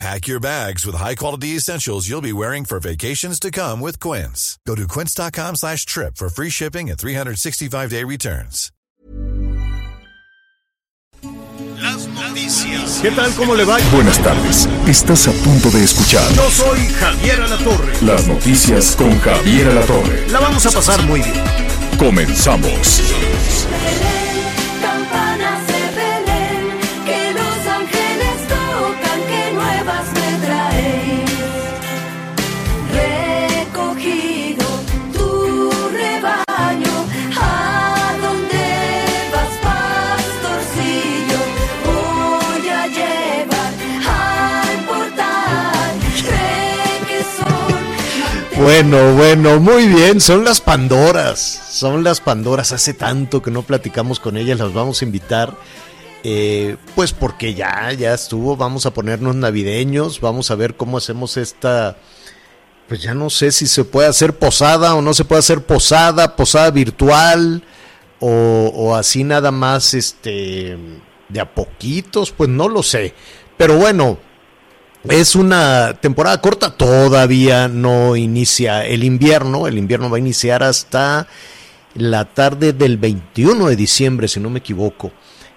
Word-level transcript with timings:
Pack 0.00 0.26
your 0.26 0.40
bags 0.40 0.84
with 0.84 0.96
high-quality 0.96 1.56
essentials 1.56 2.08
you'll 2.08 2.20
be 2.20 2.32
wearing 2.32 2.64
for 2.64 2.80
vacations 2.80 3.38
to 3.40 3.50
come 3.50 3.80
with 3.80 3.98
Quince. 4.00 4.58
Go 4.66 4.74
to 4.74 4.86
quince.com 4.88 5.56
slash 5.56 5.86
trip 5.86 6.16
for 6.16 6.28
free 6.28 6.50
shipping 6.50 6.90
and 6.90 6.98
365-day 6.98 8.04
returns. 8.04 8.70
Las 11.80 12.06
noticias. 12.08 13.00
¿Qué 13.02 13.10
tal? 13.12 13.30
¿Cómo 13.34 13.54
le 13.54 13.64
va? 13.64 13.78
Buenas 13.92 14.18
tardes. 14.22 14.66
Estás 14.88 15.28
a 15.28 15.32
punto 15.32 15.70
de 15.70 15.84
escuchar 15.84 16.30
Yo 16.34 16.50
soy 16.50 16.78
Javier 16.98 17.40
Alatorre. 17.40 17.92
las 18.02 18.26
noticias 18.26 18.96
con 18.96 19.18
Javier 19.20 19.68
Alatorre. 19.68 20.26
La 20.30 20.40
vamos 20.40 20.64
a 20.66 20.70
pasar 20.70 21.02
muy 21.04 21.20
bien. 21.20 21.44
Comenzamos. 21.98 23.00
Bueno, 48.56 49.14
bueno, 49.14 49.58
muy 49.58 49.86
bien. 49.88 50.20
Son 50.20 50.44
las 50.44 50.60
Pandoras. 50.60 51.38
Son 51.70 52.04
las 52.04 52.20
Pandoras. 52.20 52.72
Hace 52.72 52.94
tanto 52.94 53.42
que 53.42 53.50
no 53.50 53.62
platicamos 53.62 54.20
con 54.20 54.36
ellas. 54.36 54.58
Las 54.58 54.72
vamos 54.72 55.02
a 55.02 55.04
invitar. 55.04 55.56
eh, 56.22 56.76
pues 56.94 57.12
porque 57.12 57.54
ya, 57.54 57.92
ya 57.92 58.14
estuvo. 58.14 58.56
Vamos 58.56 58.86
a 58.86 58.94
ponernos 58.94 59.34
navideños. 59.36 60.20
Vamos 60.20 60.50
a 60.50 60.54
ver 60.54 60.76
cómo 60.76 60.98
hacemos 60.98 61.36
esta. 61.36 61.96
Pues 62.88 63.02
ya 63.02 63.14
no 63.14 63.30
sé 63.30 63.50
si 63.52 63.66
se 63.66 63.84
puede 63.84 64.08
hacer 64.08 64.38
posada 64.38 64.94
o 64.94 65.02
no 65.02 65.14
se 65.14 65.24
puede 65.24 65.40
hacer 65.40 65.62
posada, 65.64 66.36
posada 66.36 66.70
virtual 66.70 67.62
o, 68.20 68.70
o 68.74 68.94
así 68.94 69.24
nada 69.24 69.50
más, 69.50 69.94
este, 69.94 70.76
de 71.30 71.40
a 71.40 71.54
poquitos, 71.54 72.30
pues 72.30 72.50
no 72.50 72.68
lo 72.68 72.82
sé. 72.82 73.14
Pero 73.56 73.78
bueno, 73.78 74.18
es 75.08 75.34
una 75.36 75.94
temporada 76.00 76.40
corta, 76.40 76.70
todavía 76.76 77.68
no 77.68 78.16
inicia 78.16 78.86
el 78.86 79.04
invierno, 79.04 79.66
el 79.66 79.76
invierno 79.78 80.08
va 80.10 80.16
a 80.16 80.20
iniciar 80.20 80.62
hasta 80.62 81.26
la 81.94 82.24
tarde 82.24 82.72
del 82.72 82.96
21 82.98 83.68
de 83.68 83.76
diciembre, 83.76 84.28
si 84.28 84.40
no 84.40 84.50
me 84.50 84.58
equivoco. 84.60 85.12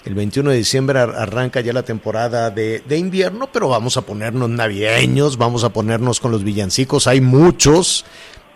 El 0.05 0.15
21 0.15 0.51
de 0.51 0.57
diciembre 0.57 0.99
ar- 0.99 1.15
arranca 1.17 1.59
ya 1.61 1.73
la 1.73 1.83
temporada 1.83 2.49
de, 2.49 2.81
de 2.87 2.97
invierno, 2.97 3.49
pero 3.51 3.67
vamos 3.69 3.97
a 3.97 4.01
ponernos 4.01 4.49
navideños, 4.49 5.37
vamos 5.37 5.63
a 5.63 5.69
ponernos 5.69 6.19
con 6.19 6.31
los 6.31 6.43
villancicos, 6.43 7.07
hay 7.07 7.19
muchos, 7.21 8.05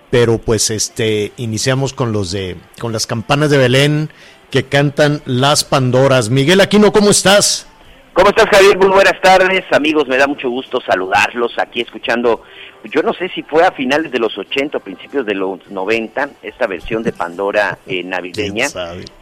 pero 0.10 0.38
pues 0.38 0.70
este 0.70 1.32
iniciamos 1.38 1.94
con 1.94 2.12
los 2.12 2.32
de 2.32 2.58
con 2.80 2.92
las 2.94 3.08
campanas 3.08 3.50
de 3.50 3.58
Belén 3.58 4.10
que 4.50 4.66
cantan 4.66 5.22
las 5.26 5.64
Pandoras. 5.64 6.30
Miguel 6.30 6.62
Aquino, 6.62 6.92
¿cómo 6.92 7.10
estás? 7.10 7.66
¿Cómo 8.14 8.28
estás, 8.28 8.50
Javier? 8.50 8.78
Muy 8.78 8.90
buenas 8.90 9.22
tardes, 9.22 9.64
amigos. 9.72 10.06
Me 10.06 10.18
da 10.18 10.28
mucho 10.28 10.50
gusto 10.50 10.82
saludarlos 10.82 11.58
aquí 11.58 11.80
escuchando. 11.80 12.44
Yo 12.84 13.02
no 13.04 13.14
sé 13.14 13.30
si 13.30 13.42
fue 13.42 13.66
a 13.66 13.72
finales 13.72 14.12
de 14.12 14.20
los 14.20 14.38
80 14.38 14.78
o 14.78 14.82
principios 14.82 15.26
de 15.26 15.34
los 15.34 15.66
90 15.72 16.30
esta 16.44 16.68
versión 16.68 17.04
de 17.04 17.14
Pandora 17.14 17.78
eh, 17.88 18.04
navideña, 18.04 18.68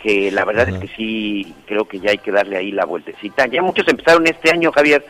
que 0.01 0.31
la 0.31 0.43
verdad 0.43 0.69
es 0.69 0.79
que 0.79 0.87
sí, 0.95 1.53
creo 1.67 1.85
que 1.85 1.99
ya 1.99 2.11
hay 2.11 2.17
que 2.17 2.31
darle 2.31 2.57
ahí 2.57 2.71
la 2.71 2.85
vueltecita. 2.85 3.45
Ya 3.45 3.61
muchos 3.61 3.87
empezaron 3.87 4.25
este 4.25 4.49
año, 4.49 4.71
Javier. 4.71 5.05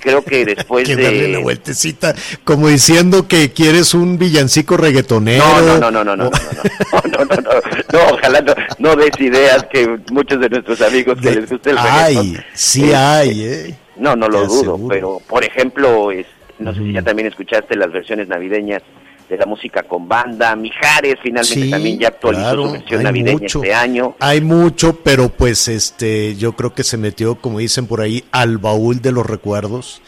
Creo 0.00 0.22
que 0.22 0.44
después 0.44 0.86
que 0.86 0.94
darle 0.96 1.28
la 1.32 1.38
de... 1.38 1.42
vueltecita, 1.42 2.14
como 2.44 2.68
diciendo 2.68 3.26
que 3.26 3.52
quieres 3.52 3.92
un 3.94 4.18
villancico 4.18 4.76
reggaetonero. 4.76 5.44
No, 5.44 5.60
no, 5.62 5.78
no, 5.78 5.90
no, 5.90 6.04
no, 6.04 6.16
no, 6.16 6.30
no, 6.30 7.24
no, 7.24 7.24
no, 7.24 7.52
no, 7.92 8.14
ojalá 8.14 8.40
no, 8.40 8.54
no 8.78 8.96
des 8.96 9.10
ideas 9.20 9.64
que 9.72 9.98
muchos 10.12 10.40
de 10.40 10.48
nuestros 10.48 10.80
amigos 10.82 11.18
que 11.20 11.30
les 11.32 11.50
guste 11.50 11.70
el 11.70 11.78
Ay, 11.78 12.14
reggaetón, 12.16 12.44
sí 12.54 12.82
este, 12.84 12.96
hay, 12.96 13.42
¿eh? 13.44 13.74
No, 13.96 14.14
no 14.14 14.28
lo 14.28 14.46
dudo, 14.46 14.74
aseguro. 14.74 14.88
pero 14.88 15.22
por 15.26 15.42
ejemplo, 15.44 16.12
es- 16.12 16.26
no 16.58 16.72
sé 16.72 16.80
si 16.80 16.92
ya 16.92 17.02
también 17.02 17.28
escuchaste 17.28 17.74
las 17.76 17.90
versiones 17.92 18.28
navideñas 18.28 18.82
de 19.28 19.36
la 19.36 19.46
música 19.46 19.82
con 19.82 20.08
banda, 20.08 20.54
Mijares 20.56 21.16
finalmente 21.22 21.64
Sí, 21.64 21.70
también 21.70 21.98
ya 21.98 22.08
actualizó 22.08 22.42
claro, 22.42 22.66
su 22.66 22.72
versión 22.72 23.02
navideña 23.02 23.38
mucho. 23.40 23.62
este 23.62 23.74
año. 23.74 24.16
Hay 24.20 24.40
mucho, 24.40 25.00
pero 25.02 25.28
pues 25.28 25.68
este, 25.68 26.36
yo 26.36 26.52
creo 26.54 26.74
que 26.74 26.84
se 26.84 26.96
metió, 26.96 27.34
como 27.36 27.58
dicen 27.58 27.86
por 27.86 28.00
ahí, 28.00 28.24
al 28.30 28.58
baúl 28.58 29.00
de 29.02 29.12
los 29.12 29.26
recuerdos, 29.26 30.00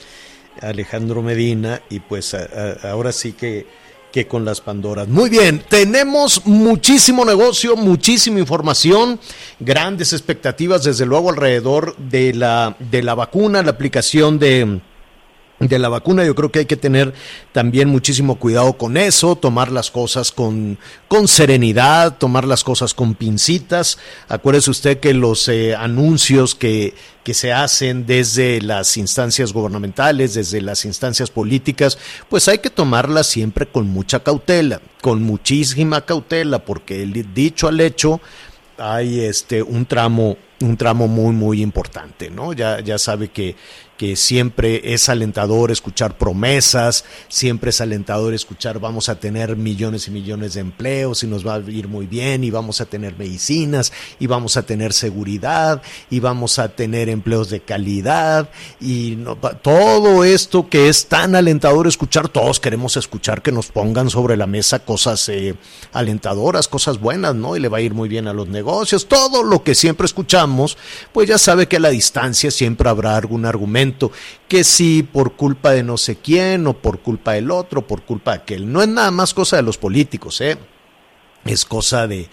Alejandro 0.61 1.23
Medina, 1.23 1.81
y 1.91 2.01
pues 2.01 2.35
a- 2.35 2.49
a- 2.85 2.91
ahora 2.91 3.13
sí 3.13 3.33
que, 3.33 3.67
que 4.13 4.27
con 4.27 4.45
las 4.45 4.61
Pandoras. 4.61 5.07
Muy 5.09 5.29
bien, 5.31 5.63
tenemos 5.69 6.47
muchísimo 6.47 7.25
negocio, 7.25 7.77
muchísima 7.77 8.41
información, 8.41 9.21
grandes 9.61 10.13
expectativas, 10.13 10.83
desde 10.85 11.07
luego, 11.07 11.31
alrededor 11.31 11.95
de 11.97 12.33
la, 12.35 12.75
de 12.79 13.03
la 13.03 13.15
vacuna, 13.15 13.63
la 13.63 13.71
aplicación 13.73 14.39
de 14.39 14.81
de 15.59 15.79
la 15.79 15.89
vacuna. 15.89 16.25
Yo 16.25 16.35
creo 16.35 16.51
que 16.51 16.61
hay 16.61 16.67
que 16.67 16.77
tener 16.77 17.15
también 17.53 17.89
muchísimo 17.89 18.39
cuidado 18.39 18.75
con 18.75 18.97
eso, 18.97 19.37
tomar 19.37 19.73
las 19.73 19.91
cosas 19.91 20.33
con, 20.33 20.79
con 21.09 21.29
serenidad, 21.29 22.19
tomar 22.19 22.45
las 22.45 22.65
cosas 22.65 22.95
con 22.95 23.15
pincitas. 23.15 23.99
Acuérdese 24.29 24.71
usted 24.71 25.01
que 25.01 25.15
los 25.15 25.49
eh, 25.49 25.75
anuncios 25.75 26.55
que, 26.55 26.95
que 27.25 27.35
se 27.35 27.53
hacen 27.53 28.07
desde 28.07 28.61
las 28.61 28.97
instancias 28.97 29.53
gubernamentales, 29.53 30.35
desde 30.35 30.61
las 30.61 30.85
instancias 30.85 31.31
políticas, 31.31 31.99
pues 32.29 32.49
hay 32.49 32.59
que 32.59 32.71
tomarlas 32.71 33.27
siempre 33.27 33.67
con 33.67 33.89
mucha 33.89 34.21
cautela, 34.21 34.81
con 35.03 35.23
muchísima 35.23 36.05
cautela, 36.05 36.65
porque 36.65 37.03
el 37.03 37.35
dicho 37.35 37.69
al 37.69 37.81
hecho 37.81 38.21
hay 38.79 39.21
este 39.21 39.63
un 39.63 39.87
tramo 39.87 40.37
un 40.61 40.77
tramo 40.77 41.09
muy 41.09 41.35
muy 41.35 41.63
importante 41.63 42.31
no 42.31 42.53
ya 42.53 42.81
ya 42.81 42.97
sabe 42.97 43.29
que 43.29 43.57
que 43.99 44.17
siempre 44.17 44.95
es 44.95 45.11
alentador 45.11 45.71
escuchar 45.71 46.17
promesas 46.17 47.05
siempre 47.29 47.71
es 47.71 47.81
alentador 47.83 48.33
escuchar 48.33 48.81
vamos 48.81 49.11
a 49.11 49.21
tener 49.21 49.57
millones 49.57 50.09
y 50.09 50.11
millones 50.11 50.55
de 50.55 50.61
empleos 50.61 51.23
y 51.23 51.27
nos 51.27 51.47
va 51.47 51.57
a 51.57 51.59
ir 51.59 51.89
muy 51.89 52.07
bien 52.07 52.45
y 52.45 52.51
vamos 52.51 52.81
a 52.81 52.87
tener 52.87 53.19
medicinas 53.19 53.93
y 54.19 54.27
vamos 54.27 54.57
a 54.57 54.63
tener 54.63 54.95
seguridad 54.95 55.83
y 56.09 56.21
vamos 56.21 56.59
a 56.59 56.71
tener 56.71 57.11
empleos 57.11 57.51
de 57.51 57.61
calidad 57.61 58.49
y 58.81 59.19
todo 59.63 60.25
esto 60.25 60.71
que 60.71 60.89
es 60.89 61.07
tan 61.07 61.35
alentador 61.35 61.87
escuchar 61.87 62.29
todos 62.29 62.61
queremos 62.61 62.97
escuchar 62.97 63.43
que 63.43 63.53
nos 63.53 63.67
pongan 63.67 64.09
sobre 64.09 64.37
la 64.37 64.47
mesa 64.47 64.79
cosas 64.79 65.29
eh, 65.29 65.55
alentadoras 65.93 66.69
cosas 66.69 66.99
buenas 66.99 67.35
no 67.35 67.57
y 67.57 67.61
le 67.61 67.69
va 67.69 67.79
a 67.79 67.81
ir 67.81 67.95
muy 67.95 68.09
bien 68.09 68.29
a 68.29 68.33
los 68.33 68.49
negocios. 68.49 69.09
Todo 69.09 69.43
lo 69.43 69.63
que 69.63 69.75
siempre 69.75 70.07
escuchamos 70.07 70.79
pues 71.13 71.29
ya 71.29 71.39
sabe 71.39 71.67
que 71.67 71.77
a 71.77 71.81
la 71.81 71.91
distancia 71.91 72.51
siempre 72.51 72.89
habrá 72.89 73.17
algún 73.17 73.45
argumento 73.45 73.88
que 74.49 74.65
si 74.65 75.03
por 75.03 75.33
culpa 75.37 75.73
de 75.73 75.83
no 75.83 75.97
sé 75.97 76.17
quién 76.17 76.67
o 76.67 76.75
por 76.75 77.01
culpa 77.01 77.33
del 77.33 77.51
otro 77.51 77.87
por 77.87 78.03
culpa 78.03 78.33
de 78.33 78.39
aquel. 78.39 78.73
No 78.73 78.83
es 78.83 78.89
nada 78.89 79.11
más 79.11 79.35
cosa 79.35 79.57
de 79.57 79.63
los 79.63 79.79
políticos 79.79 80.41
eh 80.41 80.57
es 81.45 81.65
cosa 81.65 82.07
de 82.07 82.29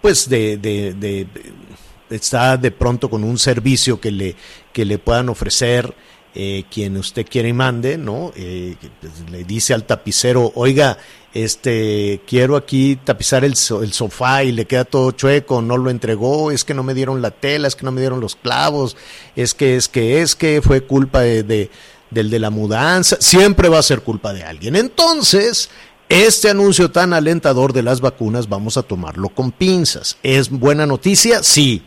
pues 0.00 0.28
de, 0.28 0.56
de, 0.56 0.94
de- 0.94 1.26
de- 1.26 2.58
de 2.60 2.70
pronto 2.70 3.10
con 3.10 3.24
un 3.24 3.38
servicio 3.38 4.00
que 4.00 4.10
le 4.12 4.36
que 4.72 4.84
le 4.84 4.98
puedan 4.98 5.28
ofrecer 5.28 5.92
eh, 6.34 6.64
quien 6.70 6.96
usted 6.96 7.26
quiere 7.28 7.48
y 7.48 7.52
mande 7.52 7.96
no 7.98 8.32
Eh, 8.36 8.76
pues, 9.00 9.28
le 9.30 9.44
dice 9.44 9.74
al 9.74 9.84
tapicero 9.84 10.52
oiga 10.54 10.98
este 11.44 12.20
quiero 12.26 12.56
aquí 12.56 12.96
tapizar 12.96 13.44
el, 13.44 13.56
so- 13.56 13.82
el 13.82 13.92
sofá 13.92 14.42
y 14.44 14.52
le 14.52 14.64
queda 14.66 14.84
todo 14.84 15.10
chueco 15.12 15.60
no 15.62 15.76
lo 15.76 15.90
entregó 15.90 16.50
es 16.50 16.64
que 16.64 16.74
no 16.74 16.82
me 16.82 16.94
dieron 16.94 17.22
la 17.22 17.30
tela 17.30 17.68
es 17.68 17.76
que 17.76 17.84
no 17.84 17.92
me 17.92 18.00
dieron 18.00 18.20
los 18.20 18.36
clavos 18.36 18.96
es 19.36 19.54
que 19.54 19.76
es 19.76 19.88
que 19.88 20.22
es 20.22 20.34
que 20.34 20.60
fue 20.62 20.82
culpa 20.82 21.20
de, 21.20 21.42
de- 21.42 21.70
del 22.10 22.30
de 22.30 22.38
la 22.38 22.50
mudanza 22.50 23.16
siempre 23.20 23.68
va 23.68 23.78
a 23.78 23.82
ser 23.82 24.00
culpa 24.02 24.32
de 24.32 24.44
alguien 24.44 24.76
entonces 24.76 25.68
este 26.08 26.48
anuncio 26.50 26.90
tan 26.92 27.12
alentador 27.12 27.72
de 27.72 27.82
las 27.82 28.00
vacunas 28.00 28.48
vamos 28.48 28.76
a 28.76 28.84
tomarlo 28.84 29.28
con 29.28 29.50
pinzas. 29.50 30.16
¿Es 30.22 30.50
buena 30.50 30.86
noticia? 30.86 31.42
Sí, 31.42 31.82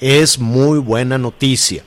es 0.00 0.40
muy 0.40 0.80
buena 0.80 1.18
noticia. 1.18 1.84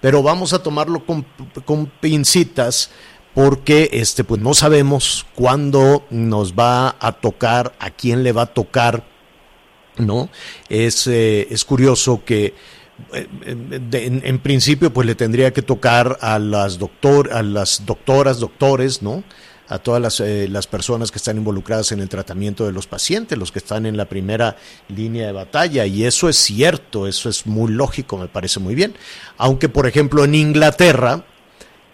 Pero 0.00 0.22
vamos 0.22 0.52
a 0.52 0.62
tomarlo 0.62 1.04
con, 1.04 1.26
con 1.64 1.86
pincitas 2.00 2.90
porque 3.34 3.90
este, 3.92 4.24
pues 4.24 4.40
no 4.40 4.54
sabemos 4.54 5.26
cuándo 5.34 6.06
nos 6.10 6.54
va 6.54 6.96
a 7.00 7.12
tocar, 7.12 7.74
a 7.78 7.90
quién 7.90 8.22
le 8.22 8.32
va 8.32 8.42
a 8.42 8.46
tocar 8.46 9.04
¿no? 9.98 10.28
Es, 10.68 11.06
eh, 11.06 11.46
es 11.50 11.64
curioso 11.64 12.22
que 12.24 12.54
eh, 13.12 13.28
en 14.22 14.38
principio 14.38 14.92
pues 14.92 15.06
le 15.06 15.14
tendría 15.14 15.52
que 15.52 15.62
tocar 15.62 16.18
a 16.20 16.38
las 16.38 16.78
doctor 16.78 17.32
a 17.32 17.42
las 17.42 17.84
doctoras 17.86 18.38
doctores 18.38 19.02
no 19.02 19.24
a 19.66 19.78
todas 19.78 20.00
las, 20.00 20.20
eh, 20.20 20.46
las 20.48 20.66
personas 20.66 21.10
que 21.10 21.18
están 21.18 21.38
involucradas 21.38 21.90
en 21.90 22.00
el 22.00 22.08
tratamiento 22.08 22.66
de 22.66 22.72
los 22.72 22.86
pacientes 22.86 23.36
los 23.36 23.50
que 23.50 23.58
están 23.58 23.86
en 23.86 23.96
la 23.96 24.08
primera 24.08 24.56
línea 24.88 25.26
de 25.26 25.32
batalla 25.32 25.86
y 25.86 26.04
eso 26.04 26.28
es 26.28 26.36
cierto 26.36 27.08
eso 27.08 27.28
es 27.28 27.46
muy 27.46 27.72
lógico 27.72 28.16
me 28.16 28.28
parece 28.28 28.60
muy 28.60 28.76
bien 28.76 28.94
aunque 29.38 29.68
por 29.68 29.88
ejemplo 29.88 30.24
en 30.24 30.36
Inglaterra 30.36 31.24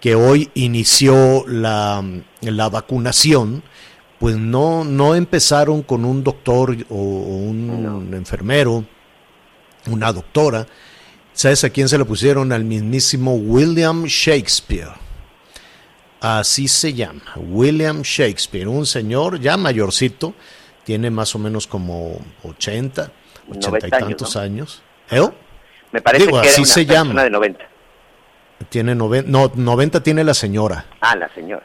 que 0.01 0.15
hoy 0.15 0.51
inició 0.55 1.45
la, 1.47 2.03
la 2.41 2.69
vacunación, 2.69 3.63
pues 4.19 4.37
no, 4.37 4.85
no 4.85 5.15
empezaron 5.15 5.83
con 5.83 6.05
un 6.05 6.25
doctor 6.25 6.77
o, 6.89 6.95
un 6.95 8.11
enfermero, 8.15 8.85
una 9.87 10.13
doctora. 10.13 10.67
¿Sabes 11.33 11.65
a 11.65 11.71
quién 11.71 11.89
se 11.89 11.97
le 11.99 12.05
pusieron? 12.05 12.53
Al 12.53 12.65
mismísimo 12.65 13.35
William 13.35 14.05
Shakespeare. 14.05 14.91
Así 16.21 16.69
se 16.69 16.93
llama, 16.93 17.23
William 17.37 18.03
Shakespeare, 18.03 18.69
un 18.69 18.85
señor 18.85 19.41
ya 19.41 19.57
mayorcito, 19.57 20.35
tiene 20.85 21.09
más 21.11 21.35
o 21.35 21.39
menos 21.39 21.67
como 21.67 22.19
80, 22.43 23.11
80 23.49 23.69
y 23.69 23.71
90 23.71 23.97
años, 23.97 24.09
tantos 24.09 24.37
¿no? 24.37 24.43
años. 24.43 24.83
¿Eh? 25.11 25.29
Me 25.93 26.03
parece 26.03 26.27
Digo, 26.27 26.41
que 26.43 26.47
era 26.49 26.53
así 26.53 26.61
una 26.61 26.71
se 26.71 26.85
persona 26.85 27.05
llama. 27.09 27.25
de 27.25 27.31
90. 27.31 27.70
Tiene 28.69 28.95
noven- 28.95 29.27
no, 29.27 29.51
90 29.55 30.03
tiene 30.03 30.23
la 30.25 30.35
señora. 30.35 30.85
Ah, 31.01 31.17
la 31.17 31.29
señora. 31.35 31.63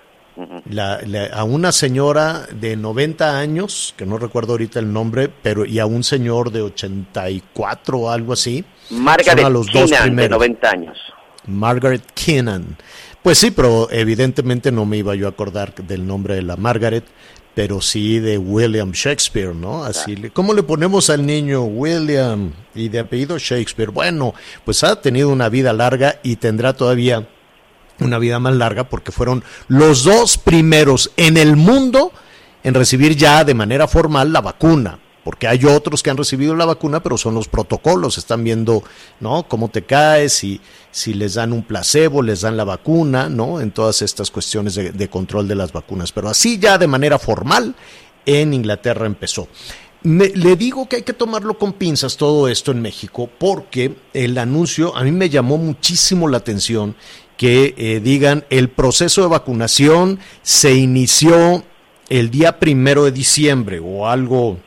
La- 0.69 0.99
la- 1.05 1.27
a 1.27 1.43
una 1.45 1.71
señora 1.71 2.45
de 2.51 2.75
90 2.75 3.37
años, 3.39 3.93
que 3.97 4.05
no 4.05 4.17
recuerdo 4.17 4.53
ahorita 4.53 4.79
el 4.79 4.91
nombre, 4.91 5.29
pero 5.29 5.65
y 5.65 5.79
a 5.79 5.85
un 5.85 6.03
señor 6.03 6.51
de 6.51 6.61
84 6.61 7.97
o 7.99 8.09
algo 8.09 8.33
así. 8.33 8.65
Margaret 8.89 9.37
Son 9.37 9.45
a 9.45 9.49
los 9.49 9.71
dos 9.71 9.89
de 9.89 9.97
primeros. 9.97 10.37
90 10.37 10.69
años. 10.69 10.97
Margaret 11.47 12.03
Keenan. 12.13 12.75
Pues 13.21 13.37
sí, 13.37 13.51
pero 13.51 13.87
evidentemente 13.91 14.71
no 14.71 14.85
me 14.85 14.97
iba 14.97 15.15
yo 15.15 15.27
a 15.27 15.29
acordar 15.29 15.73
del 15.75 16.05
nombre 16.05 16.35
de 16.35 16.41
la 16.41 16.57
Margaret, 16.57 17.05
pero 17.55 17.81
sí 17.81 18.19
de 18.19 18.37
William 18.37 18.91
Shakespeare, 18.91 19.55
¿no? 19.55 19.85
Así, 19.85 20.15
¿cómo 20.33 20.53
le 20.53 20.61
ponemos 20.61 21.09
al 21.09 21.25
niño 21.25 21.63
William 21.63 22.51
y 22.75 22.89
de 22.89 22.99
apellido 22.99 23.37
Shakespeare? 23.39 23.89
Bueno, 23.89 24.35
pues 24.65 24.83
ha 24.83 25.01
tenido 25.01 25.29
una 25.29 25.47
vida 25.47 25.71
larga 25.71 26.19
y 26.21 26.35
tendrá 26.35 26.73
todavía 26.73 27.27
una 28.01 28.19
vida 28.19 28.39
más 28.39 28.55
larga 28.55 28.89
porque 28.89 29.13
fueron 29.13 29.41
los 29.69 30.03
dos 30.03 30.37
primeros 30.37 31.11
en 31.15 31.37
el 31.37 31.55
mundo 31.55 32.11
en 32.61 32.73
recibir 32.73 33.15
ya 33.15 33.45
de 33.45 33.53
manera 33.53 33.87
formal 33.87 34.33
la 34.33 34.41
vacuna. 34.41 34.99
Porque 35.25 35.47
hay 35.47 35.65
otros 35.65 36.03
que 36.03 36.11
han 36.11 36.17
recibido 36.17 36.55
la 36.55 36.65
vacuna, 36.65 37.01
pero 37.01 37.17
son 37.17 37.33
los 37.33 37.47
protocolos. 37.47 38.19
Están 38.19 38.43
viendo, 38.43 38.83
¿no? 39.19 39.47
Cómo 39.47 39.69
te 39.69 39.81
caes, 39.81 40.33
si, 40.33 40.61
si 40.91 41.15
les 41.15 41.33
dan 41.33 41.51
un 41.51 41.63
placebo, 41.63 42.21
les 42.21 42.41
dan 42.41 42.55
la 42.55 42.63
vacuna, 42.63 43.27
¿no? 43.27 43.59
En 43.59 43.71
todas 43.71 44.03
estas 44.03 44.29
cuestiones 44.29 44.75
de, 44.75 45.09
control 45.09 45.47
de 45.47 45.55
las 45.55 45.73
vacunas. 45.73 46.11
Pero 46.11 46.29
así 46.29 46.59
ya 46.59 46.77
de 46.77 46.85
manera 46.85 47.17
formal, 47.17 47.75
en 48.23 48.53
Inglaterra 48.53 49.07
empezó. 49.07 49.47
Le 50.03 50.55
digo 50.55 50.87
que 50.87 50.97
hay 50.97 51.01
que 51.01 51.13
tomarlo 51.13 51.57
con 51.57 51.73
pinzas 51.73 52.17
todo 52.17 52.47
esto 52.47 52.71
en 52.71 52.83
México 52.83 53.27
porque 53.39 53.95
el 54.13 54.37
anuncio 54.37 54.95
a 54.95 55.03
mí 55.03 55.11
me 55.11 55.31
llamó 55.31 55.57
muchísimo 55.57 56.27
la 56.27 56.37
atención 56.37 56.95
que 57.37 57.73
eh, 57.75 57.99
digan 57.99 58.45
el 58.51 58.69
proceso 58.69 59.23
de 59.23 59.29
vacunación 59.29 60.19
se 60.43 60.75
inició 60.75 61.63
el 62.09 62.29
día 62.29 62.59
primero 62.59 63.05
de 63.05 63.11
diciembre 63.11 63.81
o 63.83 64.07
algo 64.07 64.59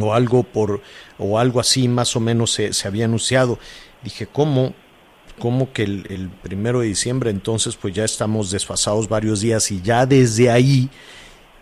o 0.00 0.14
algo 0.14 0.42
por 0.42 0.80
o 1.18 1.38
algo 1.38 1.60
así 1.60 1.88
más 1.88 2.16
o 2.16 2.20
menos 2.20 2.52
se, 2.52 2.72
se 2.72 2.88
había 2.88 3.04
anunciado 3.04 3.58
dije 4.02 4.26
cómo 4.26 4.74
cómo 5.38 5.72
que 5.72 5.82
el, 5.82 6.30
primero 6.42 6.80
de 6.80 6.86
diciembre 6.86 7.30
entonces 7.30 7.76
pues 7.76 7.94
ya 7.94 8.04
estamos 8.04 8.50
desfasados 8.50 9.08
varios 9.08 9.40
días 9.40 9.70
y 9.70 9.80
ya 9.82 10.06
desde 10.06 10.50
ahí 10.50 10.90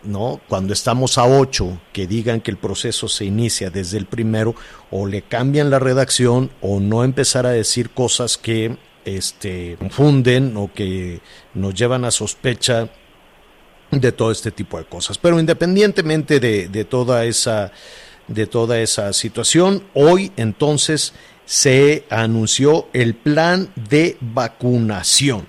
¿no? 0.03 0.41
Cuando 0.47 0.73
estamos 0.73 1.19
a 1.19 1.27
8, 1.27 1.79
que 1.93 2.07
digan 2.07 2.41
que 2.41 2.49
el 2.49 2.57
proceso 2.57 3.07
se 3.07 3.25
inicia 3.25 3.69
desde 3.69 3.99
el 3.99 4.07
primero, 4.07 4.55
o 4.89 5.05
le 5.05 5.21
cambian 5.21 5.69
la 5.69 5.77
redacción, 5.77 6.49
o 6.59 6.79
no 6.79 7.03
empezar 7.03 7.45
a 7.45 7.51
decir 7.51 7.91
cosas 7.91 8.39
que 8.39 8.77
este, 9.05 9.75
confunden 9.79 10.57
o 10.57 10.71
que 10.73 11.21
nos 11.53 11.73
llevan 11.73 12.05
a 12.05 12.11
sospecha 12.11 12.89
de 13.91 14.11
todo 14.11 14.31
este 14.31 14.51
tipo 14.51 14.77
de 14.77 14.85
cosas. 14.85 15.17
Pero 15.17 15.39
independientemente 15.39 16.39
de, 16.39 16.67
de 16.67 16.85
toda 16.85 17.25
esa 17.25 17.71
de 18.27 18.47
toda 18.47 18.79
esa 18.79 19.11
situación, 19.13 19.83
hoy 19.93 20.31
entonces 20.37 21.13
se 21.45 22.05
anunció 22.09 22.87
el 22.93 23.15
plan 23.15 23.69
de 23.75 24.17
vacunación 24.21 25.47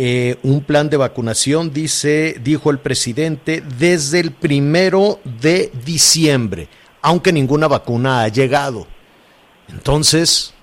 eh, 0.00 0.38
un 0.44 0.62
plan 0.62 0.88
de 0.88 0.96
vacunación, 0.96 1.72
dice, 1.72 2.36
dijo 2.40 2.70
el 2.70 2.78
presidente, 2.78 3.64
desde 3.80 4.20
el 4.20 4.30
primero 4.30 5.18
de 5.24 5.72
diciembre, 5.84 6.68
aunque 7.02 7.32
ninguna 7.32 7.66
vacuna 7.66 8.22
ha 8.22 8.28
llegado. 8.28 8.86
Entonces, 9.68 10.54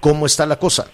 ¿cómo 0.00 0.24
está 0.24 0.46
la 0.46 0.58
cosa? 0.58 0.90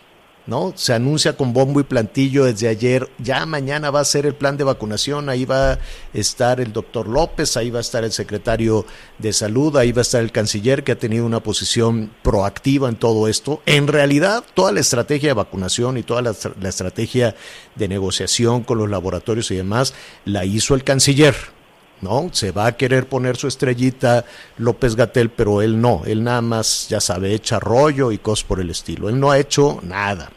¿No? 0.46 0.72
Se 0.76 0.92
anuncia 0.94 1.36
con 1.36 1.52
bombo 1.52 1.80
y 1.80 1.82
plantillo 1.82 2.44
desde 2.44 2.68
ayer, 2.68 3.10
ya 3.18 3.44
mañana 3.46 3.90
va 3.90 3.98
a 3.98 4.04
ser 4.04 4.26
el 4.26 4.34
plan 4.36 4.56
de 4.56 4.62
vacunación, 4.62 5.28
ahí 5.28 5.44
va 5.44 5.72
a 5.72 5.78
estar 6.14 6.60
el 6.60 6.72
doctor 6.72 7.08
López, 7.08 7.56
ahí 7.56 7.70
va 7.70 7.78
a 7.78 7.80
estar 7.80 8.04
el 8.04 8.12
secretario 8.12 8.86
de 9.18 9.32
salud, 9.32 9.76
ahí 9.76 9.90
va 9.90 10.02
a 10.02 10.02
estar 10.02 10.22
el 10.22 10.30
canciller 10.30 10.84
que 10.84 10.92
ha 10.92 10.98
tenido 11.00 11.26
una 11.26 11.40
posición 11.40 12.12
proactiva 12.22 12.88
en 12.88 12.94
todo 12.94 13.26
esto. 13.26 13.60
En 13.66 13.88
realidad, 13.88 14.44
toda 14.54 14.70
la 14.70 14.78
estrategia 14.78 15.30
de 15.30 15.34
vacunación 15.34 15.98
y 15.98 16.04
toda 16.04 16.22
la, 16.22 16.30
estra- 16.30 16.54
la 16.60 16.68
estrategia 16.68 17.34
de 17.74 17.88
negociación 17.88 18.62
con 18.62 18.78
los 18.78 18.88
laboratorios 18.88 19.50
y 19.50 19.56
demás 19.56 19.94
la 20.26 20.44
hizo 20.44 20.76
el 20.76 20.84
canciller. 20.84 21.34
¿no? 22.02 22.28
Se 22.32 22.52
va 22.52 22.66
a 22.66 22.76
querer 22.76 23.08
poner 23.08 23.36
su 23.38 23.48
estrellita 23.48 24.26
López 24.58 24.94
Gatel, 24.96 25.30
pero 25.30 25.62
él 25.62 25.80
no, 25.80 26.02
él 26.04 26.22
nada 26.22 26.42
más, 26.42 26.88
ya 26.90 27.00
sabe, 27.00 27.32
echa 27.34 27.58
rollo 27.58 28.12
y 28.12 28.18
cosas 28.18 28.44
por 28.44 28.60
el 28.60 28.68
estilo. 28.68 29.08
Él 29.08 29.18
no 29.18 29.30
ha 29.30 29.38
hecho 29.38 29.80
nada. 29.82 30.30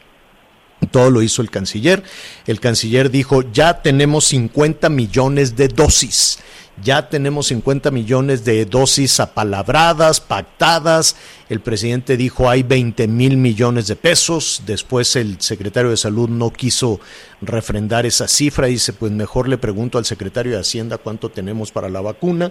Todo 0.90 1.10
lo 1.10 1.22
hizo 1.22 1.42
el 1.42 1.50
canciller. 1.50 2.02
El 2.46 2.60
canciller 2.60 3.10
dijo, 3.10 3.42
ya 3.52 3.82
tenemos 3.82 4.24
50 4.26 4.88
millones 4.88 5.56
de 5.56 5.68
dosis. 5.68 6.38
Ya 6.82 7.08
tenemos 7.10 7.48
50 7.48 7.90
millones 7.90 8.44
de 8.44 8.64
dosis 8.64 9.20
apalabradas, 9.20 10.20
pactadas. 10.20 11.16
El 11.50 11.60
presidente 11.60 12.16
dijo 12.16 12.48
hay 12.48 12.62
20 12.62 13.06
mil 13.08 13.36
millones 13.36 13.86
de 13.86 13.96
pesos. 13.96 14.62
Después 14.66 15.14
el 15.16 15.40
secretario 15.40 15.90
de 15.90 15.98
salud 15.98 16.28
no 16.30 16.50
quiso 16.50 17.00
refrendar 17.42 18.06
esa 18.06 18.28
cifra. 18.28 18.68
Dice, 18.68 18.94
pues 18.94 19.12
mejor 19.12 19.48
le 19.48 19.58
pregunto 19.58 19.98
al 19.98 20.06
secretario 20.06 20.52
de 20.52 20.60
Hacienda 20.60 20.96
cuánto 20.96 21.28
tenemos 21.28 21.70
para 21.70 21.90
la 21.90 22.00
vacuna. 22.00 22.50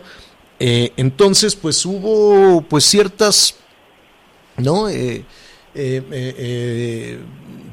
Eh, 0.60 0.92
entonces, 0.98 1.56
pues 1.56 1.84
hubo 1.86 2.62
pues 2.62 2.84
ciertas, 2.84 3.56
¿no? 4.58 4.90
Eh, 4.90 5.26
eh, 5.76 6.04
eh, 6.12 6.36
eh, 6.38 7.20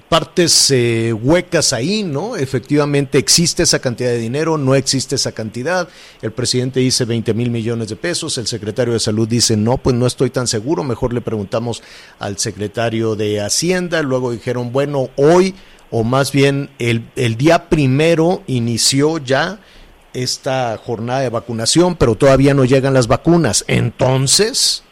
partes 0.09 0.71
eh, 0.71 1.13
huecas 1.13 1.73
ahí, 1.73 2.03
¿no? 2.05 2.37
Efectivamente 2.37 3.19
existe 3.19 3.65
esa 3.65 3.81
cantidad 3.81 4.11
de 4.11 4.19
dinero, 4.19 4.57
no 4.57 4.75
existe 4.75 5.17
esa 5.17 5.33
cantidad. 5.33 5.89
El 6.23 6.33
presidente 6.33 6.81
dice 6.81 7.05
20 7.05 7.35
mil 7.35 7.51
millones 7.51 7.89
de 7.89 7.97
pesos, 7.97 8.39
el 8.39 8.47
secretario 8.47 8.93
de 8.93 9.01
salud 9.01 9.27
dice 9.27 9.57
no, 9.57 9.79
pues 9.79 9.97
no 9.97 10.07
estoy 10.07 10.31
tan 10.31 10.47
seguro, 10.47 10.85
mejor 10.85 11.13
le 11.13 11.21
preguntamos 11.21 11.83
al 12.19 12.39
secretario 12.39 13.17
de 13.17 13.41
Hacienda. 13.41 14.03
Luego 14.03 14.31
dijeron, 14.31 14.73
bueno, 14.73 15.11
hoy, 15.17 15.55
o 15.91 16.05
más 16.05 16.33
bien 16.33 16.71
el, 16.79 17.09
el 17.17 17.37
día 17.37 17.69
primero 17.69 18.43
inició 18.47 19.19
ya 19.19 19.61
esta 20.13 20.81
jornada 20.83 21.21
de 21.21 21.29
vacunación, 21.29 21.97
pero 21.97 22.15
todavía 22.15 22.55
no 22.55 22.65
llegan 22.65 22.95
las 22.95 23.09
vacunas. 23.09 23.65
Entonces, 23.69 24.83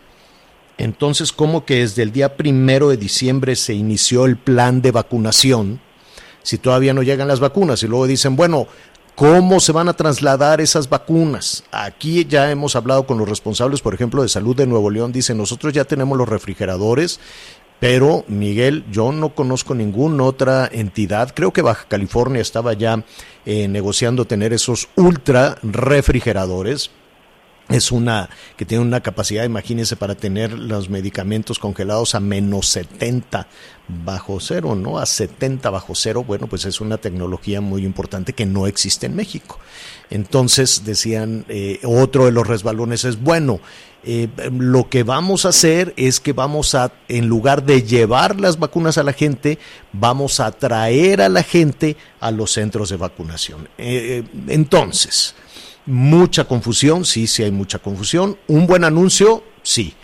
entonces, 0.78 1.32
¿cómo 1.32 1.64
que 1.64 1.80
desde 1.80 2.02
el 2.02 2.12
día 2.12 2.36
primero 2.36 2.88
de 2.88 2.96
diciembre 2.96 3.56
se 3.56 3.74
inició 3.74 4.26
el 4.26 4.36
plan 4.36 4.82
de 4.82 4.90
vacunación 4.90 5.80
si 6.42 6.58
todavía 6.58 6.94
no 6.94 7.02
llegan 7.02 7.28
las 7.28 7.40
vacunas? 7.40 7.82
Y 7.82 7.88
luego 7.88 8.06
dicen, 8.06 8.34
bueno, 8.34 8.66
¿cómo 9.14 9.60
se 9.60 9.72
van 9.72 9.88
a 9.88 9.94
trasladar 9.94 10.60
esas 10.60 10.88
vacunas? 10.88 11.64
Aquí 11.70 12.24
ya 12.24 12.50
hemos 12.50 12.74
hablado 12.74 13.06
con 13.06 13.18
los 13.18 13.28
responsables, 13.28 13.80
por 13.80 13.94
ejemplo, 13.94 14.22
de 14.22 14.28
salud 14.28 14.56
de 14.56 14.66
Nuevo 14.66 14.90
León. 14.90 15.12
Dicen, 15.12 15.38
nosotros 15.38 15.72
ya 15.72 15.84
tenemos 15.84 16.18
los 16.18 16.28
refrigeradores, 16.28 17.20
pero 17.78 18.24
Miguel, 18.26 18.84
yo 18.90 19.12
no 19.12 19.34
conozco 19.34 19.74
ninguna 19.74 20.24
otra 20.24 20.68
entidad. 20.72 21.32
Creo 21.34 21.52
que 21.52 21.62
Baja 21.62 21.86
California 21.88 22.42
estaba 22.42 22.72
ya 22.72 23.04
eh, 23.46 23.68
negociando 23.68 24.24
tener 24.24 24.52
esos 24.52 24.88
ultra 24.96 25.56
refrigeradores 25.62 26.90
es 27.68 27.92
una 27.92 28.28
que 28.56 28.66
tiene 28.66 28.84
una 28.84 29.00
capacidad, 29.00 29.44
imagínense, 29.44 29.96
para 29.96 30.14
tener 30.14 30.52
los 30.52 30.90
medicamentos 30.90 31.58
congelados 31.58 32.14
a 32.14 32.20
menos 32.20 32.68
70 32.68 33.46
bajo 33.88 34.38
cero, 34.40 34.74
¿no? 34.74 34.98
A 34.98 35.06
70 35.06 35.70
bajo 35.70 35.94
cero, 35.94 36.24
bueno, 36.24 36.46
pues 36.46 36.64
es 36.66 36.80
una 36.80 36.98
tecnología 36.98 37.60
muy 37.60 37.84
importante 37.84 38.32
que 38.32 38.46
no 38.46 38.66
existe 38.66 39.06
en 39.06 39.16
México. 39.16 39.58
Entonces, 40.10 40.84
decían, 40.84 41.44
eh, 41.48 41.80
otro 41.84 42.26
de 42.26 42.32
los 42.32 42.46
resbalones 42.46 43.04
es, 43.04 43.20
bueno, 43.20 43.60
eh, 44.06 44.28
lo 44.52 44.90
que 44.90 45.02
vamos 45.02 45.46
a 45.46 45.48
hacer 45.48 45.94
es 45.96 46.20
que 46.20 46.34
vamos 46.34 46.74
a, 46.74 46.92
en 47.08 47.26
lugar 47.26 47.64
de 47.64 47.82
llevar 47.82 48.38
las 48.38 48.58
vacunas 48.58 48.98
a 48.98 49.02
la 49.02 49.14
gente, 49.14 49.58
vamos 49.92 50.40
a 50.40 50.52
traer 50.52 51.22
a 51.22 51.30
la 51.30 51.42
gente 51.42 51.96
a 52.20 52.30
los 52.30 52.52
centros 52.52 52.90
de 52.90 52.96
vacunación. 52.96 53.68
Eh, 53.78 54.22
entonces, 54.48 55.34
mucha 55.86 56.44
confusión, 56.44 57.04
sí, 57.04 57.26
sí 57.26 57.42
hay 57.42 57.50
mucha 57.50 57.78
confusión. 57.78 58.36
Un 58.46 58.66
buen 58.66 58.84
anuncio, 58.84 59.44
sí. 59.62 59.94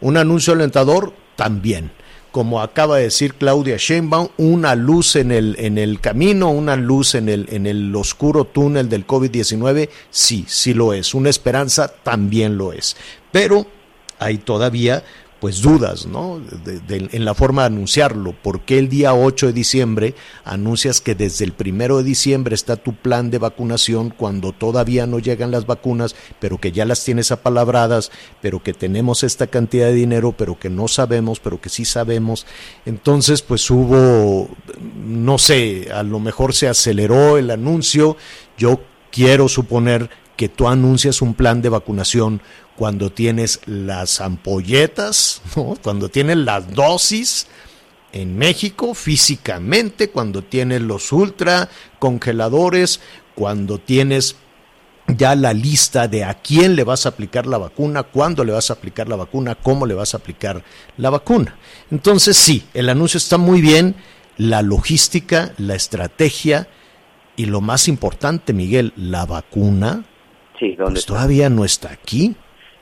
Un 0.00 0.16
anuncio 0.16 0.52
alentador, 0.52 1.12
también. 1.36 1.92
Como 2.32 2.60
acaba 2.60 2.98
de 2.98 3.04
decir 3.04 3.34
Claudia 3.34 3.76
Sheinbaum, 3.78 4.28
una 4.36 4.74
luz 4.74 5.16
en 5.16 5.32
el, 5.32 5.56
en 5.58 5.78
el 5.78 6.00
camino, 6.00 6.50
una 6.50 6.76
luz 6.76 7.14
en 7.14 7.28
el, 7.28 7.48
en 7.50 7.66
el 7.66 7.94
oscuro 7.96 8.44
túnel 8.44 8.88
del 8.88 9.06
COVID-19, 9.06 9.88
sí, 10.10 10.44
sí 10.46 10.74
lo 10.74 10.92
es. 10.92 11.14
Una 11.14 11.30
esperanza 11.30 11.88
también 11.88 12.58
lo 12.58 12.72
es. 12.72 12.96
Pero 13.32 13.66
hay 14.18 14.38
todavía 14.38 15.04
pues 15.40 15.62
dudas, 15.62 16.06
¿no? 16.06 16.40
en 16.88 17.24
la 17.24 17.34
forma 17.34 17.62
de 17.62 17.66
anunciarlo. 17.66 18.32
¿Por 18.32 18.60
qué 18.60 18.78
el 18.78 18.88
día 18.88 19.14
8 19.14 19.46
de 19.46 19.52
diciembre 19.52 20.14
anuncias 20.44 21.00
que 21.00 21.14
desde 21.14 21.44
el 21.44 21.52
primero 21.52 21.98
de 21.98 22.04
diciembre 22.04 22.54
está 22.54 22.76
tu 22.76 22.94
plan 22.94 23.30
de 23.30 23.38
vacunación 23.38 24.10
cuando 24.10 24.52
todavía 24.52 25.06
no 25.06 25.18
llegan 25.18 25.50
las 25.50 25.66
vacunas, 25.66 26.16
pero 26.40 26.58
que 26.58 26.72
ya 26.72 26.84
las 26.84 27.04
tienes 27.04 27.30
apalabradas, 27.30 28.10
pero 28.40 28.62
que 28.62 28.74
tenemos 28.74 29.22
esta 29.22 29.46
cantidad 29.46 29.86
de 29.86 29.94
dinero, 29.94 30.34
pero 30.36 30.58
que 30.58 30.70
no 30.70 30.88
sabemos, 30.88 31.38
pero 31.40 31.60
que 31.60 31.68
sí 31.68 31.84
sabemos? 31.84 32.46
Entonces, 32.84 33.42
pues 33.42 33.70
hubo, 33.70 34.48
no 34.96 35.38
sé, 35.38 35.88
a 35.92 36.02
lo 36.02 36.18
mejor 36.18 36.52
se 36.52 36.68
aceleró 36.68 37.38
el 37.38 37.50
anuncio. 37.50 38.16
Yo 38.56 38.80
quiero 39.12 39.48
suponer 39.48 40.10
que 40.36 40.48
tú 40.48 40.68
anuncias 40.68 41.20
un 41.20 41.34
plan 41.34 41.62
de 41.62 41.68
vacunación 41.68 42.40
cuando 42.78 43.10
tienes 43.10 43.60
las 43.66 44.20
ampolletas, 44.20 45.42
cuando 45.82 46.08
tienes 46.08 46.36
las 46.36 46.72
dosis 46.72 47.48
en 48.12 48.38
México 48.38 48.94
físicamente, 48.94 50.10
cuando 50.10 50.44
tienes 50.44 50.82
los 50.82 51.10
ultra 51.10 51.68
congeladores, 51.98 53.00
cuando 53.34 53.78
tienes 53.78 54.36
ya 55.08 55.34
la 55.34 55.54
lista 55.54 56.06
de 56.06 56.22
a 56.22 56.34
quién 56.34 56.76
le 56.76 56.84
vas 56.84 57.04
a 57.04 57.08
aplicar 57.08 57.46
la 57.46 57.58
vacuna, 57.58 58.04
cuándo 58.04 58.44
le 58.44 58.52
vas 58.52 58.70
a 58.70 58.74
aplicar 58.74 59.08
la 59.08 59.16
vacuna, 59.16 59.56
cómo 59.56 59.84
le 59.84 59.94
vas 59.94 60.14
a 60.14 60.18
aplicar 60.18 60.62
la 60.98 61.10
vacuna. 61.10 61.56
Entonces 61.90 62.36
sí, 62.36 62.62
el 62.74 62.90
anuncio 62.90 63.18
está 63.18 63.38
muy 63.38 63.60
bien, 63.60 63.96
la 64.36 64.62
logística, 64.62 65.52
la 65.58 65.74
estrategia 65.74 66.68
y 67.34 67.46
lo 67.46 67.60
más 67.60 67.88
importante, 67.88 68.52
Miguel, 68.52 68.92
la 68.94 69.26
vacuna, 69.26 70.04
sí, 70.60 70.76
¿dónde 70.76 70.92
pues 70.92 71.06
todavía 71.06 71.50
no 71.50 71.64
está 71.64 71.90
aquí. 71.90 72.36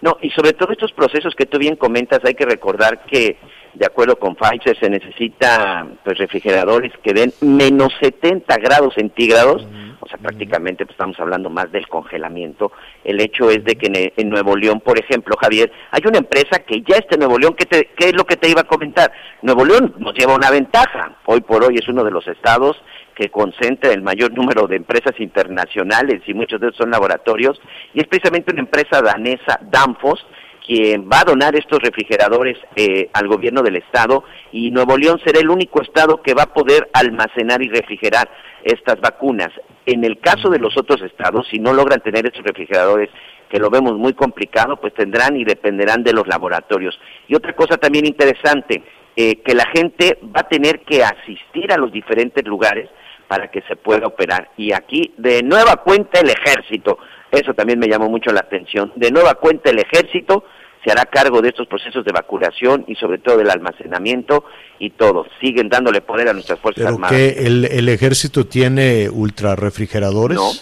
No, 0.07 0.19
y 0.23 0.31
sobre 0.31 0.53
todo 0.53 0.71
estos 0.71 0.93
procesos 0.93 1.35
que 1.35 1.47
tú 1.47 1.59
bien 1.59 1.75
comentas, 1.75 2.21
hay 2.25 2.35
que 2.35 2.47
recordar 2.47 3.07
que 3.07 3.39
de 3.75 3.87
acuerdo 3.87 4.15
con 4.21 4.37
Pfizer 4.37 4.79
se 4.79 4.89
necesita 4.89 5.85
pues 6.05 6.17
refrigeradores 6.17 6.93
que 7.03 7.13
den 7.13 7.33
menos 7.41 7.93
70 8.01 8.57
grados 8.59 8.95
centígrados, 8.95 9.67
o 9.99 10.07
sea, 10.07 10.17
prácticamente 10.19 10.87
pues, 10.87 10.95
estamos 10.95 11.19
hablando 11.19 11.51
más 11.51 11.73
del 11.73 11.89
congelamiento. 11.89 12.71
El 13.03 13.21
hecho 13.21 13.51
es 13.51 13.65
de 13.65 13.75
que 13.75 14.13
en, 14.17 14.29
Nuevo 14.31 14.55
León, 14.55 14.81
por 14.81 14.97
ejemplo, 14.97 15.35
Javier, 15.41 15.73
hay 15.91 16.03
una 16.07 16.19
empresa 16.19 16.61
que 16.61 16.83
ya 16.83 16.99
está 16.99 17.17
en 17.17 17.23
Nuevo 17.23 17.41
León, 17.41 17.57
¿qué, 17.59 17.67
te, 17.67 17.91
¿qué 17.97 18.11
es 18.11 18.15
lo 18.15 18.25
que 18.25 18.37
te 18.37 18.49
iba 18.49 18.61
a 18.61 18.69
comentar? 18.69 19.11
Nuevo 19.43 19.65
León 19.65 19.93
nos 19.99 20.15
lleva 20.15 20.37
una 20.37 20.53
ventaja, 20.53 21.17
hoy 21.25 21.41
por 21.41 21.65
hoy 21.65 21.79
es 21.79 21.89
uno 21.89 22.05
de 22.05 22.13
los 22.13 22.29
estados 22.29 22.81
que 23.17 23.31
concentra 23.31 23.93
el 23.93 24.03
mayor 24.03 24.33
número 24.33 24.67
de 24.67 24.77
empresas 24.77 25.19
internacionales 25.19 26.21
y 26.27 26.35
muchos 26.35 26.61
de 26.61 26.67
ellos 26.67 26.77
son 26.77 26.91
laboratorios, 26.91 27.59
y 27.95 28.01
es 28.01 28.07
precisamente 28.07 28.53
una 28.53 28.61
empresa 28.61 29.01
danesa, 29.01 29.59
Danfoss, 29.63 30.25
quien 30.67 31.09
va 31.09 31.21
a 31.21 31.25
donar 31.25 31.55
estos 31.57 31.79
refrigeradores 31.79 32.59
eh, 32.75 33.09
al 33.15 33.29
gobierno 33.29 33.63
del 33.63 33.77
estado 33.77 34.25
y 34.53 34.71
Nuevo 34.71 34.99
León 34.99 35.21
será 35.25 35.39
el 35.39 35.49
único 35.49 35.81
estado 35.81 36.21
que 36.23 36.35
va 36.35 36.43
a 36.43 36.53
poder 36.53 36.91
almacenar 36.93 37.63
y 37.63 37.69
refrigerar 37.69 38.29
estas 38.65 39.01
vacunas. 39.01 39.51
En 39.87 40.05
el 40.05 40.19
caso 40.19 40.51
de 40.51 40.59
los 40.59 40.77
otros 40.77 41.01
estados, 41.03 41.47
si 41.49 41.59
no 41.59 41.73
logran 41.73 42.01
tener 42.01 42.27
estos 42.27 42.45
refrigeradores, 42.45 43.11
que 43.49 43.61
lo 43.61 43.71
vemos 43.71 43.97
muy 43.97 44.13
complicado, 44.13 44.81
pues 44.81 44.93
tendrán 44.95 45.37
y 45.37 45.45
dependerán 45.45 46.03
de 46.03 46.13
los 46.13 46.27
laboratorios. 46.27 46.99
Y 47.29 47.37
otra 47.37 47.55
cosa 47.55 47.77
también 47.77 48.05
interesante, 48.05 48.83
eh, 49.15 49.37
que 49.37 49.55
la 49.55 49.67
gente 49.73 50.19
va 50.25 50.41
a 50.41 50.49
tener 50.49 50.81
que 50.81 51.05
asistir 51.05 51.73
a 51.73 51.79
los 51.79 51.93
diferentes 51.93 52.45
lugares 52.45 52.91
para 53.29 53.51
que 53.51 53.63
se 53.63 53.77
pueda 53.77 54.07
operar. 54.07 54.51
Y 54.57 54.73
aquí, 54.73 55.15
de 55.19 55.43
nueva 55.43 55.77
cuenta, 55.77 56.21
el 56.21 56.31
ejército. 56.31 56.99
Eso 57.31 57.55
también 57.55 57.79
me 57.79 57.89
llamó 57.89 58.09
mucho 58.09 58.31
la 58.33 58.41
atención. 58.41 58.93
De 58.97 59.11
nueva 59.11 59.35
cuenta, 59.35 59.71
el 59.71 59.79
ejército 59.79 60.45
se 60.85 60.93
hará 60.93 61.05
cargo 61.07 61.43
de 61.43 61.49
estos 61.49 61.67
procesos 61.67 62.05
de 62.05 62.13
vacunación 62.13 62.85
y 62.87 62.95
sobre 62.95 63.19
todo 63.19 63.39
del 63.39 63.51
almacenamiento 63.51 64.45
y 64.79 64.91
todo. 64.91 65.27
Siguen 65.41 65.69
dándole 65.69 66.01
poder 66.01 66.29
a 66.29 66.33
nuestras 66.33 66.61
Fuerzas 66.61 66.85
¿Pero 66.85 66.95
Armadas. 66.95 67.17
que 67.17 67.47
el, 67.47 67.65
el 67.65 67.89
ejército 67.89 68.47
tiene 68.47 69.09
ultra 69.11 69.57
refrigeradores? 69.57 70.37
No, 70.37 70.53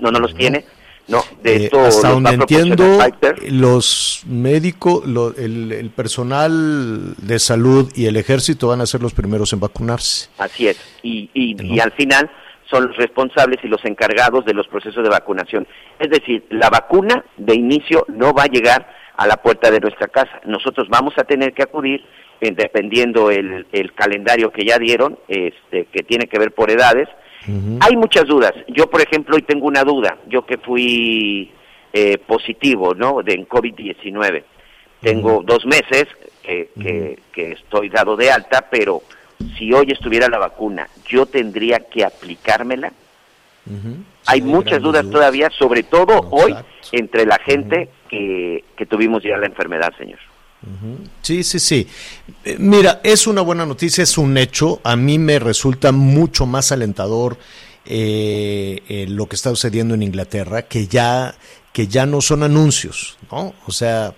no, 0.00 0.10
no 0.12 0.20
los 0.20 0.34
tiene. 0.34 0.64
No, 1.08 1.22
de 1.42 1.52
Eh, 1.56 1.64
esto 1.64 1.80
hasta 1.80 2.08
los 2.08 2.14
donde 2.22 2.30
entiendo, 2.34 2.98
los 3.48 4.22
médicos, 4.26 5.04
lo- 5.06 5.34
el, 5.36 5.72
el 5.72 5.90
personal 5.90 7.14
de 7.16 7.38
salud 7.38 7.90
y 7.96 8.06
el 8.06 8.16
ejército 8.16 8.68
van 8.68 8.80
a 8.80 8.86
ser 8.86 9.02
los 9.02 9.12
primeros 9.14 9.52
en 9.52 9.60
vacunarse. 9.60 10.28
Así 10.38 10.68
es. 10.68 10.80
Y, 11.02 11.30
y, 11.34 11.54
¿No? 11.54 11.64
y 11.64 11.80
al 11.80 11.92
final 11.92 12.30
son 12.70 12.86
los 12.88 12.96
responsables 12.96 13.58
y 13.64 13.68
los 13.68 13.84
encargados 13.84 14.44
de 14.44 14.54
los 14.54 14.68
procesos 14.68 15.02
de 15.02 15.10
vacunación. 15.10 15.66
Es 15.98 16.10
decir, 16.10 16.44
la 16.50 16.70
vacuna 16.70 17.24
de 17.36 17.54
inicio 17.56 18.04
no 18.08 18.32
va 18.32 18.44
a 18.44 18.46
llegar 18.46 18.88
a 19.16 19.26
la 19.26 19.36
puerta 19.38 19.70
de 19.70 19.80
nuestra 19.80 20.06
casa. 20.06 20.40
Nosotros 20.46 20.88
vamos 20.88 21.14
a 21.18 21.24
tener 21.24 21.52
que 21.52 21.64
acudir, 21.64 22.04
eh, 22.40 22.52
dependiendo 22.56 23.30
el, 23.32 23.66
el 23.72 23.92
calendario 23.94 24.52
que 24.52 24.64
ya 24.64 24.78
dieron, 24.78 25.18
este, 25.28 25.86
que 25.92 26.02
tiene 26.04 26.26
que 26.28 26.38
ver 26.38 26.52
por 26.52 26.70
edades. 26.70 27.08
Hay 27.80 27.96
muchas 27.96 28.26
dudas. 28.26 28.52
Yo, 28.68 28.88
por 28.88 29.00
ejemplo, 29.00 29.36
hoy 29.36 29.42
tengo 29.42 29.66
una 29.66 29.82
duda. 29.82 30.18
Yo 30.26 30.44
que 30.44 30.58
fui 30.58 31.50
eh, 31.92 32.18
positivo, 32.18 32.94
¿no? 32.94 33.22
De 33.22 33.34
en 33.34 33.48
COVID-19. 33.48 34.44
Tengo 35.00 35.42
dos 35.42 35.64
meses 35.64 36.06
que, 36.42 36.70
que, 36.78 37.18
que 37.32 37.52
estoy 37.52 37.88
dado 37.88 38.16
de 38.16 38.30
alta, 38.30 38.68
pero 38.70 39.02
si 39.56 39.72
hoy 39.72 39.90
estuviera 39.90 40.28
la 40.28 40.38
vacuna, 40.38 40.88
¿yo 41.06 41.24
tendría 41.26 41.80
que 41.80 42.04
aplicármela? 42.04 42.92
Hay 44.26 44.42
muchas 44.42 44.82
dudas, 44.82 45.08
todavía, 45.10 45.48
sobre 45.50 45.82
todo 45.82 46.14
Exacto. 46.14 46.36
hoy, 46.36 46.54
entre 46.92 47.24
la 47.24 47.38
gente 47.38 47.88
que, 48.08 48.64
que 48.76 48.86
tuvimos 48.86 49.22
ya 49.22 49.36
la 49.36 49.46
enfermedad, 49.46 49.92
señor. 49.96 50.18
Sí, 51.22 51.42
sí, 51.42 51.58
sí. 51.58 51.86
Eh, 52.44 52.56
Mira, 52.58 53.00
es 53.02 53.26
una 53.26 53.40
buena 53.40 53.64
noticia, 53.64 54.04
es 54.04 54.18
un 54.18 54.36
hecho. 54.36 54.80
A 54.84 54.96
mí 54.96 55.18
me 55.18 55.38
resulta 55.38 55.92
mucho 55.92 56.46
más 56.46 56.70
alentador 56.72 57.38
eh, 57.86 58.82
eh, 58.88 59.06
lo 59.08 59.26
que 59.26 59.36
está 59.36 59.50
sucediendo 59.50 59.94
en 59.94 60.02
Inglaterra, 60.02 60.62
que 60.62 60.86
ya, 60.86 61.34
que 61.72 61.86
ya 61.86 62.04
no 62.06 62.20
son 62.20 62.42
anuncios, 62.42 63.16
¿no? 63.30 63.54
O 63.66 63.72
sea, 63.72 64.14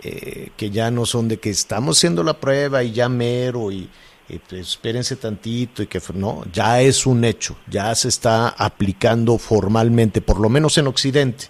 que 0.00 0.70
ya 0.70 0.92
no 0.92 1.04
son 1.04 1.26
de 1.26 1.38
que 1.38 1.50
estamos 1.50 1.98
haciendo 1.98 2.22
la 2.22 2.38
prueba 2.38 2.84
y 2.84 2.92
ya 2.92 3.08
mero 3.08 3.72
y, 3.72 3.88
y, 4.28 4.38
pues, 4.38 4.68
espérense 4.68 5.16
tantito 5.16 5.82
y 5.82 5.88
que 5.88 6.00
no, 6.14 6.44
ya 6.52 6.80
es 6.80 7.04
un 7.04 7.24
hecho, 7.24 7.56
ya 7.66 7.92
se 7.96 8.08
está 8.08 8.50
aplicando 8.50 9.38
formalmente, 9.38 10.20
por 10.20 10.38
lo 10.38 10.48
menos 10.48 10.78
en 10.78 10.86
Occidente. 10.86 11.46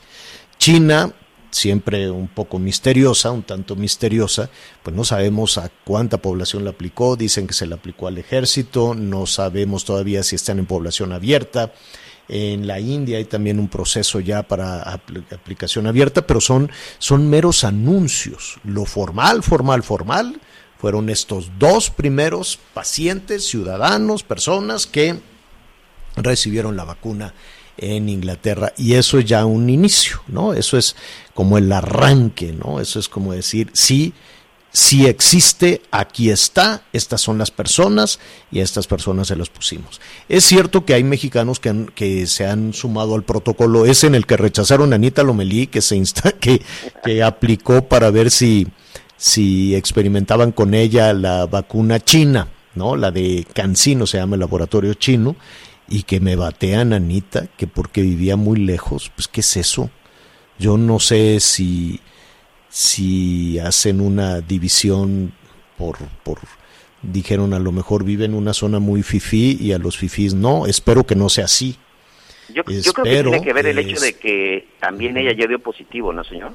China, 0.59 1.13
siempre 1.51 2.11
un 2.11 2.29
poco 2.29 2.59
misteriosa, 2.59 3.31
un 3.31 3.43
tanto 3.43 3.75
misteriosa, 3.77 4.51
pues 4.83 4.95
no 4.95 5.05
sabemos 5.05 5.59
a 5.59 5.71
cuánta 5.85 6.19
población 6.19 6.65
la 6.65 6.71
aplicó, 6.71 7.17
dicen 7.17 7.47
que 7.47 7.55
se 7.55 7.67
la 7.67 7.77
aplicó 7.77 8.07
al 8.07 8.19
ejército, 8.19 8.95
no 8.95 9.27
sabemos 9.27 9.85
todavía 9.85 10.23
si 10.23 10.37
están 10.37 10.59
en 10.59 10.67
población 10.67 11.13
abierta. 11.13 11.73
En 12.31 12.67
la 12.67 12.79
India 12.79 13.17
hay 13.17 13.25
también 13.25 13.59
un 13.59 13.69
proceso 13.69 14.21
ya 14.21 14.43
para 14.43 14.85
apl- 14.85 15.25
aplicación 15.33 15.87
abierta, 15.87 16.27
pero 16.27 16.43
son, 16.43 16.71
son 16.99 17.31
meros 17.31 17.65
anuncios. 17.65 18.59
Lo 18.65 18.85
formal, 18.85 19.43
formal, 19.43 19.83
formal, 19.83 20.39
fueron 20.79 21.09
estos 21.09 21.51
dos 21.59 21.89
primeros 21.89 22.59
pacientes, 22.75 23.47
ciudadanos, 23.49 24.23
personas 24.25 24.87
que 24.87 25.19
recibieron 26.17 26.77
la 26.77 26.85
vacuna 26.85 27.33
en 27.79 28.09
Inglaterra 28.09 28.73
y 28.77 28.95
eso 28.95 29.19
es 29.19 29.25
ya 29.25 29.45
un 29.47 29.71
inicio, 29.71 30.21
¿no? 30.29 30.53
Eso 30.53 30.77
es 30.77 30.97
como 31.35 31.59
el 31.59 31.71
arranque, 31.73 32.53
¿no? 32.53 32.81
Eso 32.81 32.99
es 32.99 33.09
como 33.09 33.33
decir, 33.33 33.71
sí, 33.73 34.13
si 34.71 35.07
existe, 35.07 35.81
aquí 35.91 36.29
está, 36.31 36.83
estas 36.93 37.21
son 37.23 37.39
las 37.39 37.51
personas 37.51 38.21
y 38.53 38.61
a 38.61 38.65
estas 38.65 38.87
personas 38.87 39.29
se 39.29 39.37
las 39.37 39.49
pusimos. 39.49 40.01
Es 40.29 40.45
cierto 40.45 40.85
que 40.85 40.93
hay 40.95 41.05
mexicanos 41.05 41.59
que, 41.59 41.71
han- 41.71 41.87
que 41.95 42.27
se 42.27 42.47
han 42.47 42.75
sumado 42.75 43.15
al 43.15 43.23
protocolo, 43.25 43.87
es 43.87 44.05
en 44.05 44.15
el 44.15 44.27
que 44.27 44.37
rechazaron 44.37 44.93
a 44.93 44.97
Anita 44.97 45.23
Lomelí, 45.23 45.69
que 45.69 45.81
se 45.81 45.97
insta, 45.97 46.33
que, 46.41 46.61
que 47.03 47.23
aplicó 47.23 47.89
para 47.89 48.11
ver 48.11 48.31
si, 48.31 48.69
si 49.17 49.75
experimentaban 49.75 50.53
con 50.53 50.75
ella 50.75 51.13
la 51.15 51.47
vacuna 51.47 51.99
china, 51.99 52.49
¿no? 52.75 52.95
La 52.95 53.11
de 53.11 53.47
Cancino 53.55 54.07
se 54.07 54.19
llama 54.19 54.37
el 54.37 54.41
laboratorio 54.41 54.93
chino, 54.95 55.35
y 55.89 56.03
que 56.05 56.21
me 56.21 56.37
batean 56.37 56.93
a 56.93 56.97
Anita, 56.97 57.47
que 57.57 57.67
porque 57.67 58.03
vivía 58.03 58.37
muy 58.37 58.59
lejos, 58.59 59.11
pues 59.15 59.29
¿qué 59.29 59.41
es 59.41 59.57
eso? 59.57 59.91
Yo 60.59 60.77
no 60.79 60.99
sé 61.01 61.41
si 61.41 62.01
si 62.71 63.59
hacen 63.59 64.01
una 64.01 64.41
división 64.43 65.33
por, 65.79 65.97
por 66.23 66.39
dijeron 67.03 67.55
a 67.55 67.59
lo 67.59 67.73
mejor 67.73 68.05
vive 68.05 68.25
en 68.27 68.35
una 68.35 68.53
zona 68.53 68.79
muy 68.79 69.03
fifí 69.03 69.57
y 69.61 69.73
a 69.73 69.79
los 69.79 69.97
fifís 69.97 70.35
no, 70.35 70.67
espero 70.67 71.05
que 71.05 71.15
no 71.15 71.29
sea 71.29 71.47
así. 71.47 71.77
Yo, 72.55 72.63
yo 72.65 72.93
creo 72.93 73.05
que 73.05 73.23
tiene 73.23 73.41
que 73.43 73.53
ver 73.53 73.67
el 73.67 73.79
es- 73.79 73.87
hecho 73.87 74.01
de 74.01 74.15
que 74.15 74.69
también 74.81 75.17
ella 75.17 75.33
ya 75.39 75.47
dio 75.47 75.59
positivo, 75.61 76.13
¿no, 76.13 76.25
señor? 76.25 76.53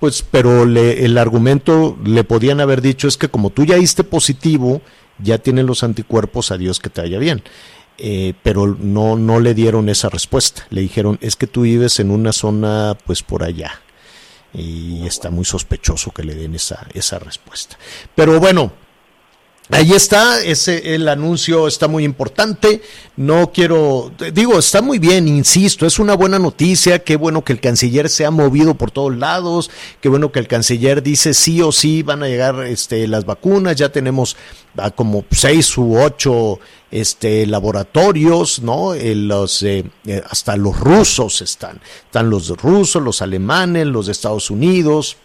Pues, 0.00 0.22
pero 0.22 0.66
le- 0.66 1.04
el 1.04 1.16
argumento 1.18 1.96
le 2.04 2.22
podían 2.24 2.60
haber 2.60 2.82
dicho 2.82 3.08
es 3.08 3.16
que 3.16 3.28
como 3.28 3.50
tú 3.50 3.64
ya 3.64 3.76
diste 3.76 4.04
positivo, 4.04 4.82
ya 5.18 5.38
tienes 5.38 5.64
los 5.64 5.82
anticuerpos, 5.82 6.50
a 6.50 6.58
Dios 6.58 6.78
que 6.78 6.90
te 6.90 7.00
vaya 7.00 7.18
bien. 7.18 7.42
Eh, 7.98 8.34
pero 8.42 8.66
no, 8.78 9.16
no 9.16 9.40
le 9.40 9.54
dieron 9.54 9.88
esa 9.88 10.08
respuesta. 10.08 10.66
Le 10.70 10.80
dijeron, 10.82 11.18
es 11.20 11.36
que 11.36 11.46
tú 11.46 11.62
vives 11.62 11.98
en 12.00 12.10
una 12.10 12.32
zona, 12.32 12.96
pues 13.04 13.22
por 13.22 13.42
allá. 13.42 13.80
Y 14.52 15.06
está 15.06 15.30
muy 15.30 15.44
sospechoso 15.44 16.12
que 16.12 16.24
le 16.24 16.34
den 16.34 16.54
esa, 16.54 16.86
esa 16.94 17.18
respuesta. 17.18 17.78
Pero 18.14 18.38
bueno, 18.40 18.72
Ahí 19.68 19.94
está, 19.94 20.44
ese 20.44 20.94
el 20.94 21.08
anuncio 21.08 21.66
está 21.66 21.88
muy 21.88 22.04
importante. 22.04 22.82
No 23.16 23.50
quiero, 23.52 24.12
digo, 24.32 24.60
está 24.60 24.80
muy 24.80 25.00
bien, 25.00 25.26
insisto, 25.26 25.86
es 25.86 25.98
una 25.98 26.14
buena 26.14 26.38
noticia. 26.38 27.00
Qué 27.00 27.16
bueno 27.16 27.42
que 27.42 27.52
el 27.52 27.60
canciller 27.60 28.08
se 28.08 28.24
ha 28.24 28.30
movido 28.30 28.74
por 28.74 28.92
todos 28.92 29.16
lados. 29.16 29.70
Qué 30.00 30.08
bueno 30.08 30.30
que 30.30 30.38
el 30.38 30.46
canciller 30.46 31.02
dice 31.02 31.34
sí 31.34 31.60
o 31.62 31.72
sí 31.72 32.04
van 32.04 32.22
a 32.22 32.28
llegar 32.28 32.62
este, 32.64 33.08
las 33.08 33.24
vacunas. 33.26 33.74
Ya 33.74 33.88
tenemos 33.88 34.36
ah, 34.76 34.92
como 34.92 35.24
seis 35.32 35.76
u 35.76 35.98
ocho 35.98 36.60
este, 36.92 37.44
laboratorios, 37.44 38.60
¿no? 38.60 38.94
Eh, 38.94 39.16
los, 39.16 39.64
eh, 39.64 39.84
eh, 40.06 40.22
hasta 40.30 40.56
los 40.56 40.78
rusos 40.78 41.42
están. 41.42 41.80
Están 42.04 42.30
los 42.30 42.50
rusos, 42.50 43.02
los 43.02 43.20
alemanes, 43.20 43.88
los 43.88 44.06
de 44.06 44.12
Estados 44.12 44.48
Unidos. 44.48 45.16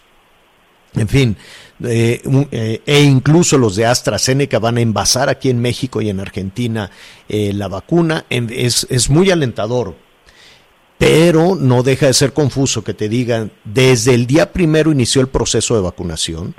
En 0.94 1.08
fin, 1.08 1.36
eh, 1.84 2.22
eh, 2.50 2.82
e 2.84 3.02
incluso 3.02 3.56
los 3.56 3.76
de 3.76 3.86
AstraZeneca 3.86 4.58
van 4.58 4.76
a 4.76 4.82
envasar 4.82 5.28
aquí 5.28 5.48
en 5.48 5.60
México 5.60 6.02
y 6.02 6.10
en 6.10 6.20
Argentina 6.20 6.90
eh, 7.28 7.52
la 7.54 7.68
vacuna. 7.68 8.26
Es, 8.28 8.86
es 8.90 9.08
muy 9.08 9.30
alentador, 9.30 9.96
pero 10.98 11.56
no 11.56 11.82
deja 11.82 12.06
de 12.06 12.14
ser 12.14 12.32
confuso 12.32 12.84
que 12.84 12.94
te 12.94 13.08
digan, 13.08 13.52
desde 13.64 14.14
el 14.14 14.26
día 14.26 14.52
primero 14.52 14.92
inició 14.92 15.22
el 15.22 15.28
proceso 15.28 15.74
de 15.74 15.80
vacunación, 15.80 16.54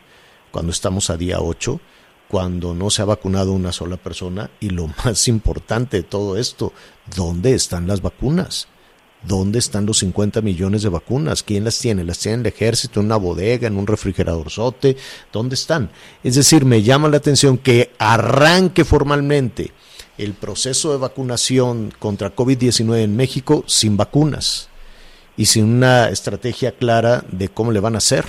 cuando 0.51 0.71
estamos 0.71 1.09
a 1.09 1.17
día 1.17 1.39
8, 1.39 1.79
cuando 2.27 2.73
no 2.73 2.89
se 2.89 3.03
ha 3.03 3.05
vacunado 3.05 3.51
una 3.51 3.71
sola 3.71 3.97
persona, 3.97 4.49
y 4.59 4.71
lo 4.71 4.87
más 5.05 5.27
importante 5.27 5.97
de 5.97 6.03
todo 6.03 6.37
esto, 6.37 6.73
¿dónde 7.15 7.53
están 7.53 7.87
las 7.87 8.01
vacunas? 8.01 8.67
¿Dónde 9.27 9.59
están 9.59 9.85
los 9.85 9.99
50 9.99 10.41
millones 10.41 10.83
de 10.83 10.89
vacunas? 10.89 11.43
¿Quién 11.43 11.63
las 11.63 11.79
tiene? 11.79 12.03
¿Las 12.03 12.19
tiene 12.19 12.41
el 12.41 12.47
ejército 12.47 12.99
en 12.99 13.05
una 13.05 13.15
bodega, 13.15 13.67
en 13.67 13.77
un 13.77 13.87
refrigeradorzote? 13.87 14.97
¿Dónde 15.31 15.55
están? 15.55 15.91
Es 16.23 16.35
decir, 16.35 16.65
me 16.65 16.83
llama 16.83 17.07
la 17.07 17.17
atención 17.17 17.57
que 17.57 17.91
arranque 17.97 18.83
formalmente 18.83 19.71
el 20.17 20.33
proceso 20.33 20.91
de 20.91 20.97
vacunación 20.97 21.93
contra 21.97 22.35
COVID-19 22.35 22.99
en 22.99 23.15
México 23.15 23.63
sin 23.65 23.97
vacunas 23.97 24.69
y 25.37 25.45
sin 25.45 25.65
una 25.65 26.09
estrategia 26.09 26.73
clara 26.73 27.23
de 27.31 27.49
cómo 27.49 27.71
le 27.71 27.79
van 27.79 27.95
a 27.95 27.99
hacer 27.99 28.25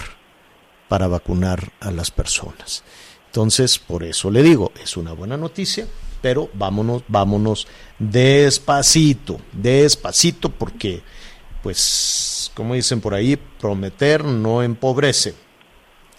para 0.88 1.08
vacunar 1.08 1.72
a 1.80 1.90
las 1.90 2.10
personas. 2.10 2.84
Entonces, 3.26 3.78
por 3.78 4.04
eso 4.04 4.30
le 4.30 4.42
digo, 4.42 4.70
es 4.82 4.96
una 4.96 5.12
buena 5.12 5.36
noticia, 5.36 5.86
pero 6.22 6.48
vámonos, 6.54 7.02
vámonos 7.08 7.66
despacito, 7.98 9.40
despacito, 9.52 10.48
porque, 10.50 11.02
pues, 11.62 12.50
como 12.54 12.74
dicen 12.74 13.00
por 13.00 13.14
ahí, 13.14 13.36
prometer 13.36 14.24
no 14.24 14.62
empobrece. 14.62 15.34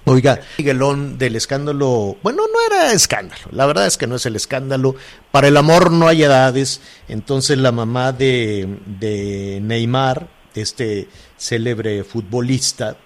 Oiga, 0.08 0.39
Miguelón 0.60 1.17
del 1.17 1.36
escándalo, 1.36 2.17
bueno, 2.22 2.44
no 2.44 2.75
era 2.75 2.94
escándalo, 2.94 3.41
la 3.50 3.65
verdad 3.65 3.88
es 3.88 3.98
que 3.98 4.05
no 4.05 4.17
es 4.17 4.25
el 4.27 4.36
escándalo, 4.36 4.96
para 5.32 5.48
el 5.48 5.58
amor 5.58 5.92
no 5.92 6.07
hay 6.07 6.22
edades, 6.22 6.79
entonces 7.07 7.57
la 7.57 7.72
mamá 7.72 8.11
de, 8.11 8.77
de 8.85 9.59
Neymar, 9.64 10.27
este 10.53 11.09
célebre 11.38 12.03
futbolista, 12.03 12.98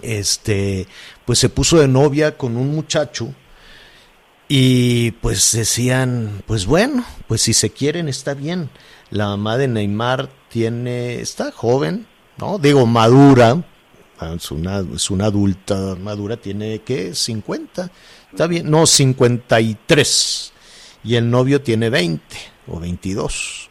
este, 0.00 0.86
pues 1.26 1.38
se 1.38 1.50
puso 1.50 1.78
de 1.78 1.88
novia 1.88 2.38
con 2.38 2.56
un 2.56 2.74
muchacho 2.74 3.34
y 4.54 5.12
pues 5.12 5.52
decían, 5.52 6.42
pues 6.46 6.66
bueno, 6.66 7.06
pues 7.26 7.40
si 7.40 7.54
se 7.54 7.70
quieren 7.70 8.06
está 8.06 8.34
bien. 8.34 8.68
La 9.08 9.28
mamá 9.28 9.56
de 9.56 9.66
Neymar 9.66 10.28
tiene, 10.50 11.20
está 11.20 11.50
joven, 11.52 12.06
¿no? 12.36 12.58
Digo, 12.58 12.84
madura, 12.84 13.64
ah, 14.18 14.34
es 14.36 14.50
una, 14.50 14.84
es 14.94 15.08
una 15.08 15.24
adulta 15.24 15.96
madura, 15.98 16.36
tiene, 16.36 16.80
¿qué? 16.80 17.14
50, 17.14 17.90
está 18.30 18.46
bien, 18.46 18.70
no, 18.70 18.86
53. 18.86 20.52
Y 21.02 21.14
el 21.14 21.30
novio 21.30 21.62
tiene 21.62 21.88
20 21.88 22.22
o 22.66 22.78
22. 22.78 23.70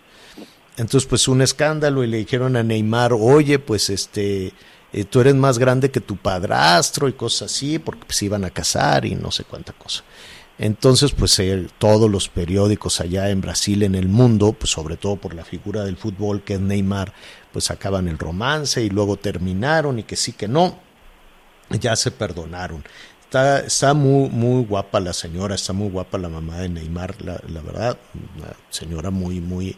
Entonces, 0.78 1.08
pues 1.08 1.28
un 1.28 1.44
escándalo 1.44 2.04
y 2.04 2.08
le 2.08 2.17
dijeron 2.17 2.56
a 2.56 2.63
Neymar, 2.63 3.13
oye, 3.13 3.60
pues 3.60 3.91
este, 3.91 4.52
eh, 4.94 5.06
tú 5.06 5.20
eres 5.22 5.36
más 5.36 5.60
grande 5.60 5.91
que 5.91 6.02
tu 6.02 6.17
padrastro 6.17 7.08
y 7.08 7.13
cosas 7.13 7.52
así, 7.52 7.78
porque 7.78 8.12
se 8.12 8.26
iban 8.26 8.46
a 8.46 8.50
casar 8.50 9.06
y 9.06 9.13
no 9.13 9.30
sé 9.30 9.44
cuánta 9.44 9.74
cosa. 9.74 10.04
Entonces, 10.62 11.12
pues 11.12 11.39
eh, 11.39 11.67
todos 11.80 12.08
los 12.08 12.30
periódicos 12.30 13.02
allá 13.02 13.32
en 13.32 13.41
Brasil, 13.41 13.82
en 13.82 13.95
el 13.95 14.08
mundo, 14.08 14.54
pues 14.54 14.69
sobre 14.69 14.95
todo 14.95 15.15
por 15.15 15.34
la 15.34 15.43
figura 15.43 15.84
del 15.84 15.97
fútbol 15.97 16.43
que 16.43 16.54
es 16.54 16.62
Neymar, 16.62 17.15
pues 17.52 17.71
acaban 17.71 18.08
el 18.08 18.19
romance 18.19 18.84
y 18.84 18.91
luego 18.91 19.17
terminaron 19.17 19.97
y 19.97 20.04
que 20.04 20.15
sí 20.15 20.34
que 20.34 20.47
no, 20.47 20.78
ya 21.71 21.95
se 21.95 22.12
perdonaron. 22.12 22.84
Está, 23.24 23.62
está 23.62 23.95
muy, 23.95 24.30
muy 24.30 24.63
guapa 24.63 25.00
la 25.00 25.13
señora, 25.13 25.56
está 25.56 25.74
muy 25.74 25.89
guapa 25.89 26.19
la 26.19 26.30
mamá 26.30 26.60
de 26.60 26.69
Neymar, 26.69 27.19
la, 27.24 27.41
la 27.47 27.62
verdad, 27.62 27.97
una 28.38 28.54
señora 28.69 29.10
muy, 29.10 29.41
muy, 29.41 29.76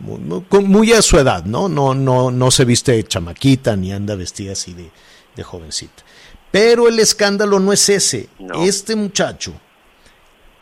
muy, 0.00 0.42
muy, 0.64 0.92
a 0.94 1.02
su 1.02 1.16
edad, 1.16 1.44
¿no? 1.44 1.68
No, 1.68 1.94
no, 1.94 2.32
no 2.32 2.50
se 2.50 2.64
viste 2.64 2.90
de 2.90 3.04
chamaquita 3.04 3.76
ni 3.76 3.92
anda 3.92 4.16
vestida 4.16 4.54
así 4.54 4.74
de, 4.74 4.90
de 5.36 5.42
jovencita. 5.44 6.02
Pero 6.50 6.88
el 6.88 6.98
escándalo 6.98 7.60
no 7.60 7.72
es 7.72 7.88
ese. 7.88 8.28
No. 8.40 8.64
Este 8.64 8.96
muchacho 8.96 9.54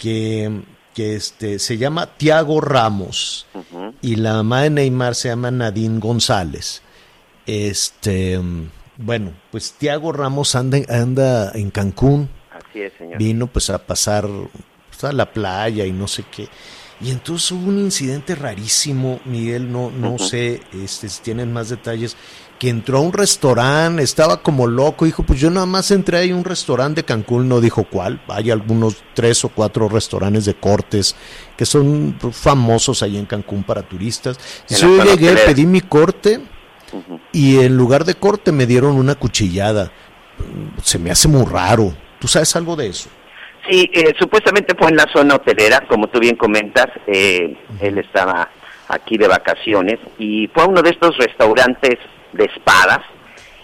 que, 0.03 0.63
que 0.95 1.15
este, 1.15 1.61
se 1.61 1.79
llama 1.79 2.07
Tiago 2.17 2.61
Ramos 2.61 3.47
y 4.01 4.17
la 4.17 4.35
mamá 4.35 4.63
de 4.63 4.71
Neymar 4.71 5.15
se 5.15 5.29
llama 5.29 5.53
Nadine 5.53 6.01
González. 6.01 6.83
Este, 7.47 8.41
bueno, 8.97 9.33
pues 9.53 9.75
Tiago 9.75 10.11
Ramos 10.13 10.57
anda, 10.57 10.79
anda 10.89 11.53
en 11.55 11.71
Cancún, 11.71 12.29
Así 12.51 12.83
es, 12.83 12.93
señor. 12.99 13.17
vino 13.17 13.47
pues 13.47 13.71
a 13.71 13.79
pasar 13.87 14.27
pues, 14.89 15.05
a 15.05 15.13
la 15.13 15.33
playa 15.33 15.87
y 15.87 15.93
no 15.93 16.09
sé 16.09 16.25
qué. 16.35 16.49
Y 17.01 17.11
entonces 17.11 17.53
hubo 17.53 17.69
un 17.69 17.79
incidente 17.79 18.35
rarísimo, 18.35 19.21
Miguel, 19.25 19.71
no, 19.71 19.91
no 19.91 20.19
sé 20.19 20.63
este, 20.73 21.09
si 21.09 21.23
tienen 21.23 21.53
más 21.53 21.69
detalles, 21.69 22.17
que 22.63 22.69
entró 22.69 22.99
a 22.99 23.01
un 23.01 23.13
restaurante, 23.13 24.05
estaba 24.05 24.41
como 24.41 24.69
loco, 24.69 25.05
dijo, 25.05 25.25
pues 25.25 25.41
yo 25.41 25.51
nada 25.51 25.67
más 25.67 25.91
entré 25.91 26.19
ahí 26.19 26.31
a 26.31 26.37
un 26.37 26.45
restaurante 26.45 27.01
de 27.01 27.05
Cancún, 27.05 27.49
no 27.49 27.61
dijo 27.61 27.83
cuál, 27.83 28.21
hay 28.29 28.53
algunos 28.53 29.03
tres 29.15 29.45
o 29.45 29.49
cuatro 29.49 29.89
restaurantes 29.89 30.45
de 30.45 30.55
cortes 30.55 31.17
que 31.57 31.67
son 31.67 32.17
famosos 32.31 33.03
ahí 33.03 33.19
en 33.19 33.27
Cancún 33.27 33.65
para 33.65 33.83
turistas. 33.83 34.39
La 34.69 34.77
yo 34.77 35.05
llegué, 35.05 35.35
pedí 35.39 35.67
mi 35.67 35.81
corte 35.81 36.39
y 37.33 37.59
en 37.59 37.77
lugar 37.77 38.05
de 38.05 38.15
corte 38.15 38.53
me 38.53 38.65
dieron 38.65 38.95
una 38.95 39.17
cuchillada. 39.17 39.91
Se 40.85 41.01
me 41.01 41.11
hace 41.11 41.27
muy 41.27 41.45
raro. 41.45 41.93
¿Tú 42.21 42.29
sabes 42.29 42.55
algo 42.55 42.77
de 42.77 42.87
eso? 42.87 43.11
Sí, 43.69 43.91
eh, 43.93 44.15
supuestamente 44.21 44.77
fue 44.79 44.89
en 44.91 44.99
la 44.99 45.09
zona 45.13 45.35
hotelera, 45.35 45.81
como 45.89 46.07
tú 46.07 46.21
bien 46.21 46.37
comentas, 46.37 46.87
eh, 47.09 47.57
él 47.81 47.99
estaba 47.99 48.49
aquí 48.87 49.19
de 49.19 49.27
vacaciones 49.27 49.99
y 50.17 50.47
fue 50.55 50.63
a 50.63 50.67
uno 50.67 50.81
de 50.81 50.91
estos 50.91 51.17
restaurantes 51.17 51.99
de 52.33 52.45
espadas 52.45 53.01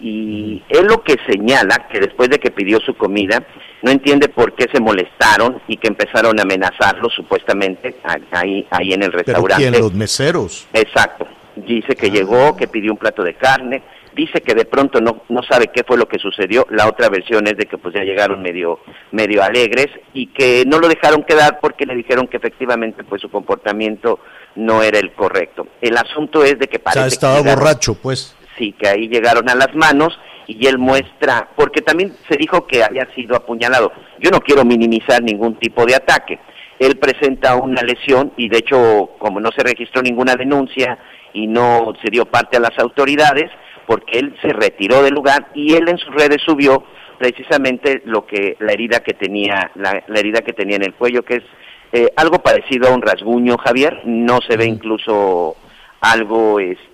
y 0.01 0.63
él 0.69 0.85
lo 0.87 1.03
que 1.03 1.17
señala 1.27 1.87
que 1.91 1.99
después 1.99 2.29
de 2.29 2.39
que 2.39 2.51
pidió 2.51 2.79
su 2.79 2.95
comida 2.95 3.43
no 3.81 3.91
entiende 3.91 4.29
por 4.29 4.53
qué 4.55 4.67
se 4.73 4.79
molestaron 4.79 5.61
y 5.67 5.77
que 5.77 5.87
empezaron 5.87 6.39
a 6.39 6.43
amenazarlo 6.43 7.09
supuestamente 7.09 7.95
ahí 8.31 8.65
ahí 8.71 8.93
en 8.93 9.03
el 9.03 9.11
¿Pero 9.11 9.23
restaurante. 9.25 9.69
quién? 9.69 9.81
Los 9.81 9.93
meseros. 9.93 10.67
Exacto. 10.73 11.27
Dice 11.55 11.95
que 11.95 12.07
Ah. 12.07 12.11
llegó, 12.11 12.55
que 12.55 12.67
pidió 12.67 12.91
un 12.93 12.97
plato 12.97 13.23
de 13.23 13.33
carne, 13.33 13.81
dice 14.15 14.41
que 14.41 14.53
de 14.53 14.65
pronto 14.65 15.01
no, 15.01 15.23
no 15.29 15.43
sabe 15.43 15.67
qué 15.73 15.83
fue 15.83 15.97
lo 15.97 16.07
que 16.07 16.17
sucedió, 16.19 16.65
la 16.69 16.87
otra 16.87 17.09
versión 17.09 17.47
es 17.47 17.57
de 17.57 17.65
que 17.65 17.77
pues 17.77 17.93
ya 17.93 18.03
llegaron 18.03 18.41
medio, 18.41 18.79
medio 19.11 19.43
alegres 19.43 19.87
y 20.13 20.27
que 20.27 20.63
no 20.65 20.79
lo 20.79 20.87
dejaron 20.87 21.23
quedar 21.23 21.59
porque 21.61 21.85
le 21.85 21.95
dijeron 21.95 22.27
que 22.27 22.37
efectivamente 22.37 23.03
pues 23.03 23.21
su 23.21 23.29
comportamiento 23.29 24.19
no 24.55 24.81
era 24.83 24.99
el 24.99 25.11
correcto. 25.11 25.67
El 25.81 25.97
asunto 25.97 26.43
es 26.45 26.57
de 26.59 26.67
que 26.67 26.77
O 26.77 26.81
parece 26.81 27.01
que 27.03 27.07
estaba 27.13 27.37
llegaron- 27.39 27.59
borracho, 27.59 27.95
pues. 27.95 28.35
Sí, 28.59 28.73
que 28.73 28.87
ahí 28.87 29.07
llegaron 29.07 29.49
a 29.49 29.55
las 29.55 29.73
manos 29.73 30.19
y 30.45 30.67
él 30.67 30.77
muestra, 30.77 31.49
porque 31.55 31.81
también 31.81 32.13
se 32.27 32.35
dijo 32.37 32.67
que 32.67 32.83
había 32.83 33.07
sido 33.15 33.35
apuñalado. 33.35 33.91
Yo 34.19 34.29
no 34.29 34.41
quiero 34.41 34.65
minimizar 34.65 35.23
ningún 35.23 35.55
tipo 35.55 35.85
de 35.85 35.95
ataque. 35.95 36.39
Él 36.77 36.97
presenta 36.97 37.55
una 37.55 37.81
lesión 37.81 38.33
y 38.37 38.49
de 38.49 38.57
hecho, 38.57 39.11
como 39.19 39.39
no 39.39 39.49
se 39.51 39.63
registró 39.63 40.01
ninguna 40.01 40.35
denuncia 40.35 40.97
y 41.33 41.47
no 41.47 41.93
se 42.03 42.09
dio 42.09 42.25
parte 42.25 42.57
a 42.57 42.61
las 42.61 42.77
autoridades, 42.79 43.51
porque 43.85 44.19
él 44.19 44.35
se 44.41 44.49
retiró 44.49 45.03
del 45.03 45.13
lugar 45.13 45.47
y 45.53 45.73
él 45.73 45.87
en 45.87 45.97
sus 45.97 46.13
redes 46.13 46.41
subió 46.45 46.83
precisamente 47.17 48.01
lo 48.05 48.25
que 48.25 48.55
la 48.59 48.71
herida 48.71 49.01
que 49.01 49.13
tenía, 49.13 49.71
la, 49.75 50.03
la 50.07 50.19
herida 50.19 50.41
que 50.41 50.53
tenía 50.53 50.77
en 50.77 50.83
el 50.83 50.93
cuello, 50.93 51.23
que 51.23 51.35
es 51.37 51.43
eh, 51.91 52.07
algo 52.15 52.39
parecido 52.39 52.87
a 52.87 52.93
un 52.93 53.01
rasguño, 53.01 53.57
Javier. 53.57 54.01
No 54.05 54.39
se 54.47 54.57
ve 54.57 54.65
incluso 54.65 55.55
algo 56.01 56.59
este 56.59 56.88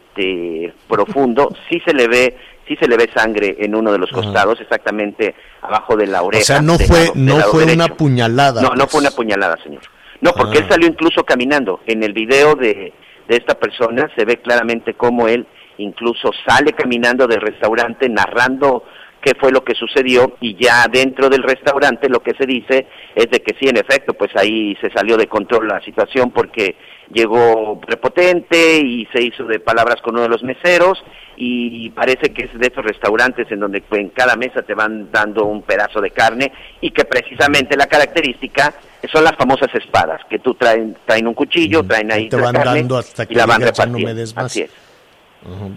profundo, 0.87 1.49
sí 1.69 1.81
se 1.85 1.93
le 1.93 2.07
ve 2.07 2.37
sí 2.67 2.75
se 2.79 2.87
le 2.87 2.97
ve 2.97 3.07
sangre 3.15 3.55
en 3.59 3.75
uno 3.75 3.91
de 3.91 3.99
los 3.99 4.09
costados, 4.11 4.59
exactamente 4.59 5.35
abajo 5.61 5.95
de 5.95 6.07
la 6.07 6.23
O 6.23 6.27
oreja. 6.27 6.43
sea, 6.45 6.61
no 6.61 6.79
fue, 6.79 7.01
lado- 7.01 7.11
no 7.15 7.39
fue 7.41 7.63
una 7.71 7.87
puñalada. 7.89 8.59
No, 8.61 8.69
no 8.69 8.75
pues. 8.75 8.91
fue 8.91 9.01
una 9.01 9.11
puñalada, 9.11 9.55
señor. 9.63 9.83
No, 10.21 10.31
porque 10.31 10.57
Ah. 10.57 10.61
él 10.61 10.69
salió 10.69 10.87
incluso 10.87 11.23
caminando. 11.23 11.81
En 11.85 12.01
el 12.01 12.13
video 12.13 12.55
de, 12.55 12.91
de 13.27 13.35
esta 13.35 13.53
persona 13.59 14.09
se 14.15 14.25
ve 14.25 14.37
claramente 14.37 14.95
cómo 14.95 15.27
él 15.27 15.45
incluso 15.77 16.31
sale 16.47 16.73
caminando 16.73 17.27
del 17.27 17.41
restaurante 17.41 18.09
narrando 18.09 18.83
qué 19.25 19.33
fue 19.39 19.51
lo 19.51 19.63
que 19.63 19.73
sucedió 19.73 20.37
y 20.39 20.55
ya 20.55 20.85
dentro 20.87 21.29
del 21.29 21.41
restaurante 21.41 22.07
lo 22.09 22.19
que 22.19 22.35
se 22.35 22.45
dice 22.45 22.85
es 23.15 23.27
de 23.31 23.39
que 23.41 23.55
sí, 23.59 23.67
en 23.67 23.77
efecto, 23.77 24.13
pues 24.13 24.29
ahí 24.35 24.77
se 24.79 24.91
salió 24.91 25.17
de 25.17 25.25
control 25.25 25.67
la 25.67 25.81
situación 25.81 26.29
porque 26.29 26.75
llegó 27.11 27.81
prepotente 27.81 28.77
y 28.77 29.07
se 29.11 29.23
hizo 29.23 29.43
de 29.45 29.59
palabras 29.59 29.95
con 30.03 30.13
uno 30.13 30.23
de 30.23 30.29
los 30.29 30.43
meseros 30.43 31.03
y 31.37 31.89
parece 31.89 32.31
que 32.33 32.45
es 32.45 32.57
de 32.57 32.67
esos 32.67 32.85
restaurantes 32.85 33.51
en 33.51 33.59
donde 33.59 33.83
en 33.91 34.09
cada 34.09 34.35
mesa 34.35 34.61
te 34.61 34.73
van 34.75 35.11
dando 35.11 35.45
un 35.45 35.63
pedazo 35.63 35.99
de 36.01 36.11
carne 36.11 36.51
y 36.79 36.91
que 36.91 37.03
precisamente 37.05 37.75
la 37.75 37.87
característica 37.87 38.73
son 39.11 39.23
las 39.23 39.35
famosas 39.35 39.73
espadas, 39.75 40.21
que 40.29 40.39
tú 40.39 40.53
traen, 40.53 40.95
traen 41.05 41.27
un 41.27 41.33
cuchillo, 41.33 41.83
Mm, 41.83 41.87
traen 41.87 42.11
ahí 42.11 42.29
te 42.29 42.37
van 42.37 42.53
carne 42.53 42.79
dando 42.81 42.97
hasta 42.97 43.23
y 43.23 43.27
que 43.27 43.35
la 43.35 43.45
van 43.47 43.59
"Ya 43.59 43.65
no 43.65 43.71
me 43.71 43.71
repartiendo. 43.71 44.15
des 44.15 44.35
más". 44.35 44.45
Así 44.45 44.61
es. 44.61 44.71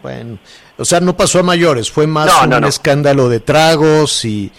Bueno, 0.02 0.38
o 0.78 0.84
sea, 0.84 1.00
no 1.00 1.16
pasó 1.16 1.40
a 1.40 1.42
mayores, 1.42 1.90
fue 1.90 2.06
más 2.06 2.26
No, 2.26 2.44
un 2.44 2.50
no, 2.50 2.60
no. 2.60 2.68
escándalo 2.68 3.28
de 3.28 3.40
tragos 3.40 4.24
y, 4.24 4.50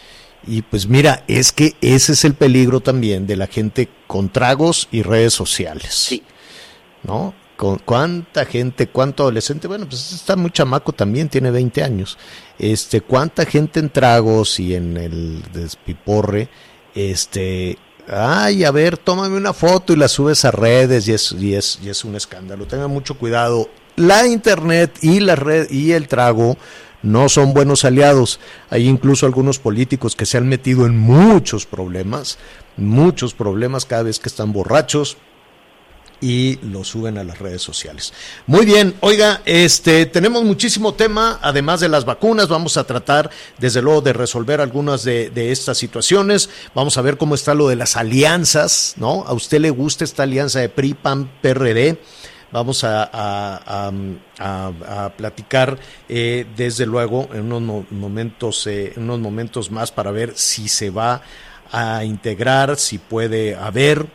y 0.46 0.62
pues 0.62 0.88
mira, 0.88 1.24
es 1.28 1.52
que 1.52 1.76
ese 1.82 2.14
es 2.14 2.26
el 2.26 2.36
peligro 2.36 2.80
también 2.80 3.26
de 3.26 3.36
la 3.36 3.48
gente 3.48 3.90
con 4.08 4.30
tragos 4.30 4.88
y 4.92 5.02
redes 5.02 5.34
sociales. 5.34 5.94
Sí. 5.94 6.24
¿No? 7.04 7.34
Con 7.58 7.80
cuánta 7.80 8.46
gente, 8.46 8.88
cuánto 8.88 9.24
adolescente, 9.24 9.68
bueno, 9.68 9.86
pues 9.90 10.14
está 10.14 10.36
muy 10.36 10.52
chamaco 10.52 10.94
también, 10.94 11.28
tiene 11.28 11.52
20 11.52 11.84
años. 11.84 12.18
Este, 12.58 13.02
cuánta 13.02 13.46
gente 13.46 13.80
en 13.80 13.90
tragos 13.90 14.60
y 14.60 14.76
en 14.76 14.96
el 14.96 15.42
despiporre, 15.52 16.48
este, 16.96 17.78
ay, 18.08 18.64
a 18.64 18.72
ver, 18.72 18.98
tómame 18.98 19.36
una 19.36 19.54
foto 19.54 19.92
y 19.92 19.98
la 19.98 20.08
subes 20.08 20.46
a 20.46 20.52
redes 20.52 21.08
y 21.10 21.14
es, 21.14 21.32
y 21.34 21.54
es, 21.56 21.80
y 21.84 21.90
es 21.90 22.06
un 22.06 22.16
escándalo. 22.16 22.66
Tengan 22.66 22.92
mucho 22.92 23.18
cuidado. 23.18 23.70
La 24.00 24.26
internet 24.26 24.98
y 25.02 25.20
la 25.20 25.36
red 25.36 25.70
y 25.70 25.92
el 25.92 26.08
trago 26.08 26.58
no 27.04 27.28
son 27.28 27.54
buenos 27.54 27.84
aliados. 27.84 28.40
Hay 28.70 28.88
incluso 28.88 29.26
algunos 29.26 29.60
políticos 29.60 30.16
que 30.16 30.26
se 30.26 30.38
han 30.38 30.48
metido 30.48 30.86
en 30.86 30.98
muchos 30.98 31.66
problemas, 31.66 32.38
muchos 32.78 33.34
problemas 33.34 33.84
cada 33.84 34.04
vez 34.04 34.18
que 34.20 34.30
están 34.30 34.54
borrachos 34.54 35.18
y 36.22 36.60
lo 36.64 36.86
suben 36.86 37.18
a 37.18 37.26
las 37.26 37.40
redes 37.40 37.62
sociales. 37.62 38.14
Muy 38.48 38.66
bien, 38.66 38.96
oiga, 39.02 39.42
este 39.44 40.06
tenemos 40.06 40.46
muchísimo 40.46 40.94
tema, 40.94 41.38
además 41.42 41.82
de 41.82 41.90
las 41.90 42.06
vacunas, 42.06 42.48
vamos 42.48 42.78
a 42.78 42.86
tratar 42.86 43.30
desde 43.58 43.82
luego 43.82 44.00
de 44.00 44.14
resolver 44.14 44.62
algunas 44.62 45.04
de, 45.04 45.52
estas 45.52 45.78
situaciones. 45.78 46.50
Vamos 46.74 46.98
a 46.98 47.02
ver 47.02 47.18
cómo 47.18 47.36
está 47.36 47.54
lo 47.54 47.68
de 47.68 47.76
las 47.76 47.98
alianzas, 47.98 48.94
¿no? 48.96 49.26
¿A 49.28 49.34
usted 49.34 49.60
le 49.60 49.72
gusta 49.72 50.06
esta 50.06 50.24
alianza 50.24 50.60
de 50.60 50.70
PRI, 50.70 50.94
PAN, 50.94 51.30
PRD? 51.42 51.98
Vamos 52.52 52.84
a, 52.84 53.04
a- 53.04 53.92
a- 54.40 54.72
a- 55.06 55.10
platicar 55.10 55.78
eh, 56.08 56.46
desde 56.56 56.86
luego 56.88 57.30
en 57.34 57.42
unos 57.52 57.62
mo- 57.62 57.86
momentos, 57.92 58.66
eh, 58.68 58.94
unos 58.98 59.20
momentos 59.20 59.70
más 59.70 59.92
para 59.92 60.10
ver 60.12 60.34
si 60.36 60.68
se 60.68 60.90
va 60.90 61.22
a 61.72 62.04
integrar, 62.04 62.76
si 62.78 62.98
puede 62.98 63.56
haber 63.56 64.08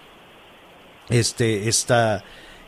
este, 1.09 1.69
esta 1.69 2.25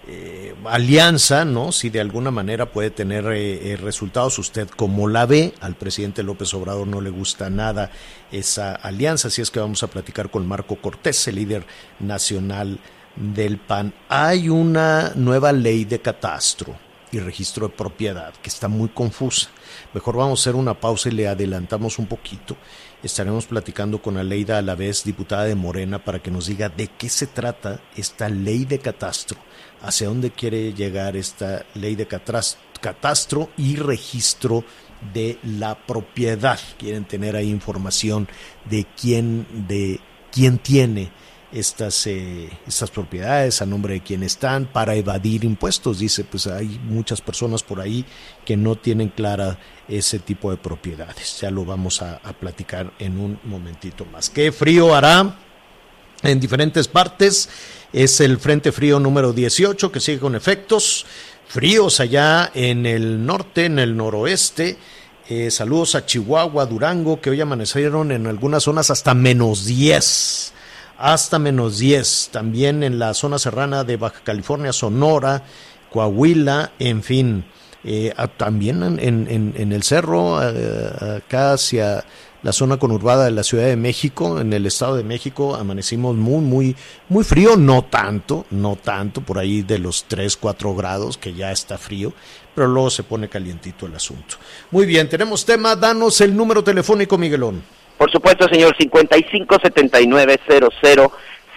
eh, 0.08 0.54
alianza, 0.66 1.44
¿no? 1.44 1.72
Si 1.72 1.90
de 1.90 2.00
alguna 2.00 2.30
manera 2.30 2.66
puede 2.66 2.90
tener 2.90 3.26
eh, 3.26 3.72
eh, 3.72 3.76
resultados, 3.76 4.38
usted 4.38 4.68
como 4.68 5.08
la 5.08 5.26
ve, 5.26 5.52
al 5.60 5.74
presidente 5.74 6.22
López 6.22 6.54
Obrador 6.54 6.86
no 6.86 7.00
le 7.00 7.10
gusta 7.10 7.50
nada 7.50 7.90
esa 8.30 8.74
alianza, 8.76 9.28
así 9.28 9.42
es 9.42 9.50
que 9.50 9.58
vamos 9.58 9.82
a 9.82 9.88
platicar 9.88 10.30
con 10.30 10.46
Marco 10.46 10.76
Cortés, 10.76 11.26
el 11.26 11.34
líder 11.36 11.66
nacional 11.98 12.78
del 13.16 13.58
PAN. 13.58 13.92
Hay 14.08 14.48
una 14.48 15.12
nueva 15.14 15.52
ley 15.52 15.84
de 15.84 16.00
catastro 16.00 16.76
y 17.12 17.18
registro 17.18 17.68
de 17.68 17.74
propiedad 17.74 18.34
que 18.42 18.48
está 18.48 18.68
muy 18.68 18.88
confusa. 18.88 19.48
Mejor 19.94 20.16
vamos 20.16 20.40
a 20.40 20.42
hacer 20.42 20.54
una 20.54 20.78
pausa 20.78 21.08
y 21.08 21.12
le 21.12 21.28
adelantamos 21.28 21.98
un 21.98 22.06
poquito. 22.06 22.56
Estaremos 23.02 23.46
platicando 23.46 24.02
con 24.02 24.16
Aleida 24.16 24.58
Alavés, 24.58 25.04
diputada 25.04 25.44
de 25.44 25.54
Morena, 25.54 26.02
para 26.04 26.20
que 26.20 26.30
nos 26.30 26.46
diga 26.46 26.68
de 26.68 26.88
qué 26.88 27.08
se 27.08 27.26
trata 27.26 27.80
esta 27.96 28.28
ley 28.28 28.64
de 28.64 28.78
catastro, 28.78 29.38
hacia 29.82 30.08
dónde 30.08 30.30
quiere 30.30 30.72
llegar 30.72 31.16
esta 31.16 31.64
ley 31.74 31.94
de 31.94 32.06
catastro 32.06 33.50
y 33.56 33.76
registro 33.76 34.64
de 35.12 35.38
la 35.42 35.76
propiedad. 35.86 36.58
Quieren 36.78 37.04
tener 37.04 37.36
ahí 37.36 37.50
información 37.50 38.28
de 38.68 38.86
quién, 39.00 39.46
de 39.68 40.00
quién 40.32 40.58
tiene 40.58 41.12
estas, 41.52 42.06
eh, 42.06 42.50
estas 42.66 42.90
propiedades, 42.90 43.62
a 43.62 43.66
nombre 43.66 43.94
de 43.94 44.00
quién 44.00 44.22
están, 44.22 44.66
para 44.66 44.94
evadir 44.94 45.44
impuestos. 45.44 45.98
Dice, 45.98 46.24
pues 46.24 46.46
hay 46.46 46.80
muchas 46.84 47.20
personas 47.20 47.62
por 47.62 47.80
ahí 47.80 48.04
que 48.44 48.56
no 48.56 48.76
tienen 48.76 49.08
clara 49.08 49.58
ese 49.88 50.18
tipo 50.18 50.50
de 50.50 50.56
propiedades. 50.56 51.40
Ya 51.40 51.50
lo 51.50 51.64
vamos 51.64 52.02
a, 52.02 52.20
platicar 52.40 52.92
en 52.98 53.18
un 53.18 53.38
momentito 53.44 54.04
más. 54.06 54.30
¿Qué 54.30 54.52
frío 54.52 54.94
hará? 54.94 55.40
en 56.22 56.40
diferentes 56.40 56.88
partes. 56.88 57.48
Es 57.92 58.20
el 58.20 58.38
Frente 58.38 58.72
Frío 58.72 58.98
número 58.98 59.32
18 59.32 59.92
que 59.92 60.00
sigue 60.00 60.18
con 60.18 60.34
efectos 60.34 61.06
fríos 61.46 62.00
allá 62.00 62.50
en 62.54 62.86
el 62.86 63.24
norte, 63.24 63.66
en 63.66 63.78
el 63.78 63.96
noroeste. 63.96 64.76
Eh, 65.28 65.50
saludos 65.50 65.94
a 65.94 66.06
Chihuahua, 66.06 66.66
Durango, 66.66 67.20
que 67.20 67.30
hoy 67.30 67.40
amanecieron 67.40 68.12
en 68.12 68.26
algunas 68.26 68.62
zonas 68.62 68.90
hasta 68.90 69.14
menos 69.14 69.66
10. 69.66 70.52
Hasta 70.98 71.38
menos 71.38 71.78
10. 71.78 72.30
También 72.32 72.82
en 72.82 72.98
la 72.98 73.14
zona 73.14 73.38
serrana 73.38 73.84
de 73.84 73.96
Baja 73.96 74.20
California, 74.24 74.72
Sonora, 74.72 75.42
Coahuila, 75.92 76.72
en 76.78 77.02
fin. 77.02 77.44
Eh, 77.84 78.12
también 78.36 78.82
en, 78.82 78.98
en- 78.98 79.26
en- 79.30 79.54
en 79.56 79.72
el 79.72 79.82
cerro, 79.84 80.40
eh, 80.42 81.18
acá 81.24 81.52
hacia 81.52 82.04
la 82.42 82.52
zona 82.52 82.78
conurbada 82.78 83.24
de 83.26 83.30
la 83.30 83.44
Ciudad 83.44 83.64
de 83.66 83.76
México, 83.76 84.40
en 84.40 84.52
el 84.52 84.66
Estado 84.66 84.96
de 84.96 85.04
México, 85.04 85.54
amanecimos 85.54 86.16
muy, 86.16 86.40
muy, 86.40 86.76
muy 87.08 87.22
frío, 87.24 87.56
no 87.56 87.82
tanto, 87.84 88.44
no 88.50 88.76
tanto, 88.76 89.20
por 89.20 89.38
ahí 89.38 89.62
de 89.62 89.78
los 89.78 90.04
3, 90.08 90.36
4 90.36 90.74
grados, 90.74 91.16
que 91.16 91.34
ya 91.34 91.52
está 91.52 91.78
frío, 91.78 92.12
pero 92.54 92.66
luego 92.68 92.90
se 92.90 93.02
pone 93.04 93.28
calientito 93.28 93.86
el 93.86 93.94
asunto. 93.94 94.36
Muy 94.72 94.84
bien, 94.86 95.08
tenemos 95.08 95.44
tema, 95.44 95.76
danos 95.76 96.20
el 96.20 96.36
número 96.36 96.62
telefónico, 96.64 97.16
Miguelón. 97.18 97.62
Por 97.98 98.10
supuesto, 98.10 98.48
señor, 98.48 98.74
557900 98.76 100.74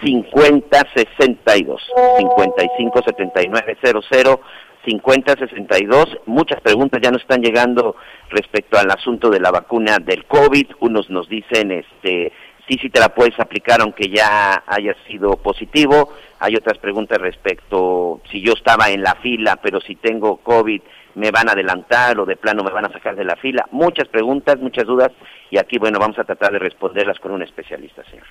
5062. 0.02 1.82
557900 2.17 4.39
5062. 4.86 6.17
Muchas 6.25 6.62
preguntas 6.62 7.02
ya 7.02 7.12
nos 7.12 7.21
están 7.21 7.41
llegando 7.41 7.95
respecto 8.30 8.78
al 8.78 8.89
asunto 8.91 9.30
de 9.30 9.39
la 9.39 9.52
vacuna 9.52 9.97
del 9.99 10.25
COVID. 10.25 10.67
Unos 10.80 11.10
nos 11.10 11.28
dicen, 11.28 11.71
este, 11.71 12.32
sí, 12.67 12.78
sí 12.82 12.89
te 12.89 12.99
la 12.99 13.10
puedes 13.10 13.38
aplicar 13.39 13.82
aunque 13.82 14.10
ya 14.10 14.63
haya 14.65 14.95
sido 15.08 15.38
positivo. 15.38 16.13
Hay 16.39 16.56
otras 16.56 16.78
preguntas 16.78 17.19
respecto 17.19 18.21
si 18.32 18.41
yo 18.41 18.54
estaba 18.54 18.89
en 18.89 19.04
la 19.04 19.15
fila, 19.15 19.58
pero 19.58 19.82
si 19.82 19.95
tengo 19.95 20.38
COVID, 20.38 20.82
me 21.19 21.32
van 21.32 21.49
a 21.49 21.51
adelantar 21.51 22.19
o 22.19 22.25
de 22.25 22.38
plano 22.38 22.63
me 22.63 22.71
van 22.71 22.86
a 22.86 22.93
sacar 22.93 23.15
de 23.15 23.25
la 23.25 23.36
fila. 23.36 23.65
Muchas 23.71 24.08
preguntas, 24.08 24.58
muchas 24.60 24.86
dudas 24.86 25.12
y 25.51 25.58
aquí, 25.58 25.77
bueno, 25.77 25.99
vamos 25.99 26.17
a 26.17 26.23
tratar 26.23 26.51
de 26.53 26.60
responderlas 26.60 27.19
con 27.19 27.32
un 27.32 27.43
especialista, 27.43 28.03
señor. 28.10 28.25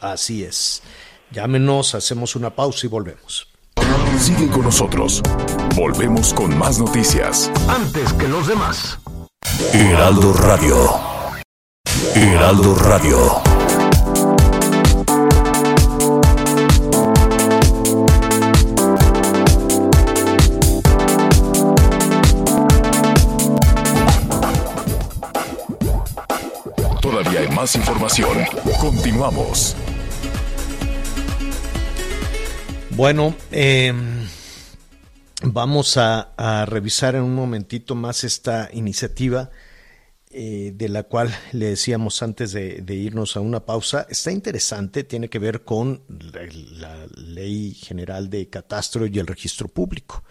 Así 0.00 0.44
es. 0.44 0.82
Llámenos, 1.30 1.94
hacemos 1.94 2.34
una 2.36 2.50
pausa 2.50 2.86
y 2.86 2.90
volvemos. 2.90 3.48
Sigue 4.18 4.50
con 4.50 4.62
nosotros. 4.62 5.22
Volvemos 5.76 6.34
con 6.34 6.56
más 6.58 6.78
noticias. 6.78 7.50
Antes 7.68 8.12
que 8.14 8.28
los 8.28 8.46
demás. 8.46 8.98
Heraldo 9.72 10.32
Radio. 10.34 10.76
Heraldo 12.14 12.74
Radio. 12.74 13.51
Más 27.62 27.76
información. 27.76 28.38
Continuamos. 28.80 29.76
Bueno, 32.90 33.36
eh, 33.52 33.92
vamos 35.44 35.96
a, 35.96 36.66
revisar 36.66 37.14
en 37.14 37.22
un 37.22 37.36
momentito 37.36 37.94
más 37.94 38.24
esta 38.24 38.68
iniciativa 38.72 39.50
eh, 40.32 40.72
de 40.74 40.88
la 40.88 41.04
cual 41.04 41.32
le 41.52 41.66
decíamos 41.66 42.20
antes 42.24 42.50
de, 42.50 42.82
irnos 42.88 43.36
a 43.36 43.40
una 43.40 43.64
pausa. 43.64 44.08
Está 44.10 44.32
interesante, 44.32 45.04
tiene 45.04 45.28
que 45.28 45.38
ver 45.38 45.62
con 45.62 46.02
la 46.08 47.06
Ley 47.14 47.74
General 47.74 48.28
de 48.28 48.50
Catastro 48.50 49.06
y 49.06 49.20
el 49.20 49.28
Registro 49.28 49.68
Público. 49.68 50.24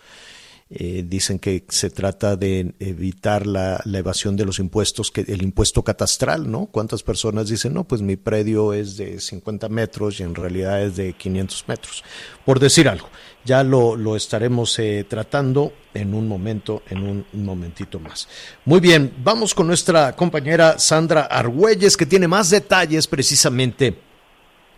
Eh, 0.73 1.03
dicen 1.05 1.37
que 1.37 1.65
se 1.67 1.89
trata 1.89 2.37
de 2.37 2.73
evitar 2.79 3.45
la, 3.45 3.83
evasión 3.93 4.37
de 4.37 4.45
los 4.45 4.57
impuestos, 4.57 5.11
que 5.11 5.19
el 5.27 5.41
impuesto 5.41 5.83
catastral, 5.83 6.49
¿no? 6.49 6.67
¿Cuántas 6.67 7.03
personas 7.03 7.49
dicen, 7.49 7.73
no, 7.73 7.83
pues 7.83 8.01
mi 8.01 8.15
predio 8.15 8.71
es 8.71 8.95
de 8.95 9.19
50 9.19 9.67
metros 9.67 10.21
y 10.21 10.23
en 10.23 10.33
realidad 10.33 10.81
es 10.81 10.95
de 10.95 11.11
500 11.11 11.67
metros? 11.67 12.05
Por 12.45 12.61
decir 12.61 12.87
algo, 12.87 13.09
ya 13.43 13.65
lo, 13.65 13.97
lo 13.97 14.15
estaremos 14.15 14.79
eh, 14.79 15.05
tratando 15.09 15.73
en 15.93 16.13
un 16.13 16.25
momento, 16.25 16.83
en 16.89 17.03
un, 17.03 17.25
momentito 17.33 17.99
más. 17.99 18.29
Muy 18.63 18.79
bien, 18.79 19.13
vamos 19.21 19.53
con 19.53 19.67
nuestra 19.67 20.15
compañera 20.15 20.79
Sandra 20.79 21.23
Argüelles, 21.23 21.97
que 21.97 22.05
tiene 22.05 22.29
más 22.29 22.49
detalles 22.49 23.07
precisamente 23.07 23.99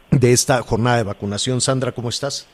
de 0.10 0.34
esta 0.34 0.60
jornada 0.64 0.98
de 0.98 1.04
vacunación. 1.04 1.62
Sandra, 1.62 1.92
¿cómo 1.92 2.10
estás? 2.10 2.48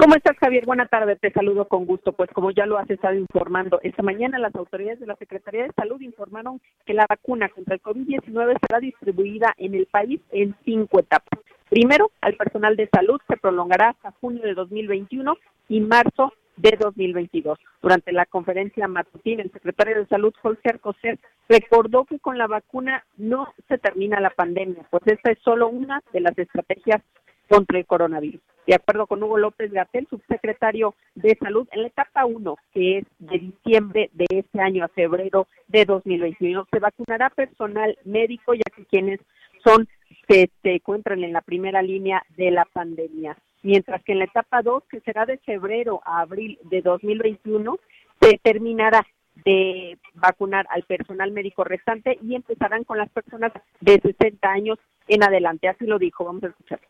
¿Cómo 0.00 0.14
estás, 0.14 0.38
Javier? 0.38 0.64
Buenas 0.64 0.88
tardes, 0.88 1.20
te 1.20 1.30
saludo 1.30 1.68
con 1.68 1.84
gusto. 1.84 2.12
Pues 2.12 2.30
como 2.30 2.50
ya 2.52 2.64
lo 2.64 2.78
has 2.78 2.88
estado 2.88 3.16
informando, 3.16 3.80
esta 3.82 4.02
mañana 4.02 4.38
las 4.38 4.54
autoridades 4.54 4.98
de 4.98 5.06
la 5.06 5.14
Secretaría 5.16 5.64
de 5.64 5.72
Salud 5.76 6.00
informaron 6.00 6.58
que 6.86 6.94
la 6.94 7.04
vacuna 7.06 7.50
contra 7.50 7.74
el 7.74 7.82
COVID-19 7.82 8.56
será 8.66 8.80
distribuida 8.80 9.52
en 9.58 9.74
el 9.74 9.84
país 9.84 10.22
en 10.32 10.56
cinco 10.64 11.00
etapas. 11.00 11.38
Primero, 11.68 12.12
al 12.22 12.34
personal 12.36 12.76
de 12.76 12.88
salud 12.90 13.20
se 13.28 13.36
prolongará 13.36 13.90
hasta 13.90 14.12
junio 14.22 14.42
de 14.42 14.54
2021 14.54 15.36
y 15.68 15.80
marzo 15.80 16.32
de 16.56 16.78
2022. 16.80 17.58
Durante 17.82 18.12
la 18.12 18.24
conferencia 18.24 18.88
matutina, 18.88 19.42
el 19.42 19.52
secretario 19.52 19.98
de 19.98 20.06
Salud, 20.06 20.32
Jorge 20.40 20.70
Alcocer, 20.70 21.18
recordó 21.46 22.06
que 22.06 22.18
con 22.20 22.38
la 22.38 22.46
vacuna 22.46 23.04
no 23.18 23.52
se 23.68 23.76
termina 23.76 24.18
la 24.18 24.30
pandemia, 24.30 24.86
pues 24.90 25.02
esta 25.06 25.30
es 25.30 25.38
solo 25.40 25.68
una 25.68 26.00
de 26.14 26.20
las 26.20 26.38
estrategias 26.38 27.02
contra 27.50 27.78
el 27.78 27.86
coronavirus. 27.86 28.40
De 28.64 28.76
acuerdo 28.76 29.08
con 29.08 29.20
Hugo 29.20 29.36
López 29.36 29.72
Gatel, 29.72 30.06
subsecretario 30.08 30.94
de 31.16 31.36
Salud, 31.40 31.66
en 31.72 31.82
la 31.82 31.88
etapa 31.88 32.24
1, 32.24 32.56
que 32.72 32.98
es 32.98 33.04
de 33.18 33.38
diciembre 33.38 34.10
de 34.12 34.26
este 34.30 34.60
año 34.60 34.84
a 34.84 34.88
febrero 34.88 35.48
de 35.66 35.84
2021, 35.84 36.68
se 36.70 36.78
vacunará 36.78 37.30
personal 37.30 37.98
médico, 38.04 38.54
ya 38.54 38.62
que 38.74 38.84
quienes 38.84 39.18
son 39.64 39.88
que 40.28 40.48
se 40.62 40.74
encuentran 40.74 41.24
en 41.24 41.32
la 41.32 41.40
primera 41.40 41.82
línea 41.82 42.22
de 42.36 42.52
la 42.52 42.64
pandemia. 42.66 43.36
Mientras 43.64 44.02
que 44.04 44.12
en 44.12 44.20
la 44.20 44.26
etapa 44.26 44.62
2, 44.62 44.84
que 44.88 45.00
será 45.00 45.26
de 45.26 45.38
febrero 45.38 46.00
a 46.04 46.20
abril 46.20 46.56
de 46.70 46.82
2021, 46.82 47.76
se 48.20 48.38
terminará 48.38 49.04
de 49.44 49.98
vacunar 50.14 50.66
al 50.70 50.84
personal 50.84 51.32
médico 51.32 51.64
restante 51.64 52.16
y 52.22 52.36
empezarán 52.36 52.84
con 52.84 52.98
las 52.98 53.10
personas 53.10 53.52
de 53.80 54.00
60 54.00 54.48
años 54.48 54.78
en 55.08 55.24
adelante. 55.24 55.66
Así 55.66 55.86
lo 55.86 55.98
dijo, 55.98 56.24
vamos 56.24 56.44
a 56.44 56.48
escucharlo. 56.48 56.86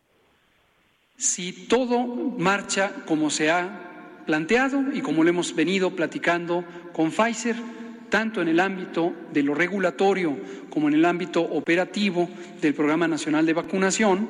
Si 1.21 1.51
todo 1.51 2.03
marcha 2.39 2.91
como 3.05 3.29
se 3.29 3.51
ha 3.51 4.23
planteado 4.25 4.91
y 4.91 5.01
como 5.01 5.23
lo 5.23 5.29
hemos 5.29 5.53
venido 5.53 5.95
platicando 5.95 6.65
con 6.93 7.11
Pfizer, 7.11 7.55
tanto 8.09 8.41
en 8.41 8.47
el 8.47 8.59
ámbito 8.59 9.13
de 9.31 9.43
lo 9.43 9.53
regulatorio 9.53 10.35
como 10.71 10.87
en 10.87 10.95
el 10.95 11.05
ámbito 11.05 11.43
operativo 11.43 12.27
del 12.59 12.73
Programa 12.73 13.07
Nacional 13.07 13.45
de 13.45 13.53
Vacunación, 13.53 14.29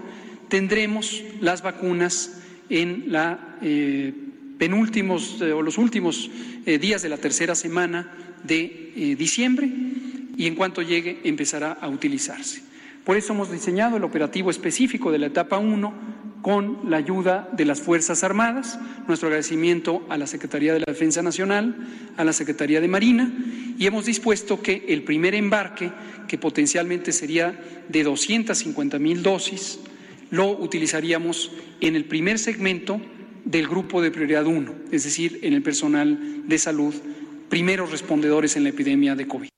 tendremos 0.49 1.23
las 1.39 1.61
vacunas 1.61 2.41
en 2.67 3.05
la 3.07 3.55
eh, 3.61 4.13
penúltimos 4.57 5.39
eh, 5.39 5.53
o 5.53 5.61
los 5.61 5.77
últimos 5.77 6.29
eh, 6.65 6.77
días 6.77 7.01
de 7.01 7.07
la 7.07 7.17
tercera 7.19 7.55
semana 7.55 8.11
de 8.43 9.15
diciembre 9.17 9.71
y 10.35 10.45
en 10.45 10.55
cuanto 10.55 10.81
llegue 10.81 11.21
empezará 11.23 11.71
a 11.71 11.87
utilizarse. 11.87 12.63
Por 13.05 13.15
eso 13.15 13.31
hemos 13.31 13.49
diseñado 13.49 13.95
el 13.95 14.03
operativo 14.03 14.51
específico 14.51 15.09
de 15.09 15.19
la 15.19 15.27
etapa 15.27 15.57
1 15.57 16.10
con 16.41 16.89
la 16.89 16.97
ayuda 16.97 17.49
de 17.53 17.65
las 17.65 17.81
Fuerzas 17.81 18.23
Armadas. 18.23 18.79
Nuestro 19.07 19.27
agradecimiento 19.27 20.05
a 20.09 20.17
la 20.17 20.27
Secretaría 20.27 20.73
de 20.73 20.79
la 20.79 20.85
Defensa 20.87 21.21
Nacional, 21.21 21.75
a 22.17 22.23
la 22.23 22.33
Secretaría 22.33 22.81
de 22.81 22.87
Marina, 22.87 23.31
y 23.77 23.85
hemos 23.85 24.05
dispuesto 24.05 24.61
que 24.61 24.85
el 24.89 25.03
primer 25.03 25.35
embarque, 25.35 25.91
que 26.27 26.37
potencialmente 26.37 27.11
sería 27.11 27.59
de 27.89 28.03
250 28.03 28.99
mil 28.99 29.23
dosis, 29.23 29.79
lo 30.29 30.49
utilizaríamos 30.49 31.51
en 31.81 31.95
el 31.95 32.05
primer 32.05 32.39
segmento 32.39 33.01
del 33.45 33.67
grupo 33.67 34.01
de 34.01 34.11
prioridad 34.11 34.45
1, 34.45 34.73
es 34.91 35.03
decir, 35.03 35.39
en 35.41 35.53
el 35.53 35.61
personal 35.61 36.47
de 36.47 36.57
salud, 36.57 36.93
primeros 37.49 37.91
respondedores 37.91 38.55
en 38.55 38.63
la 38.63 38.69
epidemia 38.69 39.15
de 39.15 39.27
COVID. 39.27 39.50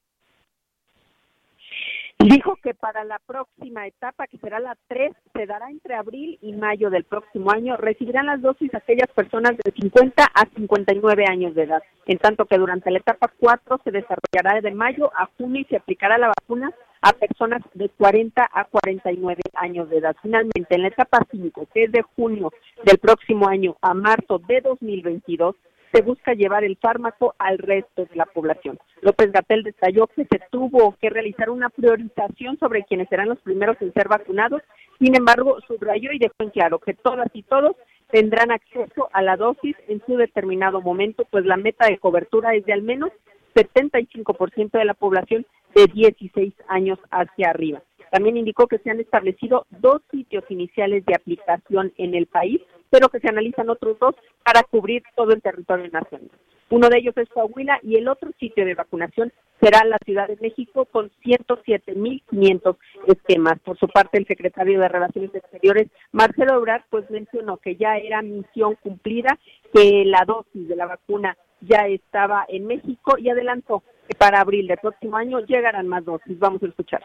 Dijo 2.19 2.56
que 2.63 2.73
para 2.73 3.04
la 3.04 3.19
próxima 3.19 3.86
etapa, 3.86 4.28
que 4.28 4.38
será 4.38 4.60
la 4.60 4.78
3, 4.88 5.12
se 5.34 5.45
dará 5.45 5.69
entre 5.69 5.95
abril 5.95 6.39
y 6.41 6.54
mayo 6.54 6.89
del 6.89 7.04
próximo 7.04 7.52
año, 7.52 7.76
recibirán 7.76 8.28
las 8.28 8.41
dosis 8.41 8.73
aquellas 8.73 9.10
personas 9.13 9.58
de 9.58 9.71
50 9.71 10.23
a 10.23 10.45
59 10.56 11.26
años 11.28 11.54
de 11.54 11.63
edad. 11.63 11.84
En 12.06 12.17
tanto 12.19 12.45
que 12.45 12.58
durante 12.58 12.91
la 12.91 12.99
etapa 12.99 13.32
4 13.39 13.82
se 13.84 13.91
desarrollará 13.91 14.62
de 14.62 14.71
mayo 14.71 15.12
a 15.15 15.30
junio 15.38 15.62
y 15.62 15.65
se 15.65 15.76
aplicará 15.76 16.17
la 16.17 16.30
vacuna 16.30 16.71
a 17.02 17.12
personas 17.12 17.62
de 17.73 17.89
40 17.89 18.49
a 18.52 18.63
49 18.65 19.41
años 19.56 19.89
de 19.89 19.97
edad. 19.97 20.15
Finalmente, 20.21 20.76
en 20.76 20.84
la 20.84 20.88
etapa 20.88 21.19
5, 21.30 21.67
que 21.73 21.84
es 21.84 21.91
de 21.91 22.04
junio 22.15 22.52
del 22.86 22.97
próximo 22.99 23.49
año 23.49 23.76
a 23.82 23.93
marzo 23.93 24.39
de 24.39 24.62
2022, 24.62 25.56
se 25.93 26.01
busca 26.01 26.34
llevar 26.34 26.63
el 26.63 26.75
fármaco 26.77 27.36
al 27.38 27.60
resto 27.60 28.06
de 28.06 28.15
la 28.15 28.25
población. 28.25 28.79
López 29.01 29.32
Gatel 29.32 29.63
detalló 29.63 30.08
que 30.08 30.25
se 30.25 30.39
tuvo 30.49 30.95
que 30.99 31.10
realizar 31.10 31.51
una 31.51 31.69
priorización 31.69 32.58
sobre 32.58 32.84
quienes 32.84 33.08
serán 33.10 33.29
los 33.29 33.39
primeros 33.41 33.77
en 33.79 33.93
ser 33.93 34.08
vacunados. 34.08 34.63
Sin 34.99 35.15
embargo, 35.15 35.60
subrayó 35.67 36.12
y 36.12 36.17
dejó 36.17 36.36
en 36.39 36.49
claro 36.49 36.79
que 36.79 36.95
todas 36.95 37.27
y 37.34 37.43
todos 37.43 37.75
tendrán 38.12 38.51
acceso 38.51 39.10
a 39.13 39.21
la 39.21 39.38
dosis 39.38 39.75
en 39.88 40.01
su 40.06 40.17
determinado 40.17 40.82
momento, 40.82 41.25
pues 41.29 41.45
la 41.45 41.58
meta 41.58 41.88
de 41.88 41.99
cobertura 41.99 42.56
es 42.56 42.65
de 42.65 42.73
al 42.73 42.82
menos 42.82 43.12
75% 43.56 44.71
de 44.71 44.86
la 44.86 44.93
población 44.95 45.45
de 45.75 45.86
16 45.86 46.53
años 46.67 46.99
hacia 47.12 47.49
arriba. 47.49 47.82
También 48.12 48.38
indicó 48.38 48.67
que 48.67 48.77
se 48.79 48.91
han 48.91 48.99
establecido 48.99 49.65
dos 49.69 50.01
sitios 50.12 50.43
iniciales 50.49 51.06
de 51.06 51.15
aplicación 51.15 51.93
en 51.97 52.13
el 52.13 52.27
país 52.27 52.62
pero 52.93 53.10
que 53.10 53.19
se 53.19 53.27
analizan 53.27 53.71
otros 53.71 53.97
dos 53.97 54.13
para 54.43 54.62
cubrir 54.62 55.01
todo 55.15 55.32
el 55.32 55.41
territorio 55.41 55.89
nacional. 55.91 56.29
Uno 56.69 56.89
de 56.89 56.99
ellos 56.99 57.17
es 57.17 57.27
Coahuila 57.29 57.79
y 57.82 57.95
el 57.95 58.08
otro 58.08 58.29
sitio 58.39 58.65
de 58.65 58.75
vacunación 58.75 59.34
será 59.60 59.84
la 59.84 59.97
Ciudad 60.06 60.27
de 60.27 60.38
México 60.39 60.86
con 60.86 61.10
107.500 61.25 62.77
esquemas. 63.08 63.60
Por 63.62 63.79
su 63.79 63.88
parte, 63.88 64.19
el 64.19 64.27
secretario 64.27 64.79
de 64.79 64.88
Relaciones 64.88 65.34
Exteriores, 65.34 65.88
Marcelo 66.12 66.58
Ebrard, 66.58 66.84
pues 66.91 67.10
mencionó 67.10 67.58
que 67.58 67.77
ya 67.77 67.97
era 67.97 68.21
misión 68.21 68.75
cumplida, 68.75 69.39
que 69.73 70.03
la 70.06 70.23
dosis 70.27 70.67
de 70.67 70.75
la 70.75 70.86
vacuna 70.86 71.36
ya 71.62 71.88
estaba 71.88 72.45
en 72.47 72.67
México 72.67 73.17
y 73.17 73.29
adelantó 73.29 73.82
que 74.08 74.15
para 74.15 74.41
abril 74.41 74.67
del 74.67 74.77
próximo 74.77 75.17
año 75.17 75.39
llegarán 75.39 75.88
más 75.88 76.06
dosis. 76.06 76.38
Vamos 76.38 76.62
a 76.62 76.67
escuchar. 76.67 77.03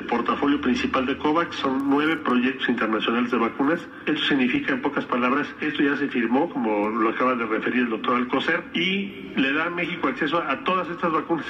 El 0.00 0.06
portafolio 0.06 0.60
principal 0.60 1.04
de 1.04 1.16
COVAX 1.18 1.56
son 1.56 1.90
nueve 1.90 2.16
proyectos 2.16 2.68
internacionales 2.68 3.30
de 3.30 3.36
vacunas. 3.36 3.80
Esto 4.06 4.22
significa, 4.22 4.72
en 4.72 4.80
pocas 4.80 5.04
palabras, 5.04 5.46
esto 5.60 5.82
ya 5.82 5.94
se 5.96 6.08
firmó, 6.08 6.48
como 6.48 6.88
lo 6.88 7.10
acaba 7.10 7.34
de 7.34 7.44
referir 7.44 7.82
el 7.82 7.90
doctor 7.90 8.16
Alcocer, 8.16 8.64
y 8.72 9.32
le 9.36 9.52
da 9.52 9.66
a 9.66 9.70
México 9.70 10.08
acceso 10.08 10.38
a 10.38 10.64
todas 10.64 10.88
estas 10.88 11.12
vacunas. 11.12 11.44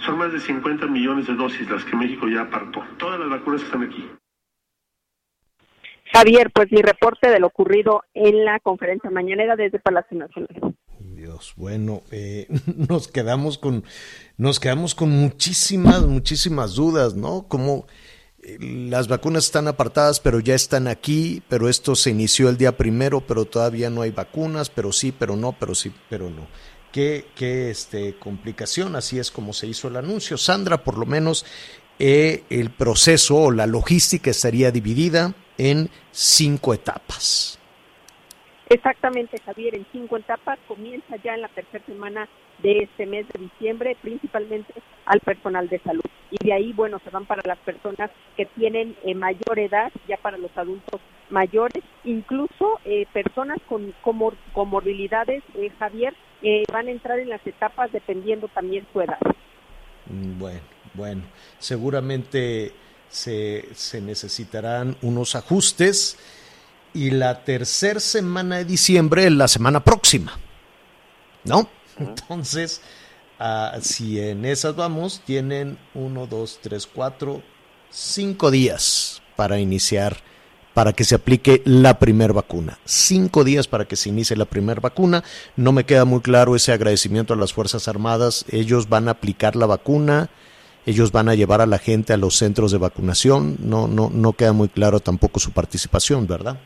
Son 0.00 0.18
más 0.18 0.32
de 0.32 0.38
50 0.38 0.86
millones 0.86 1.26
de 1.26 1.34
dosis 1.34 1.68
las 1.70 1.82
que 1.84 1.96
México 1.96 2.28
ya 2.28 2.42
apartó. 2.42 2.84
Todas 2.98 3.18
las 3.18 3.30
vacunas 3.30 3.62
están 3.62 3.84
aquí. 3.84 4.06
Javier, 6.12 6.50
pues 6.54 6.70
mi 6.70 6.82
reporte 6.82 7.30
de 7.30 7.40
lo 7.40 7.46
ocurrido 7.46 8.04
en 8.12 8.44
la 8.44 8.60
conferencia 8.60 9.10
mañanera 9.10 9.56
desde 9.56 9.78
Palacio 9.78 10.18
Nacional. 10.18 10.74
Bueno, 11.56 12.02
eh, 12.10 12.46
nos 12.88 13.08
quedamos 13.08 13.58
con, 13.58 13.84
nos 14.36 14.60
quedamos 14.60 14.94
con 14.94 15.10
muchísimas, 15.10 16.02
muchísimas 16.02 16.74
dudas, 16.74 17.14
¿no? 17.14 17.46
Como 17.48 17.86
eh, 18.42 18.58
las 18.60 19.08
vacunas 19.08 19.44
están 19.46 19.68
apartadas, 19.68 20.20
pero 20.20 20.40
ya 20.40 20.54
están 20.54 20.88
aquí, 20.88 21.42
pero 21.48 21.68
esto 21.68 21.94
se 21.94 22.10
inició 22.10 22.48
el 22.48 22.56
día 22.56 22.76
primero, 22.76 23.26
pero 23.26 23.44
todavía 23.44 23.90
no 23.90 24.02
hay 24.02 24.10
vacunas, 24.10 24.70
pero 24.70 24.92
sí, 24.92 25.12
pero 25.12 25.36
no, 25.36 25.56
pero 25.58 25.74
sí, 25.74 25.92
pero 26.10 26.30
no. 26.30 26.46
qué, 26.92 27.26
qué 27.34 27.70
este, 27.70 28.18
complicación, 28.18 28.96
así 28.96 29.18
es 29.18 29.30
como 29.30 29.52
se 29.52 29.66
hizo 29.66 29.88
el 29.88 29.96
anuncio. 29.96 30.36
Sandra, 30.36 30.84
por 30.84 30.98
lo 30.98 31.06
menos 31.06 31.44
eh, 31.98 32.42
el 32.50 32.70
proceso 32.70 33.36
o 33.36 33.50
la 33.50 33.66
logística 33.66 34.30
estaría 34.30 34.70
dividida 34.72 35.34
en 35.58 35.90
cinco 36.10 36.74
etapas. 36.74 37.58
Exactamente, 38.70 39.38
Javier, 39.44 39.74
en 39.74 39.86
cinco 39.92 40.16
etapas 40.16 40.58
comienza 40.66 41.16
ya 41.22 41.34
en 41.34 41.42
la 41.42 41.48
tercera 41.48 41.84
semana 41.84 42.28
de 42.62 42.78
este 42.78 43.04
mes 43.04 43.26
de 43.28 43.40
diciembre, 43.40 43.96
principalmente 44.00 44.72
al 45.04 45.20
personal 45.20 45.68
de 45.68 45.78
salud. 45.80 46.04
Y 46.30 46.42
de 46.42 46.52
ahí, 46.52 46.72
bueno, 46.72 46.98
se 47.04 47.10
van 47.10 47.26
para 47.26 47.42
las 47.44 47.58
personas 47.58 48.10
que 48.36 48.46
tienen 48.46 48.96
eh, 49.04 49.14
mayor 49.14 49.58
edad, 49.58 49.92
ya 50.08 50.16
para 50.16 50.38
los 50.38 50.50
adultos 50.56 51.00
mayores, 51.30 51.84
incluso 52.04 52.80
eh, 52.84 53.06
personas 53.12 53.58
con 53.68 53.92
comor 54.02 54.36
comorbilidades, 54.52 55.42
eh, 55.56 55.70
Javier, 55.78 56.14
eh, 56.42 56.64
van 56.72 56.88
a 56.88 56.90
entrar 56.90 57.18
en 57.18 57.28
las 57.28 57.46
etapas 57.46 57.92
dependiendo 57.92 58.48
también 58.48 58.86
su 58.92 59.00
edad. 59.00 59.18
Mm, 60.06 60.38
Bueno, 60.38 60.60
bueno, 60.94 61.22
seguramente 61.58 62.72
se, 63.08 63.74
se 63.74 64.00
necesitarán 64.00 64.96
unos 65.02 65.34
ajustes 65.34 66.18
y 66.94 67.10
la 67.10 67.44
tercera 67.44 68.00
semana 68.00 68.58
de 68.58 68.64
diciembre 68.64 69.26
es 69.26 69.32
la 69.32 69.48
semana 69.48 69.82
próxima, 69.82 70.38
¿no? 71.42 71.68
Entonces, 71.98 72.80
ah, 73.38 73.76
si 73.82 74.20
en 74.20 74.44
esas 74.44 74.76
vamos, 74.76 75.20
tienen 75.26 75.76
uno, 75.92 76.26
dos, 76.26 76.60
tres, 76.62 76.86
cuatro, 76.86 77.42
cinco 77.90 78.50
días 78.50 79.22
para 79.36 79.58
iniciar, 79.58 80.16
para 80.72 80.92
que 80.92 81.04
se 81.04 81.16
aplique 81.16 81.62
la 81.64 81.98
primera 81.98 82.32
vacuna. 82.32 82.78
Cinco 82.84 83.42
días 83.44 83.66
para 83.66 83.86
que 83.86 83.96
se 83.96 84.08
inicie 84.08 84.36
la 84.36 84.44
primera 84.44 84.80
vacuna. 84.80 85.24
No 85.56 85.72
me 85.72 85.84
queda 85.84 86.04
muy 86.04 86.20
claro 86.20 86.56
ese 86.56 86.72
agradecimiento 86.72 87.34
a 87.34 87.36
las 87.36 87.52
Fuerzas 87.52 87.86
Armadas. 87.88 88.44
Ellos 88.50 88.88
van 88.88 89.08
a 89.08 89.12
aplicar 89.12 89.56
la 89.56 89.66
vacuna. 89.66 90.30
Ellos 90.86 91.12
van 91.12 91.28
a 91.28 91.34
llevar 91.34 91.60
a 91.60 91.66
la 91.66 91.78
gente 91.78 92.12
a 92.12 92.16
los 92.16 92.36
centros 92.36 92.72
de 92.72 92.78
vacunación. 92.78 93.56
No, 93.60 93.86
no, 93.88 94.10
no 94.12 94.32
queda 94.32 94.52
muy 94.52 94.68
claro 94.68 95.00
tampoco 95.00 95.38
su 95.38 95.52
participación, 95.52 96.26
¿verdad? 96.26 96.58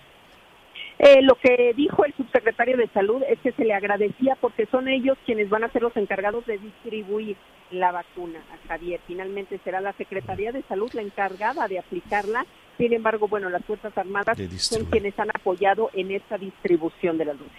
Eh, 0.99 1.23
lo 1.23 1.37
que 1.37 1.73
dijo 1.77 2.05
el 2.05 2.13
subsecretario 2.15 2.77
de 2.77 2.89
Salud 2.89 3.23
es 3.29 3.39
que 3.39 3.53
se 3.53 3.65
le 3.65 3.73
agradecía 3.73 4.37
porque 4.41 4.67
son 4.67 4.89
ellos 4.89 5.17
quienes 5.25 5.49
van 5.49 5.63
a 5.63 5.71
ser 5.71 5.83
los 5.83 5.97
encargados 5.97 6.45
de 6.47 6.59
distribuir 6.59 7.37
la 7.71 7.93
vacuna 7.93 8.41
a 8.53 8.69
Javier. 8.69 8.99
Finalmente 9.07 9.61
será 9.63 9.81
la 9.81 9.93
Secretaría 9.93 10.51
de 10.51 10.63
Salud 10.63 10.91
la 10.95 11.03
encargada 11.03 11.69
de 11.69 11.79
aplicarla. 11.79 12.45
Sin 12.79 12.93
embargo, 12.93 13.29
bueno, 13.29 13.49
las 13.49 13.65
Fuerzas 13.65 13.97
Armadas 13.97 14.37
son 14.57 14.87
quienes 14.87 15.17
han 15.19 15.29
apoyado 15.31 15.91
en 15.93 16.11
esta 16.11 16.37
distribución 16.37 17.17
de 17.19 17.25
las 17.27 17.39
dosis. 17.39 17.53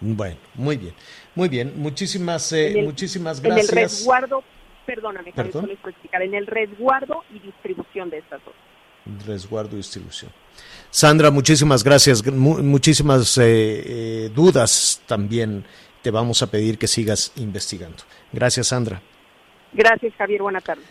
Bueno, 0.00 0.36
muy 0.54 0.76
bien, 0.76 0.92
muy 1.34 1.48
bien. 1.48 1.72
Muchísimas, 1.76 2.52
eh, 2.52 2.78
el- 2.80 2.84
muchísimas 2.84 3.38
En 3.42 3.46
el 3.52 3.52
gracias. 3.52 3.74
resguardo, 4.00 4.44
perdóname, 4.84 5.32
Javier, 5.32 5.46
¿Perdón? 5.52 5.62
solo 5.62 5.72
explicar, 5.90 6.20
en 6.22 6.34
el 6.34 6.46
resguardo 6.46 7.24
y 7.34 7.38
distribución 7.38 8.10
de 8.10 8.18
estas 8.18 8.44
dosis. 8.44 8.60
Resguardo 9.26 9.74
y 9.74 9.78
distribución. 9.78 10.30
Sandra, 10.90 11.30
muchísimas 11.30 11.84
gracias. 11.84 12.24
Mu- 12.26 12.62
muchísimas 12.62 13.36
eh, 13.38 13.42
eh, 13.44 14.30
dudas 14.34 15.02
también 15.06 15.64
te 16.02 16.10
vamos 16.10 16.42
a 16.42 16.50
pedir 16.50 16.78
que 16.78 16.86
sigas 16.86 17.32
investigando. 17.36 17.98
Gracias, 18.32 18.68
Sandra. 18.68 19.02
Gracias, 19.72 20.14
Javier. 20.16 20.42
Buena 20.42 20.60
tarde. 20.60 20.82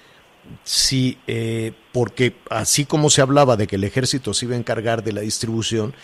Sí, 0.64 1.18
eh, 1.26 1.74
porque 1.92 2.36
así 2.50 2.86
como 2.86 3.10
se 3.10 3.22
hablaba 3.22 3.56
de 3.58 3.66
que 3.66 3.78
el 3.78 3.84
ejército 3.84 4.34
se 4.34 4.46
iba 4.46 4.56
a 4.56 4.60
encargar 4.60 5.04
de 5.04 5.14
la 5.14 5.22
distribución, 5.22 5.96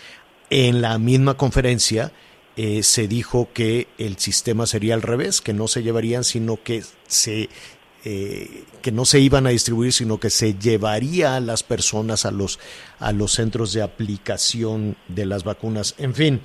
en 0.50 0.82
la 0.82 0.98
misma 0.98 1.34
conferencia 1.34 2.10
eh, 2.56 2.82
se 2.82 3.06
dijo 3.06 3.48
que 3.54 3.86
el 3.98 4.18
sistema 4.18 4.66
sería 4.66 4.94
al 4.94 5.02
revés, 5.02 5.40
que 5.40 5.52
no 5.52 5.68
se 5.68 5.82
llevarían, 5.82 6.24
sino 6.24 6.62
que 6.62 6.82
se 7.06 7.48
eh, 8.04 8.64
que 8.82 8.92
no 8.92 9.04
se 9.04 9.20
iban 9.20 9.46
a 9.46 9.50
distribuir, 9.50 9.92
sino 9.92 10.18
que 10.18 10.30
se 10.30 10.54
llevaría 10.54 11.36
a 11.36 11.40
las 11.40 11.62
personas 11.62 12.26
a 12.26 12.30
los 12.30 12.58
a 12.98 13.12
los 13.12 13.32
centros 13.32 13.72
de 13.72 13.82
aplicación 13.82 14.96
de 15.08 15.26
las 15.26 15.44
vacunas. 15.44 15.94
En 15.98 16.14
fin, 16.14 16.40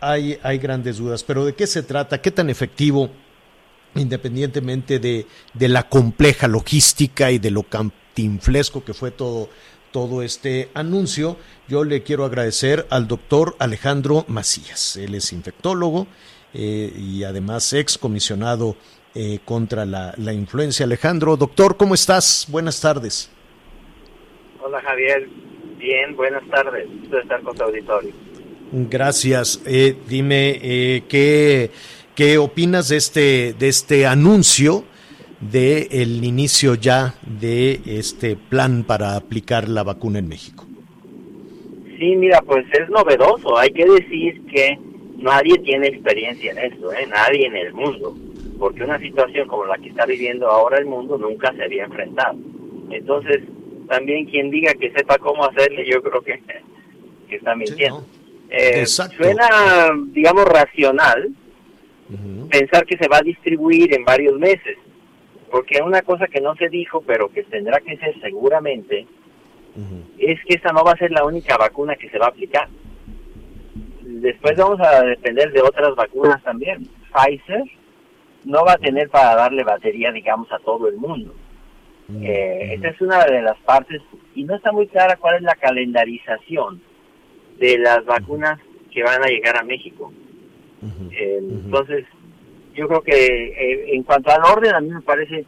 hay 0.00 0.38
hay 0.42 0.58
grandes 0.58 0.98
dudas. 0.98 1.24
Pero 1.24 1.44
¿de 1.44 1.54
qué 1.54 1.66
se 1.66 1.82
trata? 1.82 2.20
¿Qué 2.20 2.30
tan 2.30 2.50
efectivo? 2.50 3.10
independientemente 3.96 4.98
de, 4.98 5.26
de 5.52 5.68
la 5.68 5.88
compleja 5.88 6.48
logística 6.48 7.30
y 7.30 7.38
de 7.38 7.52
lo 7.52 7.62
cantinflesco 7.62 8.84
que 8.84 8.92
fue 8.92 9.10
todo, 9.10 9.48
todo 9.92 10.22
este 10.22 10.70
anuncio, 10.74 11.36
yo 11.68 11.84
le 11.84 12.02
quiero 12.02 12.24
agradecer 12.24 12.86
al 12.90 13.06
doctor 13.06 13.56
Alejandro 13.60 14.24
Macías. 14.26 14.96
Él 14.96 15.14
es 15.14 15.32
infectólogo 15.32 16.06
eh, 16.52 16.92
y 16.96 17.22
además 17.24 17.72
ex 17.72 17.96
comisionado 17.96 18.76
eh, 19.14 19.38
contra 19.44 19.84
la, 19.84 20.14
la 20.16 20.32
influencia. 20.32 20.84
Alejandro, 20.84 21.36
doctor, 21.36 21.76
¿cómo 21.76 21.94
estás? 21.94 22.46
Buenas 22.50 22.80
tardes. 22.80 23.30
Hola 24.62 24.80
Javier, 24.80 25.28
bien, 25.78 26.16
buenas 26.16 26.42
tardes. 26.48 26.88
Gusto 27.00 27.18
estar 27.18 27.42
con 27.42 27.56
tu 27.56 27.64
auditorio. 27.64 28.12
Gracias. 28.72 29.62
Eh, 29.66 29.96
dime, 30.08 30.58
eh, 30.62 31.02
¿qué, 31.08 31.70
¿qué 32.14 32.38
opinas 32.38 32.88
de 32.88 32.96
este, 32.96 33.54
de 33.58 33.68
este 33.68 34.06
anuncio 34.06 34.84
de 35.40 35.88
el 35.90 36.24
inicio 36.24 36.74
ya 36.74 37.14
de 37.22 37.80
este 37.86 38.36
plan 38.36 38.84
para 38.84 39.16
aplicar 39.16 39.68
la 39.68 39.82
vacuna 39.82 40.18
en 40.18 40.28
México? 40.28 40.64
Sí, 41.98 42.16
mira, 42.16 42.40
pues 42.42 42.64
es 42.72 42.88
novedoso. 42.88 43.56
Hay 43.56 43.70
que 43.70 43.84
decir 43.84 44.44
que 44.46 44.78
nadie 45.18 45.56
tiene 45.58 45.88
experiencia 45.88 46.50
en 46.52 46.58
esto, 46.58 46.92
¿eh? 46.92 47.06
nadie 47.06 47.46
en 47.46 47.56
el 47.56 47.72
mundo, 47.72 48.16
porque 48.58 48.84
una 48.84 48.98
situación 48.98 49.48
como 49.48 49.64
la 49.64 49.76
que 49.78 49.88
está 49.88 50.06
viviendo 50.06 50.48
ahora 50.48 50.78
el 50.78 50.86
mundo 50.86 51.18
nunca 51.18 51.52
se 51.54 51.64
había 51.64 51.84
enfrentado. 51.84 52.38
Entonces, 52.90 53.42
también 53.88 54.26
quien 54.26 54.50
diga 54.50 54.74
que 54.74 54.90
sepa 54.92 55.18
cómo 55.18 55.44
hacerle, 55.44 55.84
yo 55.88 56.02
creo 56.02 56.22
que, 56.22 56.40
que 57.28 57.36
está 57.36 57.54
mintiendo. 57.54 58.04
Eh, 58.50 58.86
suena, 58.86 59.48
digamos, 60.08 60.44
racional 60.44 61.32
pensar 62.50 62.86
que 62.86 62.96
se 62.96 63.08
va 63.08 63.18
a 63.18 63.22
distribuir 63.22 63.92
en 63.94 64.04
varios 64.04 64.38
meses, 64.38 64.78
porque 65.50 65.82
una 65.82 66.02
cosa 66.02 66.28
que 66.28 66.40
no 66.40 66.54
se 66.54 66.68
dijo, 66.68 67.02
pero 67.04 67.28
que 67.28 67.42
tendrá 67.44 67.80
que 67.80 67.96
ser 67.96 68.14
seguramente, 68.20 69.06
es 70.18 70.38
que 70.44 70.54
esta 70.54 70.72
no 70.72 70.84
va 70.84 70.92
a 70.92 70.96
ser 70.96 71.10
la 71.10 71.24
única 71.24 71.56
vacuna 71.56 71.96
que 71.96 72.08
se 72.10 72.18
va 72.18 72.26
a 72.26 72.28
aplicar. 72.28 72.68
Después 74.02 74.56
vamos 74.56 74.78
a 74.80 75.02
depender 75.02 75.50
de 75.50 75.62
otras 75.62 75.96
vacunas 75.96 76.40
también. 76.44 76.88
Pfizer 77.12 77.64
no 78.44 78.64
va 78.64 78.72
a 78.72 78.78
tener 78.78 79.08
para 79.08 79.34
darle 79.36 79.64
batería, 79.64 80.12
digamos, 80.12 80.50
a 80.52 80.58
todo 80.58 80.88
el 80.88 80.96
mundo. 80.96 81.34
Eh, 82.20 82.74
esta 82.74 82.88
es 82.88 83.00
una 83.00 83.24
de 83.24 83.40
las 83.40 83.58
partes 83.60 84.02
y 84.34 84.44
no 84.44 84.54
está 84.54 84.72
muy 84.72 84.86
clara 84.88 85.16
cuál 85.16 85.36
es 85.36 85.42
la 85.42 85.54
calendarización 85.54 86.82
de 87.58 87.78
las 87.78 88.04
vacunas 88.04 88.60
que 88.92 89.02
van 89.02 89.22
a 89.22 89.28
llegar 89.28 89.56
a 89.56 89.64
México. 89.64 90.12
Eh, 91.12 91.38
Entonces, 91.40 92.04
yo 92.74 92.88
creo 92.88 93.00
que 93.00 93.12
eh, 93.14 93.94
en 93.94 94.02
cuanto 94.02 94.30
al 94.30 94.42
orden, 94.44 94.74
a 94.74 94.80
mí 94.80 94.90
me 94.90 95.00
parece 95.00 95.46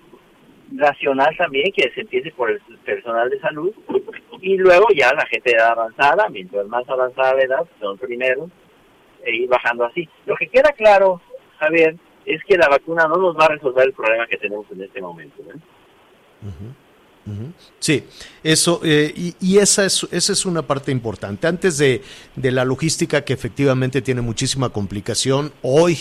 racional 0.75 1.37
también 1.37 1.71
que 1.73 1.91
se 1.95 2.01
empiece 2.01 2.31
por 2.33 2.51
el 2.51 2.61
personal 2.85 3.29
de 3.29 3.39
salud 3.41 3.73
y 4.41 4.57
luego 4.57 4.87
ya 4.95 5.13
la 5.13 5.27
gente 5.27 5.51
de 5.51 5.57
edad 5.57 5.73
avanzada, 5.73 6.29
mientras 6.29 6.67
más 6.67 6.89
avanzada 6.89 7.35
la 7.35 7.43
edad, 7.43 7.67
son 7.81 7.99
primeros, 7.99 8.51
e 9.25 9.37
ir 9.37 9.49
bajando 9.49 9.85
así. 9.85 10.09
Lo 10.25 10.37
que 10.37 10.49
queda 10.49 10.73
claro, 10.73 11.21
Javier, 11.59 11.97
es 12.27 12.43
que 12.45 12.59
la 12.59 12.69
vacuna 12.69 13.07
no 13.07 13.17
nos 13.17 13.37
va 13.37 13.45
a 13.45 13.49
resolver 13.49 13.87
el 13.87 13.93
problema 13.93 14.27
que 14.27 14.37
tenemos 14.37 14.67
en 14.73 14.83
este 14.83 15.01
momento. 15.01 15.43
¿eh? 15.43 15.55
Sí, 17.79 18.05
eso, 18.43 18.81
eh, 18.85 19.13
y, 19.41 19.59
esa, 19.59 19.85
es, 19.85 20.07
esa 20.11 20.33
es 20.33 20.45
una 20.45 20.63
parte 20.63 20.93
importante. 20.93 21.47
Antes 21.47 21.79
de, 21.79 22.03
de 22.35 22.51
la 22.53 22.65
logística, 22.65 23.25
que 23.25 23.33
efectivamente 23.33 24.03
tiene 24.03 24.21
muchísima 24.21 24.69
complicación, 24.71 25.53
hoy 25.63 25.99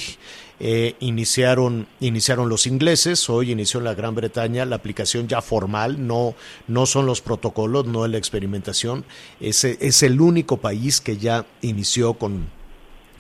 eh, 0.59 0.95
iniciaron, 0.99 1.87
iniciaron 1.99 2.49
los 2.49 2.67
ingleses, 2.67 3.27
hoy 3.29 3.51
inició 3.51 3.79
en 3.79 3.85
la 3.85 3.95
Gran 3.95 4.15
Bretaña 4.15 4.65
la 4.65 4.75
aplicación 4.75 5.27
ya 5.27 5.41
formal, 5.41 6.05
no, 6.05 6.35
no 6.67 6.85
son 6.85 7.05
los 7.05 7.21
protocolos, 7.21 7.85
no 7.87 8.05
es 8.05 8.11
la 8.11 8.17
experimentación, 8.17 9.03
es 9.39 10.03
el 10.03 10.21
único 10.21 10.57
país 10.57 11.01
que 11.01 11.17
ya 11.17 11.45
inició 11.61 12.13
con, 12.13 12.49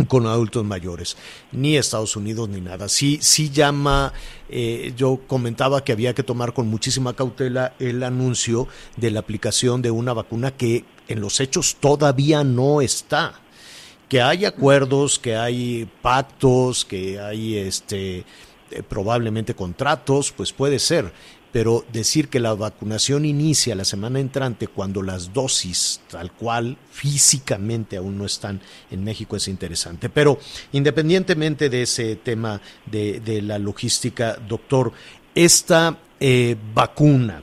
con 0.07 0.27
adultos 0.27 0.63
mayores, 0.63 1.17
ni 1.51 1.77
Estados 1.77 2.15
Unidos 2.15 2.49
ni 2.49 2.61
nada. 2.61 2.89
Sí, 2.89 3.19
sí 3.21 3.49
llama, 3.49 4.13
eh, 4.49 4.93
yo 4.95 5.21
comentaba 5.27 5.83
que 5.83 5.91
había 5.91 6.13
que 6.13 6.23
tomar 6.23 6.53
con 6.53 6.67
muchísima 6.67 7.15
cautela 7.15 7.73
el 7.79 8.03
anuncio 8.03 8.67
de 8.97 9.11
la 9.11 9.21
aplicación 9.21 9.81
de 9.81 9.91
una 9.91 10.13
vacuna 10.13 10.51
que 10.51 10.85
en 11.07 11.21
los 11.21 11.39
hechos 11.39 11.77
todavía 11.79 12.43
no 12.43 12.81
está. 12.81 13.41
Que 14.09 14.21
hay 14.21 14.45
acuerdos, 14.45 15.17
que 15.17 15.35
hay 15.35 15.89
pactos, 16.01 16.85
que 16.85 17.19
hay 17.19 17.57
este 17.57 18.23
eh, 18.71 18.83
probablemente 18.87 19.55
contratos, 19.55 20.31
pues 20.31 20.53
puede 20.53 20.77
ser, 20.79 21.11
pero 21.55 21.85
decir 21.89 22.27
que 22.27 22.41
la 22.41 22.53
vacunación 22.53 23.23
inicia 23.23 23.75
la 23.75 23.85
semana 23.85 24.19
entrante 24.19 24.67
cuando 24.67 25.01
las 25.01 25.31
dosis 25.31 26.03
tal 26.11 26.33
cual 26.33 26.75
físicamente 26.91 27.95
aún 27.95 28.17
no 28.17 28.25
están 28.25 28.59
en 28.91 29.05
México 29.05 29.37
es 29.37 29.47
interesante. 29.47 30.09
Pero 30.09 30.37
independientemente 30.73 31.69
de 31.69 31.83
ese 31.83 32.17
tema 32.17 32.59
de, 32.85 33.21
de 33.21 33.41
la 33.41 33.57
logística, 33.57 34.35
doctor, 34.35 34.91
esta 35.33 35.97
eh, 36.19 36.57
vacuna 36.73 37.41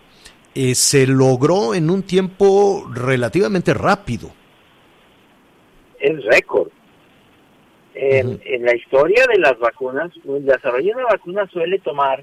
eh, 0.55 0.75
se 0.75 1.07
logró 1.07 1.75
en 1.75 1.89
un 1.89 2.03
tiempo 2.03 2.87
relativamente 2.93 3.73
rápido. 3.73 4.31
Es 5.99 6.23
récord. 6.27 6.69
En, 7.95 8.43
en 8.45 8.63
la 8.63 8.77
historia 8.77 9.25
de 9.33 9.39
las 9.39 9.59
vacunas, 9.59 10.11
el 10.29 10.45
desarrollo 10.45 10.89
de 10.89 10.97
una 10.97 11.15
vacuna 11.15 11.49
suele 11.51 11.79
tomar 11.79 12.23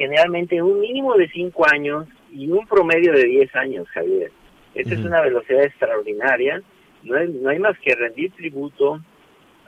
generalmente 0.00 0.62
un 0.62 0.80
mínimo 0.80 1.14
de 1.14 1.28
5 1.28 1.66
años 1.70 2.06
y 2.32 2.48
un 2.50 2.66
promedio 2.66 3.12
de 3.12 3.24
10 3.24 3.54
años, 3.56 3.86
Javier. 3.90 4.32
Esta 4.74 4.94
es 4.94 5.00
una 5.00 5.20
velocidad 5.20 5.62
extraordinaria. 5.64 6.62
No 7.02 7.16
hay, 7.18 7.28
no 7.28 7.50
hay 7.50 7.58
más 7.58 7.78
que 7.80 7.94
rendir 7.94 8.32
tributo 8.32 8.98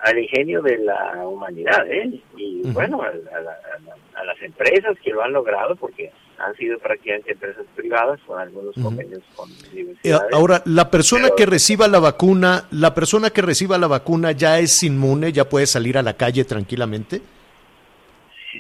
al 0.01 0.19
ingenio 0.19 0.63
de 0.63 0.79
la 0.79 1.27
humanidad, 1.29 1.87
¿eh? 1.91 2.19
Y 2.39 2.63
bueno, 2.73 3.03
a, 3.03 3.09
a 3.09 3.11
a 3.11 4.21
a 4.21 4.25
las 4.25 4.41
empresas 4.43 4.97
que 5.05 5.11
lo 5.11 5.23
han 5.23 5.33
logrado, 5.33 5.77
porque 5.77 6.11
han 6.39 6.55
sido 6.57 6.79
prácticamente 6.79 7.33
empresas 7.33 7.65
privadas 7.77 8.19
con 8.27 8.41
algunos 8.41 8.75
convenios 8.83 9.21
con 9.37 9.51
Eh, 9.51 9.55
universidades. 9.83 10.33
Ahora, 10.33 10.63
la 10.65 10.91
persona 10.91 11.25
Pero- 11.25 11.37
que 11.37 11.47
reciba 11.47 11.89
la 11.89 11.99
vacuna, 12.01 12.67
la 12.71 12.95
persona 12.95 13.29
que 13.31 13.43
reciba 13.43 13.77
la 13.79 13.87
vacuna 13.87 14.33
ya 14.33 14.59
es 14.61 14.83
inmune, 14.83 15.31
ya 15.33 15.47
puede 15.49 15.67
salir 15.67 15.99
a 15.99 16.03
la 16.03 16.15
calle 16.17 16.45
tranquilamente. 16.45 17.21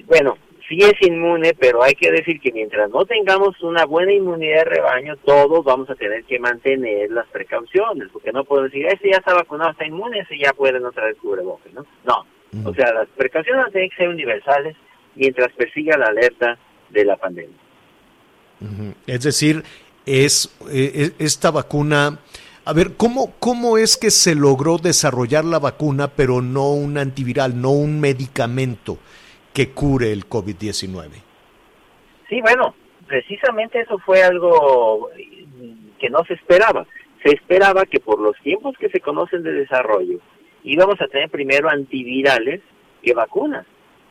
Bueno, 0.06 0.36
sí 0.72 0.78
es 0.82 0.94
inmune, 1.06 1.52
pero 1.58 1.82
hay 1.82 1.94
que 1.94 2.10
decir 2.10 2.40
que 2.40 2.50
mientras 2.50 2.88
no 2.90 3.04
tengamos 3.04 3.60
una 3.62 3.84
buena 3.84 4.12
inmunidad 4.12 4.60
de 4.60 4.64
rebaño, 4.64 5.16
todos 5.18 5.62
vamos 5.64 5.90
a 5.90 5.94
tener 5.94 6.24
que 6.24 6.38
mantener 6.38 7.10
las 7.10 7.26
precauciones, 7.28 8.08
porque 8.10 8.32
no 8.32 8.44
puedo 8.44 8.64
decir, 8.64 8.86
ese 8.86 9.10
ya 9.10 9.18
está 9.18 9.34
vacunado, 9.34 9.72
está 9.72 9.86
inmune, 9.86 10.20
ese 10.20 10.38
ya 10.38 10.54
puede 10.54 10.80
no 10.80 10.90
traer 10.90 11.16
cubrebocas, 11.16 11.72
¿no? 11.74 11.84
No, 12.04 12.24
o 12.64 12.74
sea, 12.74 12.90
las 12.94 13.08
precauciones 13.08 13.70
tienen 13.70 13.90
que 13.90 13.96
ser 13.96 14.08
universales 14.08 14.74
mientras 15.14 15.52
persiga 15.52 15.98
la 15.98 16.06
alerta 16.06 16.58
de 16.88 17.04
la 17.04 17.16
pandemia. 17.16 17.56
Es 19.06 19.22
decir, 19.24 19.62
es 20.06 20.56
eh, 20.70 20.92
eh, 20.94 21.10
esta 21.18 21.50
vacuna. 21.50 22.18
A 22.64 22.72
ver, 22.72 22.92
¿cómo, 22.96 23.34
¿cómo 23.38 23.76
es 23.76 23.98
que 23.98 24.10
se 24.10 24.34
logró 24.34 24.78
desarrollar 24.78 25.44
la 25.44 25.58
vacuna, 25.58 26.08
pero 26.08 26.40
no 26.40 26.72
un 26.72 26.96
antiviral, 26.96 27.60
no 27.60 27.72
un 27.72 28.00
medicamento 28.00 28.98
que 29.52 29.70
cure 29.70 30.12
el 30.12 30.28
COVID-19? 30.28 31.10
Sí, 32.28 32.40
bueno, 32.40 32.74
precisamente 33.06 33.80
eso 33.80 33.98
fue 33.98 34.22
algo 34.22 35.10
eh, 35.16 35.46
que 35.98 36.10
no 36.10 36.24
se 36.24 36.34
esperaba. 36.34 36.86
Se 37.22 37.30
esperaba 37.30 37.84
que 37.84 38.00
por 38.00 38.20
los 38.20 38.36
tiempos 38.38 38.76
que 38.78 38.88
se 38.88 39.00
conocen 39.00 39.42
de 39.42 39.52
desarrollo 39.52 40.18
íbamos 40.64 41.00
a 41.00 41.08
tener 41.08 41.28
primero 41.28 41.68
antivirales 41.68 42.60
que 43.02 43.14
vacunas. 43.14 43.66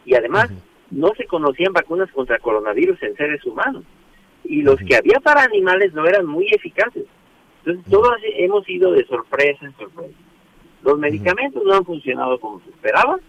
Y 0.06 0.16
además 0.16 0.52
no 0.90 1.10
se 1.18 1.26
conocían 1.26 1.74
vacunas 1.74 2.12
contra 2.12 2.40
coronavirus 2.40 3.02
en 3.04 3.16
seres 3.16 3.46
humanos. 3.46 3.84
Y 4.44 4.62
los 4.62 4.78
que 4.78 4.96
había 4.96 5.20
para 5.20 5.44
animales 5.44 5.94
no 5.94 6.06
eran 6.06 6.26
muy 6.26 6.48
eficaces. 6.52 7.06
Entonces 7.60 7.92
todos 7.92 8.16
hemos 8.24 8.68
ido 8.68 8.92
de 8.92 9.06
sorpresa 9.06 9.66
en 9.66 9.76
sorpresa. 9.78 10.18
Los 10.84 10.98
medicamentos 10.98 11.64
no 11.64 11.74
han 11.74 11.86
funcionado 11.86 12.40
como 12.40 12.60
se 12.62 12.72
esperaba, 12.72 13.20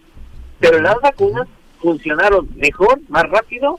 pero 0.59 0.81
las 0.81 0.99
vacunas 1.01 1.47
funcionaron 1.83 2.47
mejor, 2.55 2.99
más 3.09 3.29
rápido 3.29 3.77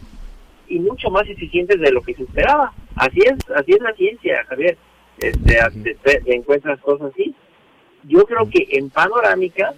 y 0.68 0.78
mucho 0.78 1.10
más 1.10 1.28
eficientes 1.28 1.80
de 1.80 1.90
lo 1.90 2.02
que 2.02 2.14
se 2.14 2.22
esperaba. 2.22 2.72
Así 2.94 3.18
es, 3.20 3.34
así 3.56 3.72
es 3.72 3.80
la 3.80 3.92
ciencia, 3.94 4.44
Javier. 4.48 4.76
Este, 5.18 5.58
te- 6.02 6.20
te 6.20 6.34
encuentras 6.36 6.78
cosas 6.80 7.10
así. 7.12 7.34
Yo 8.04 8.24
creo 8.26 8.48
que 8.50 8.66
en 8.72 8.90
panorámica 8.90 9.72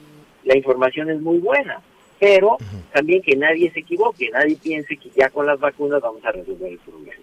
la 0.45 0.57
información 0.57 1.09
es 1.11 1.21
muy 1.21 1.39
buena, 1.39 1.81
pero 2.19 2.57
también 2.93 3.23
que 3.23 3.37
nadie 3.37 3.71
se 3.73 3.81
equivoque, 3.81 4.29
nadie 4.31 4.57
piense 4.61 4.97
que 4.97 5.11
ya 5.17 5.31
con 5.31 5.47
las 5.47 5.61
vacunas 5.61 6.01
vamos 6.03 6.25
a 6.25 6.33
resolver 6.33 6.73
el 6.73 6.79
problema. 6.79 7.23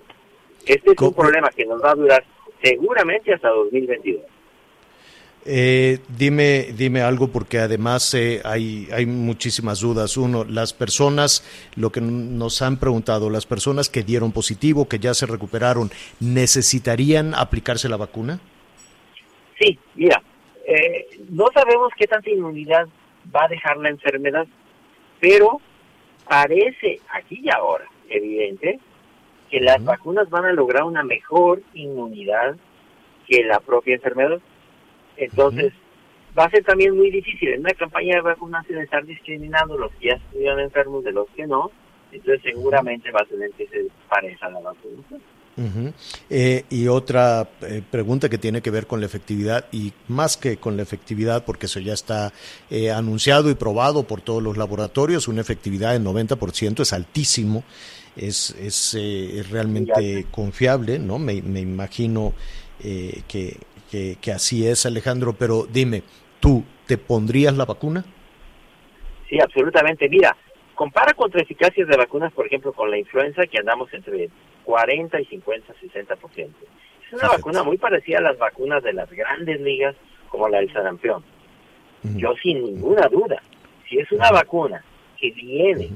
Este 0.65 0.91
es 0.91 1.01
un 1.01 1.13
problema 1.13 1.49
que 1.49 1.65
nos 1.65 1.83
va 1.83 1.91
a 1.91 1.95
durar 1.95 2.23
seguramente 2.61 3.33
hasta 3.33 3.49
2022. 3.49 4.21
Eh, 5.45 5.99
dime, 6.17 6.67
dime 6.77 7.01
algo 7.01 7.27
porque 7.27 7.59
además 7.59 8.13
eh, 8.13 8.41
hay, 8.45 8.87
hay 8.91 9.05
muchísimas 9.05 9.81
dudas. 9.81 10.15
Uno, 10.15 10.45
las 10.45 10.73
personas, 10.73 11.43
lo 11.75 11.91
que 11.91 12.01
nos 12.01 12.61
han 12.61 12.77
preguntado, 12.77 13.29
las 13.29 13.45
personas 13.45 13.89
que 13.89 14.03
dieron 14.03 14.31
positivo, 14.31 14.87
que 14.87 14.99
ya 14.99 15.13
se 15.13 15.25
recuperaron, 15.25 15.89
¿necesitarían 16.19 17.35
aplicarse 17.35 17.89
la 17.89 17.97
vacuna? 17.97 18.39
Sí, 19.59 19.77
mira, 19.95 20.21
eh, 20.65 21.07
no 21.29 21.45
sabemos 21.53 21.91
qué 21.97 22.07
tanta 22.07 22.29
inmunidad 22.29 22.87
va 23.35 23.45
a 23.45 23.49
dejar 23.49 23.77
la 23.77 23.89
enfermedad, 23.89 24.47
pero 25.19 25.59
parece 26.27 26.99
aquí 27.13 27.41
y 27.43 27.49
ahora 27.49 27.85
evidente 28.09 28.79
que 29.49 29.59
las 29.59 29.83
vacunas 29.83 30.29
van 30.29 30.45
a 30.45 30.53
lograr 30.53 30.83
una 30.83 31.03
mejor 31.03 31.61
inmunidad 31.73 32.55
que 33.27 33.43
la 33.43 33.59
propia 33.59 33.95
enfermedad. 33.95 34.39
Entonces, 35.17 35.73
va 36.37 36.45
a 36.45 36.49
ser 36.49 36.63
también 36.63 36.95
muy 36.95 37.11
difícil 37.11 37.49
en 37.49 37.61
una 37.61 37.73
campaña 37.73 38.15
de 38.15 38.21
vacunación 38.21 38.81
estar 38.81 39.05
discriminando 39.05 39.77
los 39.77 39.91
que 39.95 40.07
ya 40.07 40.15
estuvieron 40.15 40.59
enfermos 40.59 41.03
de 41.03 41.11
los 41.11 41.27
que 41.35 41.47
no. 41.47 41.71
Entonces, 42.11 42.41
seguramente 42.43 43.11
va 43.11 43.21
a 43.21 43.25
tener 43.25 43.51
que 43.51 43.67
ser 43.67 43.85
pareja 44.09 44.49
la 44.49 44.59
vacunación. 44.59 45.21
Ujú. 45.55 45.93
Eh, 46.31 46.63
y 46.71 46.87
otra 46.87 47.47
eh, 47.61 47.83
pregunta 47.89 48.27
que 48.27 48.39
tiene 48.39 48.61
que 48.61 48.71
ver 48.71 48.87
con 48.87 48.99
la 48.99 49.05
efectividad 49.05 49.65
y 49.71 49.93
más 50.07 50.35
que 50.35 50.57
con 50.57 50.77
la 50.77 50.83
efectividad, 50.83 51.45
porque 51.45 51.67
eso 51.67 51.79
ya 51.79 51.93
está 51.93 52.33
eh, 52.71 52.89
anunciado 52.89 53.51
y 53.51 53.55
probado 53.55 54.03
por 54.03 54.21
todos 54.21 54.41
los 54.41 54.57
laboratorios, 54.57 55.27
una 55.27 55.41
efectividad 55.41 55.93
del 55.93 56.03
90% 56.03 56.81
es 56.81 56.91
altísimo, 56.91 57.63
es, 58.15 58.55
es, 58.59 58.95
eh, 58.95 59.39
es 59.39 59.49
realmente 59.51 60.25
confiable, 60.31 60.97
¿no? 60.97 61.19
Me, 61.19 61.41
me 61.43 61.59
imagino 61.59 62.33
eh, 62.83 63.21
que, 63.27 63.57
que, 63.93 64.17
que 64.19 64.31
así 64.31 64.67
es, 64.67 64.87
Alejandro, 64.87 65.33
pero 65.37 65.67
dime, 65.71 66.01
¿tú 66.39 66.63
te 66.87 66.97
pondrías 66.97 67.55
la 67.55 67.65
vacuna? 67.65 68.03
Sí, 69.29 69.39
absolutamente. 69.39 70.09
Mira, 70.09 70.35
compara 70.73 71.13
contra 71.13 71.43
eficacias 71.43 71.87
de 71.87 71.95
vacunas, 71.95 72.33
por 72.33 72.47
ejemplo, 72.47 72.73
con 72.73 72.89
la 72.89 72.97
influenza, 72.97 73.45
que 73.45 73.59
andamos 73.59 73.93
entre 73.93 74.31
40 74.63 75.21
y 75.21 75.25
50, 75.25 75.75
60%. 75.75 76.47
Es 77.05 77.13
una 77.13 77.27
vacuna 77.27 77.61
muy 77.61 77.77
parecida 77.77 78.17
a 78.17 78.21
las 78.21 78.37
vacunas 78.39 78.81
de 78.81 78.93
las 78.93 79.11
grandes 79.11 79.61
ligas, 79.61 79.95
como 80.29 80.49
la 80.49 80.57
del 80.57 80.73
sarampión. 80.73 81.23
Yo 82.15 82.33
sin 82.41 82.63
ninguna 82.63 83.07
duda, 83.09 83.43
si 83.87 83.99
es 83.99 84.11
una 84.11 84.31
vacuna 84.31 84.83
que 85.19 85.29
viene, 85.31 85.91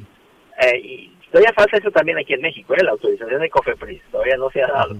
eh, 0.61 0.77
y 0.77 1.11
todavía 1.31 1.51
falta 1.53 1.77
eso 1.77 1.89
también 1.89 2.19
aquí 2.19 2.33
en 2.33 2.41
México, 2.41 2.75
¿eh? 2.75 2.83
la 2.83 2.91
autorización 2.91 3.41
de 3.41 3.49
COFEPRIS, 3.49 4.03
todavía 4.11 4.37
no 4.37 4.51
se 4.51 4.61
ha 4.61 4.67
dado. 4.67 4.95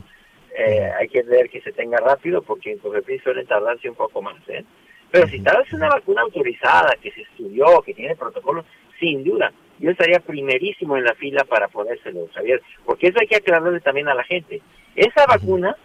Eh, 0.60 0.92
hay 1.00 1.08
que 1.08 1.22
ver 1.22 1.50
que 1.52 1.62
se 1.62 1.72
tenga 1.72 1.98
rápido 1.98 2.42
porque 2.42 2.72
en 2.72 2.80
COFEPRIS 2.80 3.22
suelen 3.22 3.46
tardarse 3.46 3.88
un 3.88 3.96
poco 3.96 4.24
más. 4.24 4.38
¿eh? 4.48 4.66
Pero 5.12 5.28
si 5.28 5.40
tal 5.42 5.58
vez 5.58 5.72
una 5.72 5.88
vacuna 5.88 6.24
autorizada, 6.24 6.96
que 7.00 7.12
se 7.12 7.22
estudió, 7.22 7.80
que 7.84 7.94
tiene 7.94 8.16
protocolos, 8.16 8.66
sin 9.00 9.24
duda, 9.24 9.54
yo 9.78 9.92
estaría 9.92 10.20
primerísimo 10.20 10.98
en 10.98 11.04
la 11.04 11.14
fila 11.14 11.44
para 11.44 11.68
ponérselo, 11.68 12.28
Javier, 12.34 12.64
porque 12.86 13.08
eso 13.08 13.20
hay 13.22 13.28
que 13.28 13.36
aclararle 13.36 13.80
también 13.82 14.08
a 14.08 14.16
la 14.16 14.24
gente. 14.24 14.60
Esa 14.96 15.28
vacuna 15.28 15.78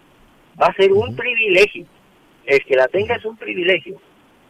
va 0.60 0.68
a 0.68 0.74
ser 0.74 0.90
un 0.92 1.14
privilegio. 1.14 1.84
El 2.46 2.64
que 2.64 2.74
la 2.74 2.88
tenga 2.88 3.16
es 3.16 3.24
un 3.26 3.36
privilegio, 3.36 4.00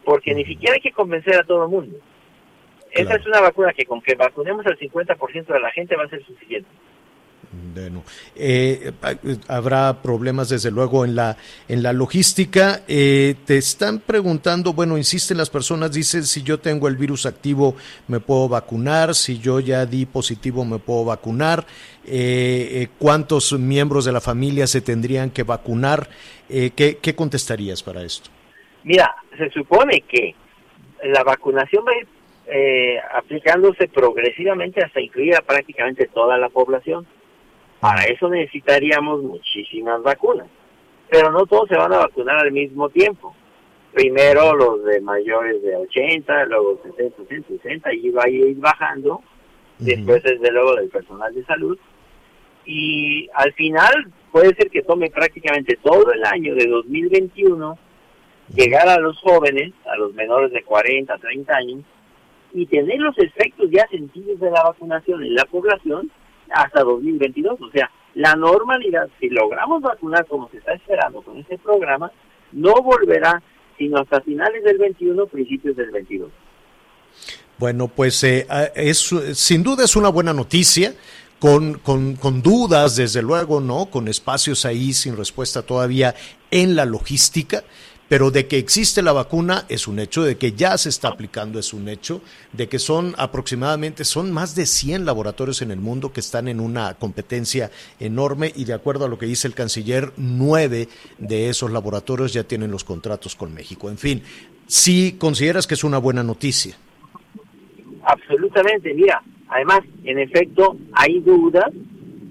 porque 0.05 0.33
ni 0.33 0.45
siquiera 0.45 0.75
hay 0.75 0.81
que 0.81 0.93
convencer 0.93 1.35
a 1.35 1.43
todo 1.43 1.63
el 1.63 1.69
mundo. 1.69 1.97
Esa 2.91 3.15
es 3.15 3.25
una 3.25 3.41
vacuna 3.41 3.73
que 3.73 3.85
con 3.85 4.01
que 4.01 4.15
vacunemos 4.15 4.65
al 4.65 4.77
50% 4.77 5.45
de 5.47 5.59
la 5.59 5.71
gente 5.71 5.97
va 5.97 6.05
a 6.05 6.09
ser 6.09 6.23
suficiente. 6.23 6.69
Bueno, 7.73 8.03
eh, 8.35 8.91
habrá 9.47 10.01
problemas 10.01 10.49
desde 10.49 10.71
luego 10.71 11.05
en 11.05 11.15
la 11.15 11.37
en 11.67 11.83
la 11.83 11.93
logística. 11.93 12.81
Eh, 12.87 13.35
te 13.45 13.57
están 13.57 13.99
preguntando, 13.99 14.73
bueno, 14.73 14.97
insisten 14.97 15.37
las 15.37 15.49
personas, 15.49 15.91
dicen 15.91 16.23
si 16.23 16.41
yo 16.41 16.59
tengo 16.59 16.87
el 16.87 16.97
virus 16.97 17.25
activo 17.25 17.75
me 18.07 18.19
puedo 18.19 18.49
vacunar, 18.49 19.13
si 19.13 19.37
yo 19.37 19.59
ya 19.59 19.85
di 19.85 20.05
positivo 20.05 20.65
me 20.65 20.79
puedo 20.79 21.05
vacunar, 21.05 21.65
eh, 22.05 22.69
eh, 22.71 22.87
cuántos 22.97 23.53
miembros 23.53 24.05
de 24.05 24.11
la 24.11 24.21
familia 24.21 24.65
se 24.65 24.81
tendrían 24.81 25.29
que 25.29 25.43
vacunar. 25.43 26.09
Eh, 26.49 26.71
¿qué, 26.75 26.97
¿Qué 26.97 27.13
contestarías 27.15 27.83
para 27.83 28.03
esto? 28.03 28.29
Mira, 28.83 29.15
se 29.37 29.49
supone 29.51 30.01
que 30.01 30.35
la 31.03 31.23
vacunación 31.23 31.85
va 31.85 31.91
a 31.91 31.97
ir 31.97 32.07
eh, 32.45 32.99
aplicándose 33.13 33.87
progresivamente 33.87 34.83
hasta 34.83 34.99
incluir 34.99 35.35
a 35.35 35.41
prácticamente 35.41 36.07
toda 36.07 36.37
la 36.37 36.49
población. 36.49 37.05
Para 37.83 38.05
eso 38.05 38.29
necesitaríamos 38.29 39.21
muchísimas 39.23 40.01
vacunas, 40.01 40.47
pero 41.09 41.33
no 41.33 41.45
todos 41.45 41.67
se 41.67 41.75
van 41.75 41.91
a 41.91 41.97
vacunar 41.97 42.37
al 42.37 42.53
mismo 42.53 42.87
tiempo. 42.87 43.35
Primero 43.91 44.55
los 44.55 44.85
de 44.85 45.01
mayores 45.01 45.61
de 45.61 45.75
80, 45.75 46.45
luego 46.45 46.79
60, 46.81 47.17
60, 47.23 47.49
60, 47.61 47.93
y 47.95 48.09
va 48.11 48.23
a 48.23 48.29
ir 48.29 48.55
bajando. 48.55 49.21
Después, 49.79 50.23
desde 50.23 50.49
luego, 50.49 50.75
del 50.75 50.87
personal 50.87 51.35
de 51.35 51.43
salud. 51.43 51.77
y 52.65 53.27
al 53.33 53.51
final 53.51 54.13
puede 54.31 54.55
ser 54.55 54.69
que 54.69 54.83
tome 54.83 55.09
prácticamente 55.09 55.77
todo 55.83 56.13
el 56.13 56.23
año 56.23 56.55
de 56.55 56.65
2021 56.65 57.77
llegar 58.55 58.87
a 58.87 58.97
los 58.97 59.19
jóvenes, 59.19 59.73
a 59.91 59.97
los 59.97 60.13
menores 60.13 60.53
de 60.53 60.63
40, 60.63 61.17
30 61.17 61.53
años, 61.53 61.83
y 62.53 62.65
tener 62.65 62.99
los 62.99 63.17
efectos 63.19 63.69
ya 63.69 63.85
sentidos 63.87 64.39
de 64.39 64.51
la 64.51 64.63
vacunación 64.63 65.21
en 65.21 65.35
la 65.35 65.43
población 65.43 66.09
hasta 66.51 66.83
2022. 66.83 67.61
O 67.61 67.69
sea, 67.71 67.89
la 68.15 68.35
normalidad, 68.35 69.09
si 69.19 69.29
logramos 69.29 69.81
vacunar 69.81 70.25
como 70.27 70.49
se 70.49 70.57
está 70.57 70.73
esperando 70.73 71.21
con 71.21 71.37
este 71.37 71.57
programa, 71.57 72.11
no 72.51 72.73
volverá 72.81 73.41
sino 73.77 73.97
hasta 73.97 74.21
finales 74.21 74.63
del 74.63 74.77
21, 74.77 75.25
principios 75.27 75.75
del 75.75 75.91
22. 75.91 76.29
Bueno, 77.57 77.87
pues 77.87 78.23
eh, 78.23 78.45
es, 78.75 79.13
sin 79.33 79.63
duda 79.63 79.85
es 79.85 79.95
una 79.95 80.09
buena 80.09 80.33
noticia. 80.33 80.93
Con, 81.39 81.73
con, 81.79 82.15
con, 82.15 82.41
dudas, 82.41 82.95
desde 82.95 83.21
luego, 83.21 83.59
¿no? 83.59 83.87
Con 83.87 84.07
espacios 84.07 84.63
ahí 84.63 84.93
sin 84.93 85.17
respuesta 85.17 85.61
todavía 85.61 86.15
en 86.51 86.77
la 86.77 86.85
logística. 86.85 87.65
Pero 88.13 88.29
de 88.29 88.45
que 88.45 88.59
existe 88.59 89.01
la 89.01 89.11
vacuna 89.11 89.65
es 89.69 89.87
un 89.87 89.97
hecho, 89.97 90.21
de 90.21 90.37
que 90.37 90.51
ya 90.51 90.77
se 90.77 90.89
está 90.89 91.07
aplicando 91.07 91.57
es 91.57 91.73
un 91.73 91.89
hecho, 91.89 92.21
de 92.51 92.69
que 92.69 92.77
son 92.77 93.15
aproximadamente, 93.17 94.03
son 94.03 94.31
más 94.31 94.55
de 94.55 94.67
100 94.67 95.03
laboratorios 95.03 95.63
en 95.63 95.71
el 95.71 95.79
mundo 95.79 96.13
que 96.13 96.19
están 96.19 96.47
en 96.47 96.59
una 96.59 96.93
competencia 96.93 97.71
enorme 97.99 98.51
y 98.55 98.65
de 98.65 98.73
acuerdo 98.73 99.05
a 99.05 99.07
lo 99.07 99.17
que 99.17 99.25
dice 99.25 99.47
el 99.47 99.55
canciller, 99.55 100.11
nueve 100.15 100.89
de 101.17 101.49
esos 101.49 101.71
laboratorios 101.71 102.31
ya 102.33 102.43
tienen 102.43 102.69
los 102.69 102.83
contratos 102.83 103.35
con 103.35 103.51
México. 103.51 103.89
En 103.89 103.97
fin, 103.97 104.21
sí 104.67 105.15
consideras 105.17 105.65
que 105.65 105.73
es 105.73 105.83
una 105.83 105.97
buena 105.97 106.21
noticia. 106.21 106.75
Absolutamente, 108.03 108.93
mira, 108.93 109.23
además, 109.47 109.79
en 110.03 110.19
efecto, 110.19 110.77
hay 110.91 111.19
dudas, 111.19 111.71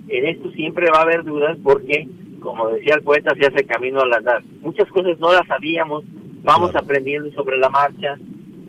en 0.07 0.27
esto 0.27 0.49
siempre 0.53 0.87
va 0.93 1.01
a 1.01 1.03
haber 1.03 1.25
dudas 1.25 1.59
porque 1.61 2.07
como 2.43 2.69
decía 2.69 2.95
el 2.97 3.03
poeta, 3.03 3.35
se 3.35 3.47
hace 3.47 3.65
camino 3.65 4.01
al 4.01 4.13
andar. 4.13 4.43
Muchas 4.61 4.89
cosas 4.89 5.19
no 5.19 5.33
las 5.33 5.47
sabíamos, 5.47 6.05
vamos 6.43 6.75
aprendiendo 6.75 7.31
sobre 7.33 7.57
la 7.59 7.71
marcha, 7.71 8.19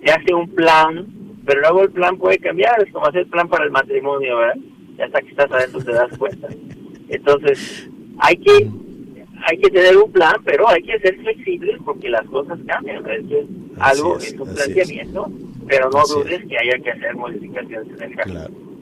se 0.03 0.11
hace 0.11 0.33
un 0.33 0.49
plan, 0.49 1.07
pero 1.45 1.61
luego 1.61 1.83
el 1.83 1.91
plan 1.91 2.17
puede 2.17 2.37
cambiar, 2.37 2.81
es 2.81 2.91
como 2.93 3.07
hacer 3.07 3.27
plan 3.27 3.49
para 3.49 3.65
el 3.65 3.71
matrimonio, 3.71 4.37
¿verdad? 4.37 4.55
Ya 4.97 5.05
hasta 5.05 5.21
que 5.21 5.29
estás 5.29 5.51
adentro 5.51 5.83
te 5.83 5.91
das 5.91 6.17
cuenta. 6.17 6.47
Entonces, 7.09 7.89
hay 8.19 8.37
que 8.37 8.69
hay 9.45 9.57
que 9.57 9.69
tener 9.69 9.97
un 9.97 10.11
plan, 10.11 10.35
pero 10.45 10.69
hay 10.69 10.81
que 10.83 10.97
ser 10.99 11.17
flexibles 11.17 11.77
porque 11.83 12.09
las 12.09 12.25
cosas 12.27 12.59
cambian. 12.65 13.03
Es 13.09 13.45
algo, 13.79 14.17
es, 14.17 14.33
un 14.39 14.53
planteamiento, 14.53 15.29
pero 15.67 15.89
no 15.89 16.01
dudes 16.03 16.45
que 16.47 16.57
haya 16.57 16.77
que 16.79 16.91
hacer 16.91 17.15
modificaciones 17.15 18.01
en 18.01 18.03
el. 18.03 18.15
Claro. 18.15 18.72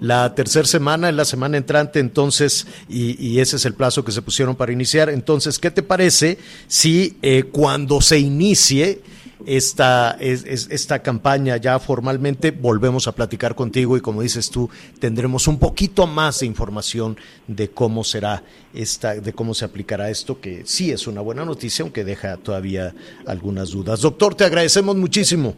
La 0.00 0.34
tercera 0.34 0.66
semana 0.66 1.08
es 1.08 1.14
la 1.14 1.24
semana 1.24 1.56
entrante, 1.56 2.00
entonces, 2.00 2.66
y, 2.88 3.38
ese 3.38 3.56
es 3.56 3.64
el 3.64 3.74
plazo 3.74 4.04
que 4.04 4.12
se 4.12 4.22
pusieron 4.22 4.56
para 4.56 4.72
iniciar. 4.72 5.08
Entonces, 5.10 5.58
¿qué 5.58 5.70
te 5.70 5.82
parece 5.82 6.38
si 6.66 7.16
eh, 7.22 7.44
cuando 7.50 8.00
se 8.00 8.18
inicie 8.18 9.02
esta, 9.46 10.16
esta 10.20 11.00
campaña 11.00 11.56
ya 11.56 11.78
formalmente, 11.78 12.50
volvemos 12.50 13.06
a 13.06 13.12
platicar 13.12 13.54
contigo 13.54 13.96
y 13.96 14.00
como 14.00 14.22
dices 14.22 14.50
tú, 14.50 14.68
tendremos 14.98 15.46
un 15.46 15.58
poquito 15.58 16.06
más 16.06 16.40
de 16.40 16.46
información 16.46 17.16
de 17.46 17.70
cómo 17.70 18.04
será 18.04 18.42
esta, 18.74 19.14
de 19.14 19.32
cómo 19.32 19.54
se 19.54 19.64
aplicará 19.64 20.10
esto, 20.10 20.40
que 20.40 20.62
sí 20.66 20.90
es 20.90 21.06
una 21.06 21.20
buena 21.20 21.44
noticia, 21.44 21.82
aunque 21.82 22.04
deja 22.04 22.36
todavía 22.36 22.94
algunas 23.26 23.70
dudas. 23.70 24.00
Doctor, 24.00 24.34
te 24.34 24.44
agradecemos 24.44 24.96
muchísimo. 24.96 25.54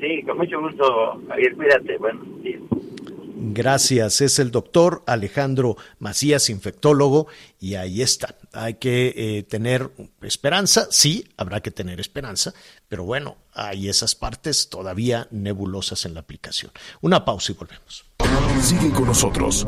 Sí, 0.00 0.22
con 0.22 0.38
mucho 0.38 0.60
gusto, 0.60 1.20
Javier, 1.28 1.54
cuídate. 1.54 1.98
Bueno, 1.98 2.20
Gracias, 3.40 4.20
es 4.20 4.38
el 4.40 4.50
doctor 4.50 5.02
Alejandro 5.06 5.76
Macías, 6.00 6.50
infectólogo, 6.50 7.28
y 7.60 7.76
ahí 7.76 8.02
está. 8.02 8.36
Hay 8.52 8.74
que 8.74 9.14
eh, 9.16 9.42
tener 9.44 9.90
esperanza, 10.22 10.88
sí, 10.90 11.24
habrá 11.36 11.60
que 11.60 11.70
tener 11.70 12.00
esperanza, 12.00 12.52
pero 12.88 13.04
bueno, 13.04 13.36
hay 13.54 13.88
esas 13.88 14.16
partes 14.16 14.68
todavía 14.68 15.28
nebulosas 15.30 16.04
en 16.04 16.14
la 16.14 16.20
aplicación. 16.20 16.72
Una 17.00 17.24
pausa 17.24 17.52
y 17.52 17.54
volvemos. 17.54 18.04
Sigue 18.60 18.90
con 18.90 19.06
nosotros. 19.06 19.64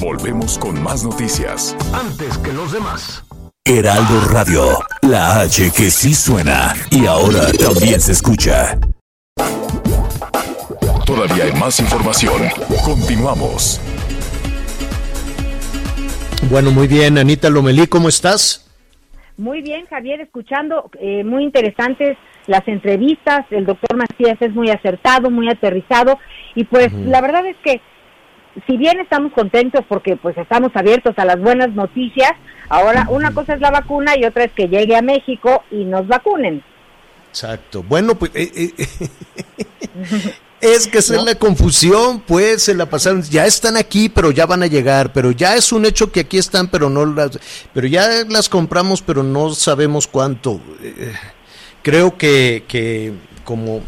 Volvemos 0.00 0.58
con 0.58 0.82
más 0.82 1.04
noticias. 1.04 1.76
Antes 1.92 2.38
que 2.38 2.52
los 2.52 2.72
demás. 2.72 3.22
Heraldo 3.64 4.20
Radio, 4.30 4.78
la 5.02 5.40
H 5.40 5.70
que 5.76 5.90
sí 5.90 6.14
suena 6.14 6.74
y 6.90 7.06
ahora 7.06 7.52
también 7.52 8.00
se 8.00 8.12
escucha. 8.12 8.78
Todavía 11.10 11.42
hay 11.42 11.52
más 11.54 11.80
información. 11.80 12.40
Continuamos. 12.84 13.80
Bueno, 16.48 16.70
muy 16.70 16.86
bien, 16.86 17.18
Anita 17.18 17.50
Lomelí, 17.50 17.88
¿cómo 17.88 18.08
estás? 18.08 18.70
Muy 19.36 19.60
bien, 19.60 19.86
Javier, 19.86 20.20
escuchando, 20.20 20.88
eh, 21.00 21.24
muy 21.24 21.42
interesantes 21.42 22.16
las 22.46 22.66
entrevistas, 22.68 23.44
el 23.50 23.66
doctor 23.66 23.96
Macías 23.96 24.40
es 24.40 24.54
muy 24.54 24.70
acertado, 24.70 25.30
muy 25.30 25.48
aterrizado, 25.48 26.16
y 26.54 26.62
pues 26.62 26.92
la 26.92 27.20
verdad 27.20 27.44
es 27.44 27.56
que 27.64 27.80
si 28.68 28.76
bien 28.76 29.00
estamos 29.00 29.32
contentos 29.32 29.84
porque 29.88 30.14
pues 30.14 30.38
estamos 30.38 30.70
abiertos 30.76 31.18
a 31.18 31.24
las 31.24 31.40
buenas 31.40 31.70
noticias, 31.70 32.34
ahora 32.68 33.08
una 33.10 33.34
cosa 33.34 33.54
es 33.54 33.60
la 33.60 33.72
vacuna 33.72 34.16
y 34.16 34.24
otra 34.26 34.44
es 34.44 34.52
que 34.52 34.68
llegue 34.68 34.94
a 34.94 35.02
México 35.02 35.64
y 35.72 35.84
nos 35.86 36.06
vacunen. 36.06 36.62
Exacto. 37.30 37.82
Bueno, 37.82 38.14
pues 38.14 38.30
eh, 38.36 38.52
eh, 38.54 40.28
Es 40.60 40.86
que 40.86 40.98
es 40.98 41.08
la 41.08 41.34
confusión, 41.36 42.20
pues 42.20 42.64
se 42.64 42.74
la 42.74 42.84
pasaron, 42.84 43.22
ya 43.22 43.46
están 43.46 43.78
aquí, 43.78 44.10
pero 44.10 44.30
ya 44.30 44.44
van 44.44 44.62
a 44.62 44.66
llegar, 44.66 45.10
pero 45.12 45.30
ya 45.30 45.56
es 45.56 45.72
un 45.72 45.86
hecho 45.86 46.12
que 46.12 46.20
aquí 46.20 46.36
están, 46.36 46.68
pero 46.68 46.90
no 46.90 47.06
las, 47.06 47.38
pero 47.72 47.86
ya 47.86 48.24
las 48.28 48.50
compramos, 48.50 49.00
pero 49.00 49.22
no 49.22 49.54
sabemos 49.54 50.06
cuánto. 50.06 50.60
Eh, 50.82 51.14
creo 51.82 52.18
que, 52.18 52.64
que 52.68 53.14
como 53.42 53.80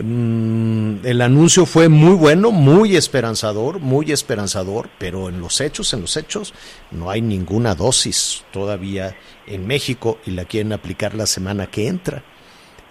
mm, 0.00 1.04
el 1.04 1.22
anuncio 1.22 1.66
fue 1.66 1.88
muy 1.88 2.14
bueno, 2.14 2.52
muy 2.52 2.94
esperanzador, 2.94 3.80
muy 3.80 4.12
esperanzador, 4.12 4.90
pero 5.00 5.28
en 5.28 5.40
los 5.40 5.60
hechos, 5.60 5.92
en 5.92 6.02
los 6.02 6.16
hechos, 6.16 6.54
no 6.92 7.10
hay 7.10 7.20
ninguna 7.20 7.74
dosis 7.74 8.44
todavía 8.52 9.16
en 9.48 9.66
México 9.66 10.18
y 10.24 10.30
la 10.30 10.44
quieren 10.44 10.72
aplicar 10.72 11.14
la 11.14 11.26
semana 11.26 11.66
que 11.66 11.88
entra 11.88 12.22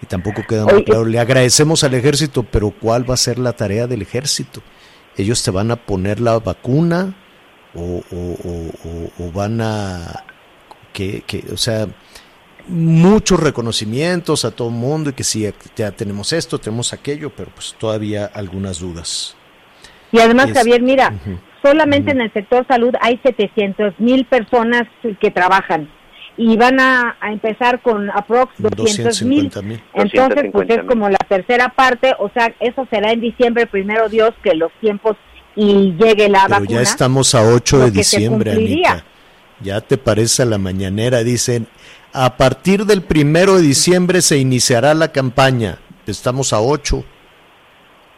y 0.02 0.06
tampoco 0.06 0.42
queda 0.48 0.64
muy 0.64 0.84
claro. 0.84 1.04
Le 1.04 1.18
agradecemos 1.18 1.84
al 1.84 1.94
ejército, 1.94 2.42
pero 2.42 2.70
¿cuál 2.70 3.08
va 3.08 3.14
a 3.14 3.18
ser 3.18 3.38
la 3.38 3.52
tarea 3.52 3.86
del 3.86 4.02
ejército? 4.02 4.62
¿Ellos 5.16 5.42
te 5.42 5.50
van 5.50 5.70
a 5.70 5.76
poner 5.76 6.20
la 6.20 6.38
vacuna 6.38 7.14
o, 7.74 8.02
van 9.32 9.60
a... 9.60 10.24
Que, 10.92 11.22
que, 11.26 11.44
o 11.52 11.56
sea, 11.56 11.86
muchos 12.66 13.40
reconocimientos 13.40 14.44
a 14.44 14.50
todo 14.50 14.68
el 14.68 14.74
mundo 14.74 15.10
y 15.10 15.12
que 15.12 15.24
sí, 15.24 15.48
ya 15.76 15.90
tenemos 15.92 16.32
esto, 16.32 16.58
tenemos 16.58 16.92
aquello, 16.92 17.30
pero 17.30 17.50
pues 17.54 17.74
todavía 17.78 18.26
algunas 18.26 18.80
dudas. 18.80 19.36
Y 20.12 20.18
además, 20.18 20.50
Javier, 20.52 20.82
mira, 20.82 21.14
solamente 21.62 22.10
en 22.10 22.20
el 22.20 22.32
sector 22.32 22.66
salud 22.66 22.94
hay 23.00 23.18
700 23.22 23.94
mil 24.00 24.24
personas 24.24 24.88
que 25.20 25.30
trabajan 25.30 25.88
y 26.36 26.56
van 26.56 26.80
a, 26.80 27.16
empezar 27.22 27.80
con 27.82 28.10
aprox 28.10 28.54
200 28.58 29.22
mil. 29.22 29.50
Entonces, 29.94 30.50
pues 30.52 30.70
es 30.70 30.84
como 30.84 31.08
la 31.08 31.18
tercera 31.28 31.68
parte, 31.70 32.14
o 32.18 32.30
sea, 32.30 32.54
eso 32.60 32.86
será 32.90 33.12
en 33.12 33.20
diciembre, 33.20 33.66
primero 33.66 34.08
Dios, 34.08 34.32
que 34.42 34.54
los 34.54 34.72
tiempos 34.80 35.16
y 35.56 35.94
llegue 35.98 36.28
la 36.28 36.46
Pero 36.46 36.64
ya 36.64 36.80
estamos 36.80 37.34
a 37.34 37.42
8 37.42 37.78
de 37.80 37.90
diciembre, 37.90 38.52
Anita. 38.52 39.04
Ya 39.60 39.80
te 39.80 39.98
parece 39.98 40.42
a 40.42 40.46
la 40.46 40.58
mañanera, 40.58 41.22
dicen, 41.22 41.66
a 42.12 42.36
partir 42.36 42.86
del 42.86 43.02
primero 43.02 43.56
de 43.56 43.62
diciembre 43.62 44.22
se 44.22 44.38
iniciará 44.38 44.94
la 44.94 45.12
campaña. 45.12 45.78
Estamos 46.06 46.52
a 46.52 46.60
8. 46.60 47.04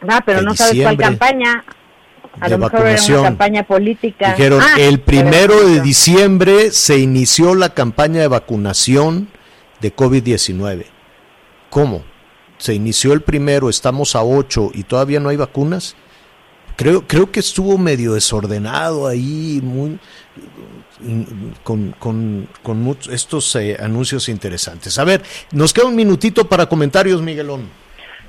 Ah, 0.07 0.21
pero 0.25 0.41
no 0.41 0.55
sabes 0.55 0.81
cuál 0.81 0.97
campaña 0.97 1.63
a 2.39 2.49
lo 2.49 2.57
mejor 2.57 2.87
Era 2.87 3.01
una 3.05 3.23
campaña 3.23 3.63
política. 3.63 4.31
Dijeron, 4.31 4.61
ah, 4.61 4.75
el 4.79 4.99
primero 4.99 5.67
de 5.67 5.81
diciembre 5.81 6.71
se 6.71 6.97
inició 6.97 7.55
la 7.55 7.73
campaña 7.73 8.21
de 8.21 8.27
vacunación 8.27 9.29
de 9.81 9.95
COVID-19. 9.95 10.85
¿Cómo? 11.69 12.03
Se 12.57 12.73
inició 12.73 13.13
el 13.13 13.21
primero, 13.21 13.69
estamos 13.69 14.15
a 14.15 14.23
8 14.23 14.71
y 14.73 14.83
todavía 14.83 15.19
no 15.19 15.29
hay 15.29 15.37
vacunas. 15.37 15.95
Creo, 16.75 17.05
creo 17.07 17.31
que 17.31 17.39
estuvo 17.39 17.77
medio 17.77 18.13
desordenado 18.13 19.07
ahí, 19.07 19.59
muy, 19.63 19.99
con, 21.63 21.93
con, 21.99 22.47
con 22.63 22.97
estos 23.11 23.55
eh, 23.55 23.77
anuncios 23.79 24.27
interesantes. 24.29 24.97
A 24.97 25.03
ver, 25.03 25.21
nos 25.51 25.73
queda 25.73 25.85
un 25.85 25.95
minutito 25.95 26.47
para 26.47 26.65
comentarios, 26.65 27.21
Miguelón. 27.21 27.82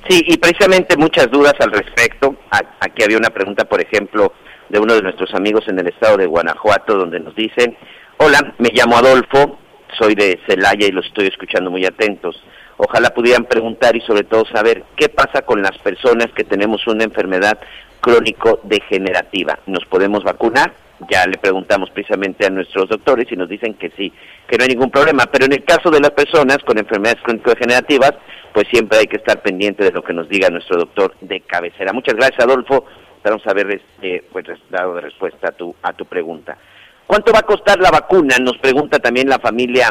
Sí, 0.08 0.22
y 0.26 0.36
precisamente 0.36 0.96
muchas 0.98 1.30
dudas 1.30 1.54
al 1.60 1.72
respecto. 1.72 2.36
Aquí 2.80 3.02
había 3.02 3.16
una 3.16 3.30
pregunta, 3.30 3.64
por 3.64 3.80
ejemplo, 3.80 4.34
de 4.68 4.78
uno 4.78 4.94
de 4.94 5.02
nuestros 5.02 5.32
amigos 5.34 5.64
en 5.68 5.78
el 5.78 5.88
estado 5.88 6.18
de 6.18 6.26
Guanajuato, 6.26 6.96
donde 6.96 7.20
nos 7.20 7.34
dicen, 7.34 7.76
hola, 8.18 8.54
me 8.58 8.70
llamo 8.74 8.96
Adolfo, 8.96 9.58
soy 9.98 10.14
de 10.14 10.40
Celaya 10.46 10.86
y 10.86 10.92
los 10.92 11.06
estoy 11.06 11.28
escuchando 11.28 11.70
muy 11.70 11.86
atentos. 11.86 12.42
Ojalá 12.76 13.10
pudieran 13.10 13.44
preguntar 13.44 13.96
y 13.96 14.00
sobre 14.02 14.24
todo 14.24 14.44
saber 14.46 14.84
qué 14.96 15.08
pasa 15.08 15.42
con 15.42 15.62
las 15.62 15.78
personas 15.78 16.26
que 16.34 16.44
tenemos 16.44 16.86
una 16.86 17.04
enfermedad 17.04 17.58
crónico-degenerativa. 18.00 19.60
¿Nos 19.66 19.86
podemos 19.86 20.22
vacunar? 20.22 20.72
Ya 21.08 21.24
le 21.26 21.38
preguntamos 21.38 21.90
precisamente 21.90 22.46
a 22.46 22.50
nuestros 22.50 22.88
doctores 22.88 23.30
y 23.30 23.36
nos 23.36 23.48
dicen 23.48 23.74
que 23.74 23.90
sí, 23.96 24.12
que 24.48 24.58
no 24.58 24.64
hay 24.64 24.70
ningún 24.70 24.90
problema. 24.90 25.26
Pero 25.26 25.46
en 25.46 25.52
el 25.52 25.64
caso 25.64 25.90
de 25.90 26.00
las 26.00 26.10
personas 26.10 26.58
con 26.58 26.76
enfermedades 26.78 27.22
crónico-degenerativas, 27.22 28.12
pues 28.54 28.68
siempre 28.68 28.98
hay 28.98 29.06
que 29.08 29.16
estar 29.16 29.42
pendiente 29.42 29.82
de 29.82 29.90
lo 29.90 30.04
que 30.04 30.14
nos 30.14 30.28
diga 30.28 30.48
nuestro 30.48 30.78
doctor 30.78 31.14
de 31.20 31.40
cabecera. 31.40 31.92
Muchas 31.92 32.14
gracias, 32.14 32.38
Adolfo. 32.38 32.86
Esperamos 33.16 33.44
haber 33.48 33.68
este, 33.72 34.24
pues, 34.30 34.46
dado 34.70 35.00
respuesta 35.00 35.48
a 35.48 35.52
tu, 35.52 35.74
a 35.82 35.92
tu 35.92 36.04
pregunta. 36.06 36.56
¿Cuánto 37.04 37.32
va 37.32 37.40
a 37.40 37.42
costar 37.42 37.80
la 37.80 37.90
vacuna? 37.90 38.36
Nos 38.40 38.56
pregunta 38.58 39.00
también 39.00 39.28
la 39.28 39.40
familia 39.40 39.88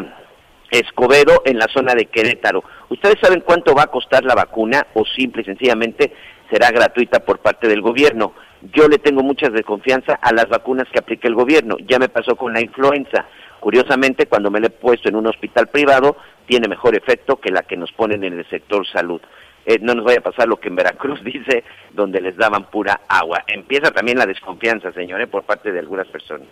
Escobedo 0.71 1.41
en 1.43 1.59
la 1.59 1.67
zona 1.67 1.93
de 1.93 2.05
Querétaro. 2.05 2.63
¿Ustedes 2.89 3.17
saben 3.21 3.41
cuánto 3.41 3.75
va 3.75 3.83
a 3.83 3.87
costar 3.87 4.23
la 4.23 4.33
vacuna 4.33 4.87
o 4.93 5.03
simple 5.05 5.41
y 5.41 5.45
sencillamente 5.45 6.13
será 6.49 6.71
gratuita 6.71 7.19
por 7.19 7.39
parte 7.39 7.67
del 7.67 7.81
gobierno? 7.81 8.33
Yo 8.73 8.87
le 8.87 8.97
tengo 8.97 9.23
mucha 9.23 9.49
desconfianza 9.49 10.13
a 10.21 10.31
las 10.31 10.47
vacunas 10.47 10.87
que 10.89 10.99
aplique 10.99 11.27
el 11.27 11.35
gobierno. 11.35 11.75
Ya 11.85 11.99
me 11.99 12.07
pasó 12.07 12.37
con 12.37 12.53
la 12.53 12.61
influenza. 12.61 13.25
Curiosamente, 13.63 14.25
cuando 14.25 14.51
me 14.51 14.59
la 14.59 14.67
he 14.67 14.71
puesto 14.71 15.07
en 15.07 15.15
un 15.15 15.25
hospital 15.25 15.67
privado, 15.67 16.17
tiene 16.45 16.67
mejor 16.67 16.97
efecto 16.97 17.39
que 17.39 17.49
la 17.49 17.61
que 17.61 17.77
nos 17.77 17.93
ponen 17.93 18.21
en 18.25 18.37
el 18.37 18.49
sector 18.49 18.85
salud. 18.85 19.21
Eh, 19.65 19.79
no 19.79 19.95
nos 19.95 20.03
vaya 20.03 20.19
a 20.19 20.21
pasar 20.21 20.49
lo 20.49 20.57
que 20.57 20.67
en 20.67 20.75
Veracruz 20.75 21.23
dice, 21.23 21.63
donde 21.93 22.19
les 22.19 22.35
daban 22.35 22.69
pura 22.69 22.99
agua. 23.07 23.45
Empieza 23.47 23.91
también 23.91 24.17
la 24.17 24.25
desconfianza, 24.25 24.91
señores, 24.91 25.29
por 25.29 25.43
parte 25.43 25.71
de 25.71 25.79
algunas 25.79 26.05
personas. 26.09 26.49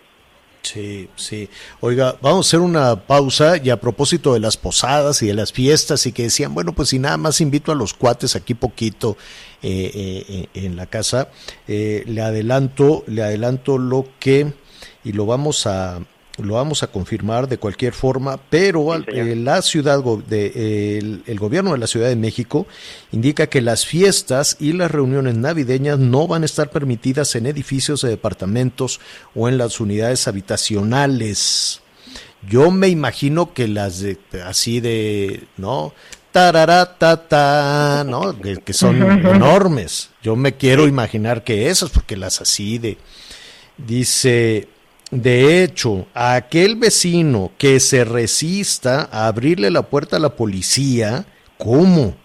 Sí, 0.62 1.10
sí. 1.14 1.50
Oiga, 1.80 2.16
vamos 2.22 2.46
a 2.46 2.48
hacer 2.48 2.60
una 2.60 2.96
pausa 2.96 3.58
y 3.62 3.68
a 3.68 3.78
propósito 3.78 4.32
de 4.32 4.40
las 4.40 4.56
posadas 4.56 5.20
y 5.20 5.26
de 5.26 5.34
las 5.34 5.52
fiestas 5.52 6.06
y 6.06 6.12
que 6.12 6.22
decían, 6.22 6.54
bueno, 6.54 6.72
pues 6.72 6.88
si 6.88 6.98
nada 6.98 7.18
más 7.18 7.42
invito 7.42 7.72
a 7.72 7.74
los 7.74 7.92
cuates 7.92 8.36
aquí 8.36 8.54
poquito 8.54 9.18
eh, 9.62 10.24
eh, 10.26 10.46
en 10.54 10.76
la 10.76 10.86
casa, 10.86 11.28
le 11.66 12.22
adelanto, 12.22 13.04
le 13.06 13.22
adelanto 13.22 13.76
lo 13.76 14.06
que 14.18 14.54
y 15.04 15.12
lo 15.12 15.26
vamos 15.26 15.66
a 15.66 16.00
lo 16.38 16.54
vamos 16.54 16.82
a 16.82 16.86
confirmar 16.86 17.48
de 17.48 17.58
cualquier 17.58 17.92
forma, 17.92 18.38
pero 18.48 18.94
eh, 18.94 19.36
la 19.36 19.60
ciudad 19.60 20.02
de, 20.26 21.22
el, 21.26 21.38
gobierno 21.38 21.72
de 21.72 21.78
la 21.78 21.86
Ciudad 21.86 22.08
de 22.08 22.16
México 22.16 22.66
indica 23.10 23.48
que 23.48 23.60
las 23.60 23.84
fiestas 23.84 24.56
y 24.58 24.72
las 24.72 24.90
reuniones 24.90 25.36
navideñas 25.36 25.98
no 25.98 26.26
van 26.26 26.42
a 26.42 26.46
estar 26.46 26.70
permitidas 26.70 27.34
en 27.34 27.46
edificios 27.46 28.00
de 28.02 28.08
departamentos 28.08 29.00
o 29.34 29.48
en 29.48 29.58
las 29.58 29.80
unidades 29.80 30.26
habitacionales. 30.26 31.80
Yo 32.48 32.70
me 32.70 32.88
imagino 32.88 33.52
que 33.52 33.68
las 33.68 34.00
de, 34.00 34.18
así 34.44 34.80
de, 34.80 35.44
¿no? 35.56 35.92
Tararata, 36.32 38.04
¿no? 38.06 38.34
Que, 38.40 38.72
son 38.72 39.02
enormes. 39.26 40.10
Yo 40.22 40.34
me 40.34 40.56
quiero 40.56 40.88
imaginar 40.88 41.44
que 41.44 41.68
esas, 41.68 41.90
porque 41.90 42.16
las 42.16 42.40
así 42.40 42.78
de, 42.78 42.96
dice, 43.76 44.68
de 45.12 45.62
hecho, 45.62 46.06
a 46.14 46.36
aquel 46.36 46.76
vecino 46.76 47.52
que 47.58 47.80
se 47.80 48.02
resista 48.02 49.10
a 49.12 49.26
abrirle 49.26 49.70
la 49.70 49.82
puerta 49.82 50.16
a 50.16 50.18
la 50.18 50.36
policía, 50.36 51.26
¿cómo? 51.58 52.16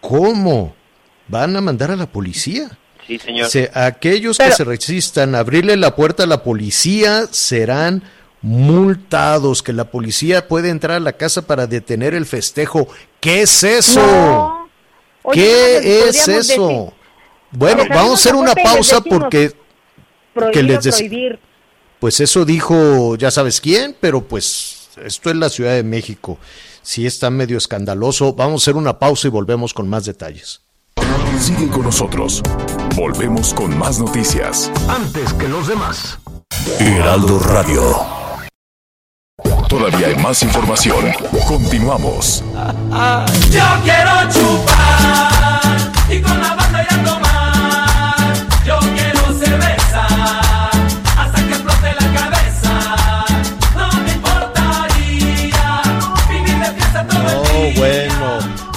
¿Cómo? 0.00 0.74
¿Van 1.28 1.56
a 1.56 1.60
mandar 1.60 1.92
a 1.92 1.96
la 1.96 2.06
policía? 2.06 2.76
Sí, 3.06 3.16
señor. 3.20 3.48
aquellos 3.74 4.38
que 4.38 4.50
se 4.50 4.64
resistan 4.64 5.36
a 5.36 5.38
abrirle 5.38 5.76
la 5.76 5.94
puerta 5.94 6.24
a 6.24 6.26
la 6.26 6.42
policía 6.42 7.28
serán 7.30 8.02
multados, 8.42 9.62
que 9.62 9.72
la 9.72 9.84
policía 9.92 10.48
puede 10.48 10.70
entrar 10.70 10.96
a 10.96 11.00
la 11.00 11.12
casa 11.12 11.46
para 11.46 11.68
detener 11.68 12.14
el 12.14 12.26
festejo. 12.26 12.88
¿Qué 13.20 13.42
es 13.42 13.62
eso? 13.62 14.68
¿Qué 15.32 16.08
es 16.08 16.26
eso? 16.26 16.92
Bueno, 17.52 17.84
vamos 17.88 18.10
a 18.10 18.14
hacer 18.14 18.34
una 18.34 18.54
pausa 18.54 19.00
porque 19.00 19.52
que 20.52 20.62
les 20.64 20.80
prohibir 20.80 21.38
pues 22.00 22.20
eso 22.20 22.44
dijo 22.44 23.14
ya 23.16 23.30
sabes 23.30 23.60
quién, 23.60 23.94
pero 24.00 24.22
pues 24.22 24.88
esto 25.04 25.30
es 25.30 25.36
la 25.36 25.48
Ciudad 25.48 25.74
de 25.74 25.82
México. 25.82 26.38
Sí 26.82 27.06
está 27.06 27.30
medio 27.30 27.58
escandaloso. 27.58 28.32
Vamos 28.34 28.62
a 28.62 28.64
hacer 28.64 28.76
una 28.76 28.98
pausa 28.98 29.28
y 29.28 29.30
volvemos 29.30 29.74
con 29.74 29.88
más 29.88 30.06
detalles. 30.06 30.62
Sigue 31.38 31.68
con 31.68 31.82
nosotros. 31.82 32.42
Volvemos 32.96 33.54
con 33.54 33.78
más 33.78 33.98
noticias. 33.98 34.70
Antes 34.88 35.32
que 35.34 35.48
los 35.48 35.68
demás. 35.68 36.18
Heraldo 36.78 37.38
Radio. 37.38 37.82
Todavía 39.68 40.08
hay 40.08 40.16
más 40.16 40.42
información. 40.42 41.12
Continuamos. 41.46 42.42
Yo 43.50 43.64
quiero 43.84 44.10
chupar 44.32 45.92
y 46.10 46.20
con 46.20 46.40
la 46.40 46.54
banda 46.54 46.86
ya 46.90 47.04
tomar. 47.04 47.29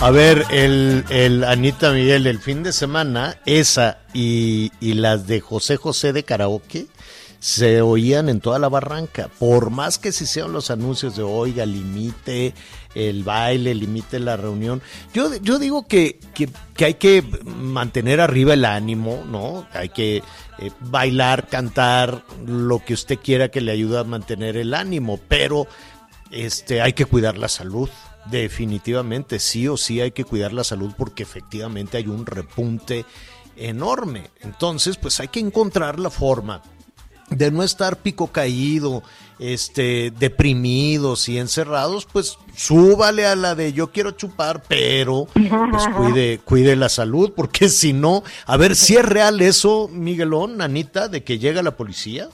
A 0.04 0.12
ver, 0.12 0.43
el, 0.51 1.06
el 1.08 1.45
Anita 1.45 1.93
Miguel, 1.93 2.28
el 2.28 2.39
fin 2.39 2.62
de 2.62 2.74
semana, 2.74 3.38
esa 3.45 3.99
y, 4.14 4.70
y 4.82 4.95
las 4.95 5.28
de 5.28 5.39
José 5.39 5.78
José 5.78 6.12
de 6.12 6.24
karaoke 6.24 6.88
se 7.39 7.82
oían 7.82 8.28
en 8.28 8.41
toda 8.41 8.60
la 8.60 8.68
barranca. 8.68 9.30
Por 9.39 9.70
más 9.70 9.99
que 9.99 10.12
se 10.12 10.26
hicieron 10.26 10.51
los 10.51 10.72
anuncios 10.72 11.16
de 11.16 11.24
oiga, 11.24 11.66
limite 11.66 12.54
el 12.95 13.24
baile, 13.24 13.74
limite 13.74 14.20
la 14.20 14.36
reunión. 14.36 14.82
Yo, 15.14 15.34
yo 15.38 15.58
digo 15.58 15.88
que, 15.88 16.20
que, 16.34 16.49
que 16.76 16.84
hay 16.84 16.93
que 16.95 17.24
mantener 17.45 18.20
arriba 18.20 18.56
el 18.56 18.66
ánimo, 18.66 19.24
¿no? 19.26 19.66
Hay 19.72 19.88
que 19.88 20.18
eh, 20.18 20.72
bailar, 20.82 21.47
cantar, 21.47 22.26
lo 22.45 22.84
que 22.84 22.93
usted 22.93 23.20
quiera 23.24 23.47
que 23.47 23.62
le 23.62 23.72
ayude 23.72 23.99
a 23.99 24.04
mantener 24.04 24.58
el 24.58 24.74
ánimo, 24.74 25.18
pero 25.30 25.66
este, 26.30 26.82
hay 26.82 26.91
que 26.91 27.06
cuidar 27.06 27.38
la 27.38 27.47
salud. 27.47 27.88
Definitivamente, 28.30 29.39
sí 29.39 29.67
o 29.67 29.78
sí 29.78 30.01
hay 30.01 30.11
que 30.11 30.24
cuidar 30.24 30.53
la 30.53 30.63
salud 30.63 30.93
porque 30.97 31.24
efectivamente 31.24 31.97
hay 31.97 32.07
un 32.07 32.26
repunte 32.26 33.05
enorme. 33.55 34.30
Entonces, 34.41 34.97
pues 34.97 35.19
hay 35.19 35.28
que 35.28 35.39
encontrar 35.39 35.99
la 35.99 36.09
forma 36.09 36.61
de 37.30 37.51
no 37.51 37.63
estar 37.63 37.97
pico 37.97 38.28
caído, 38.28 39.03
este, 39.39 40.11
deprimidos 40.17 41.28
y 41.30 41.38
encerrados, 41.38 42.05
pues 42.05 42.38
súbale 42.55 43.26
a 43.26 43.36
la 43.36 43.55
de 43.55 43.74
yo 43.74 43.91
quiero 43.91 44.11
chupar, 44.11 44.63
pero 44.67 45.28
pues 45.34 45.88
cuide, 45.95 46.39
cuide 46.43 46.76
la 46.76 46.89
salud, 46.89 47.34
porque 47.36 47.69
si 47.69 47.93
no, 47.93 48.24
a 48.45 48.57
ver 48.57 48.76
si 48.76 48.95
es 48.95 49.05
real 49.05 49.41
eso, 49.41 49.89
Miguelón, 49.91 50.61
Anita, 50.61 51.07
de 51.07 51.24
que 51.24 51.39
llega 51.39 51.63
la 51.63 51.76
policía. 51.76 52.30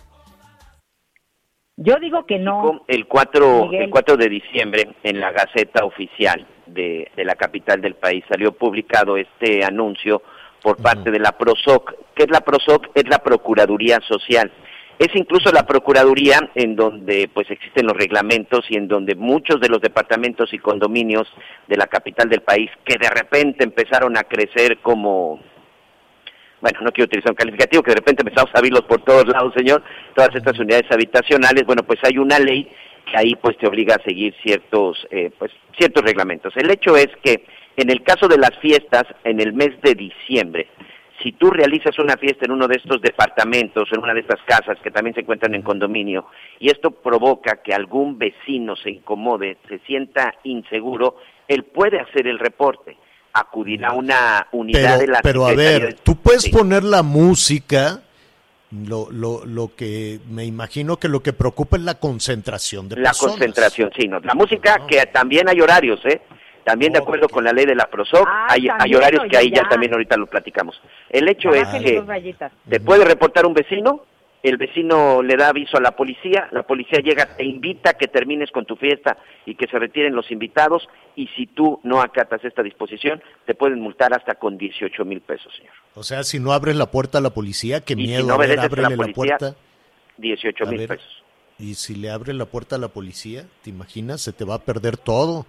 Yo 1.82 1.96
digo 2.02 2.26
que 2.26 2.38
no. 2.38 2.84
El 2.88 3.08
4, 3.08 3.64
Miguel. 3.64 3.84
el 3.84 3.90
4 3.90 4.18
de 4.18 4.28
diciembre, 4.28 4.90
en 5.02 5.22
la 5.22 5.32
Gaceta 5.32 5.86
Oficial 5.86 6.46
de, 6.66 7.10
de 7.16 7.24
la 7.24 7.36
capital 7.36 7.80
del 7.80 7.96
país, 7.96 8.22
salió 8.30 8.52
publicado 8.52 9.16
este 9.16 9.64
anuncio 9.64 10.22
por 10.62 10.76
parte 10.76 11.10
de 11.10 11.20
la 11.20 11.32
PROSOC. 11.32 11.94
¿Qué 12.14 12.24
es 12.24 12.30
la 12.30 12.42
PROSOC? 12.42 12.90
Es 12.94 13.08
la 13.08 13.20
Procuraduría 13.20 14.00
Social. 14.06 14.52
Es 14.98 15.08
incluso 15.16 15.54
la 15.54 15.66
Procuraduría 15.66 16.52
en 16.54 16.76
donde 16.76 17.30
pues 17.34 17.50
existen 17.50 17.86
los 17.86 17.96
reglamentos 17.96 18.66
y 18.70 18.76
en 18.76 18.90
donde 18.90 19.16
muchos 19.16 19.62
de 19.62 19.70
los 19.70 19.80
departamentos 19.80 20.54
y 20.54 20.58
condominios 20.58 21.30
de 21.70 21.78
la 21.78 21.88
capital 21.88 22.28
del 22.28 22.42
país 22.42 22.70
que 22.84 22.98
de 22.98 23.10
repente 23.10 23.64
empezaron 23.64 24.18
a 24.18 24.24
crecer 24.24 24.80
como 24.80 25.40
bueno, 26.62 26.80
no 26.82 26.92
quiero 26.92 27.06
utilizar 27.06 27.32
un 27.32 27.36
calificativo, 27.36 27.84
que 27.84 27.92
de 27.92 27.98
repente 27.98 28.24
empezamos 28.24 28.52
a 28.54 28.62
verlos 28.62 28.84
por 28.84 29.02
todos 29.04 29.28
lados, 29.28 29.54
señor, 29.56 29.84
todas 30.16 30.36
estas 30.36 30.58
unidades 30.60 30.92
habitacionales, 30.92 31.66
bueno, 31.66 31.84
pues 31.84 32.00
hay 32.04 32.18
una 32.18 32.40
ley 32.40 32.70
que 33.10 33.18
ahí 33.18 33.36
pues 33.36 33.58
te 33.58 33.68
obliga 33.68 33.96
a 33.96 34.04
seguir 34.04 34.36
ciertos, 34.44 35.08
eh, 35.12 35.32
pues 35.38 35.52
ciertos 35.78 36.04
reglamentos. 36.04 36.54
El 36.58 36.70
hecho 36.70 36.96
es 36.96 37.10
que 37.24 37.46
en 37.78 37.90
el 37.90 38.04
caso 38.04 38.28
de 38.28 38.38
las 38.38 38.58
fiestas, 38.60 39.04
en 39.24 39.40
el 39.40 39.54
mes 39.54 39.80
de 39.82 39.96
diciembre, 39.96 40.68
si 41.24 41.34
tú 41.34 41.50
realizas 41.50 41.98
una 42.00 42.18
fiesta 42.18 42.46
en 42.46 42.52
uno 42.52 42.68
de 42.68 42.78
estos 42.78 43.02
departamentos, 43.02 43.90
en 43.92 44.02
una 44.02 44.14
de 44.14 44.22
estas 44.22 44.42
casas 44.44 44.78
que 44.82 44.92
también 44.92 45.14
se 45.14 45.22
encuentran 45.22 45.54
en 45.56 45.62
condominio, 45.62 46.26
y 46.60 46.70
esto 46.70 46.92
provoca 46.92 47.62
que 47.62 47.74
algún 47.74 48.18
vecino 48.18 48.76
se 48.76 48.92
incomode, 48.92 49.58
se 49.68 49.80
sienta 49.80 50.36
inseguro, 50.44 51.18
él 51.48 51.64
puede 51.64 52.00
hacer 52.00 52.28
el 52.28 52.40
reporte, 52.40 52.96
acudir 53.34 53.86
a 53.86 53.94
una 53.94 54.48
unidad 54.52 55.00
de 55.00 55.08
la 55.08 55.22
pero 55.22 55.46
a 55.46 55.54
ver, 55.54 55.88
de- 55.88 55.94
tú 56.04 56.16
puedes 56.16 56.44
Sí. 56.44 56.52
poner 56.52 56.84
la 56.84 57.04
música, 57.04 58.02
lo, 58.72 59.10
lo, 59.12 59.46
lo 59.46 59.76
que 59.76 60.20
me 60.30 60.46
imagino 60.46 60.98
que 60.98 61.08
lo 61.08 61.22
que 61.22 61.34
preocupa 61.34 61.78
es 61.78 61.84
la 61.84 61.96
concentración 61.96 62.88
de 62.90 62.98
La 62.98 63.10
personas. 63.10 63.36
concentración, 63.36 63.92
sí, 63.98 64.08
no. 64.08 64.20
La 64.20 64.34
música, 64.36 64.86
que 64.88 65.06
también 65.08 65.48
hay 65.50 65.60
horarios, 65.62 66.00
¿eh? 66.06 66.22
También 66.64 66.94
de 66.94 67.00
acuerdo 67.00 67.28
con 67.30 67.44
la 67.44 67.52
ley 67.52 67.66
de 67.66 67.74
la 67.74 67.86
PROSOC, 67.90 68.28
Ah, 68.28 68.48
hay, 68.50 68.62
hay 68.62 68.68
también, 68.78 68.96
horarios 68.98 69.24
que 69.32 69.38
ahí 69.38 69.50
ya 69.50 69.64
ya. 69.64 69.70
también 69.70 69.92
ahorita 69.94 70.18
lo 70.18 70.28
platicamos. 70.28 70.80
El 71.10 71.28
hecho 71.28 71.50
es 71.52 71.68
que 71.70 72.04
te 72.70 72.80
puede 72.80 73.06
reportar 73.06 73.46
un 73.48 73.54
vecino 73.56 74.06
el 74.42 74.58
vecino 74.58 75.22
le 75.22 75.36
da 75.36 75.50
aviso 75.50 75.78
a 75.78 75.82
la 75.82 75.92
policía, 75.96 76.48
la 76.52 76.64
policía 76.64 77.00
llega, 77.00 77.36
te 77.36 77.44
invita 77.44 77.92
a 77.92 77.94
que 77.96 78.08
termines 78.08 78.52
con 78.52 78.66
tu 78.66 78.76
fiesta 78.78 79.18
y 79.46 79.56
que 79.56 79.68
se 79.68 79.78
retiren 79.78 80.16
los 80.16 80.32
invitados, 80.32 80.88
y 81.16 81.28
si 81.36 81.48
tú 81.48 81.80
no 81.84 82.02
acatas 82.02 82.44
esta 82.46 82.64
disposición, 82.64 83.22
te 83.46 83.54
pueden 83.56 83.82
multar 83.82 84.14
hasta 84.14 84.36
con 84.36 84.58
18 84.58 85.04
mil 85.06 85.20
pesos, 85.22 85.54
señor. 85.56 85.74
O 85.96 86.04
sea, 86.04 86.24
si 86.24 86.40
no 86.40 86.54
abres 86.54 86.76
la 86.78 86.90
puerta 86.90 87.18
a 87.18 87.22
la 87.22 87.32
policía, 87.32 87.82
qué 87.82 87.94
Y 87.94 87.98
si 87.98 88.08
miedo, 88.08 88.28
no 88.28 88.36
a 88.36 88.38
ver, 88.38 88.56
la 88.56 88.64
ábrele 88.64 88.96
la, 88.96 89.08
puerta. 89.14 89.56
18 90.18 90.64
A 90.64 90.68
mil 90.68 90.88
pesos. 90.88 91.24
Y 91.58 91.74
si 91.76 91.96
le 91.96 92.10
abres 92.10 92.36
la 92.36 92.46
puerta 92.46 92.78
a 92.78 92.80
la 92.80 92.88
policía, 92.88 93.46
¿te 93.64 93.70
imaginas? 93.70 94.22
Se 94.22 94.32
te 94.32 94.46
va 94.46 94.56
a 94.56 94.60
perder 94.60 94.96
todo. 94.96 95.46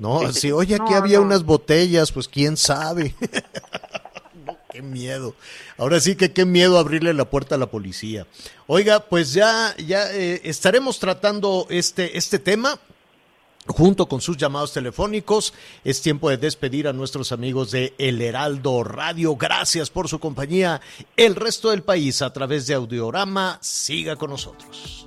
No, 0.00 0.18
Sí, 0.20 0.24
sí, 0.24 0.30
así, 0.30 0.40
sí. 0.40 0.52
oye, 0.52 0.74
aquí 0.74 0.90
No, 0.92 0.96
había 0.96 1.18
no. 1.18 1.24
unas 1.26 1.44
botellas, 1.44 2.10
pues 2.10 2.26
quién 2.26 2.56
sabe. 2.56 3.14
Qué 4.70 4.82
miedo. 4.82 5.34
Ahora 5.78 6.00
sí 6.00 6.14
que 6.16 6.32
qué 6.32 6.44
miedo 6.44 6.78
abrirle 6.78 7.12
la 7.12 7.28
puerta 7.28 7.56
a 7.56 7.58
la 7.58 7.70
policía. 7.70 8.26
Oiga, 8.66 9.00
pues 9.00 9.32
ya, 9.32 9.74
ya 9.78 10.12
eh, 10.12 10.40
estaremos 10.44 10.98
tratando 10.98 11.66
este, 11.70 12.16
este 12.16 12.38
tema 12.38 12.78
junto 13.66 14.06
con 14.06 14.20
sus 14.20 14.36
llamados 14.36 14.72
telefónicos. 14.72 15.54
Es 15.84 16.02
tiempo 16.02 16.30
de 16.30 16.36
despedir 16.36 16.88
a 16.88 16.92
nuestros 16.92 17.32
amigos 17.32 17.70
de 17.70 17.94
El 17.98 18.20
Heraldo 18.20 18.84
Radio. 18.84 19.36
Gracias 19.36 19.90
por 19.90 20.08
su 20.08 20.18
compañía. 20.18 20.80
El 21.16 21.34
resto 21.34 21.70
del 21.70 21.82
país 21.82 22.22
a 22.22 22.32
través 22.32 22.66
de 22.66 22.74
Audiorama 22.74 23.58
siga 23.60 24.16
con 24.16 24.30
nosotros. 24.30 25.06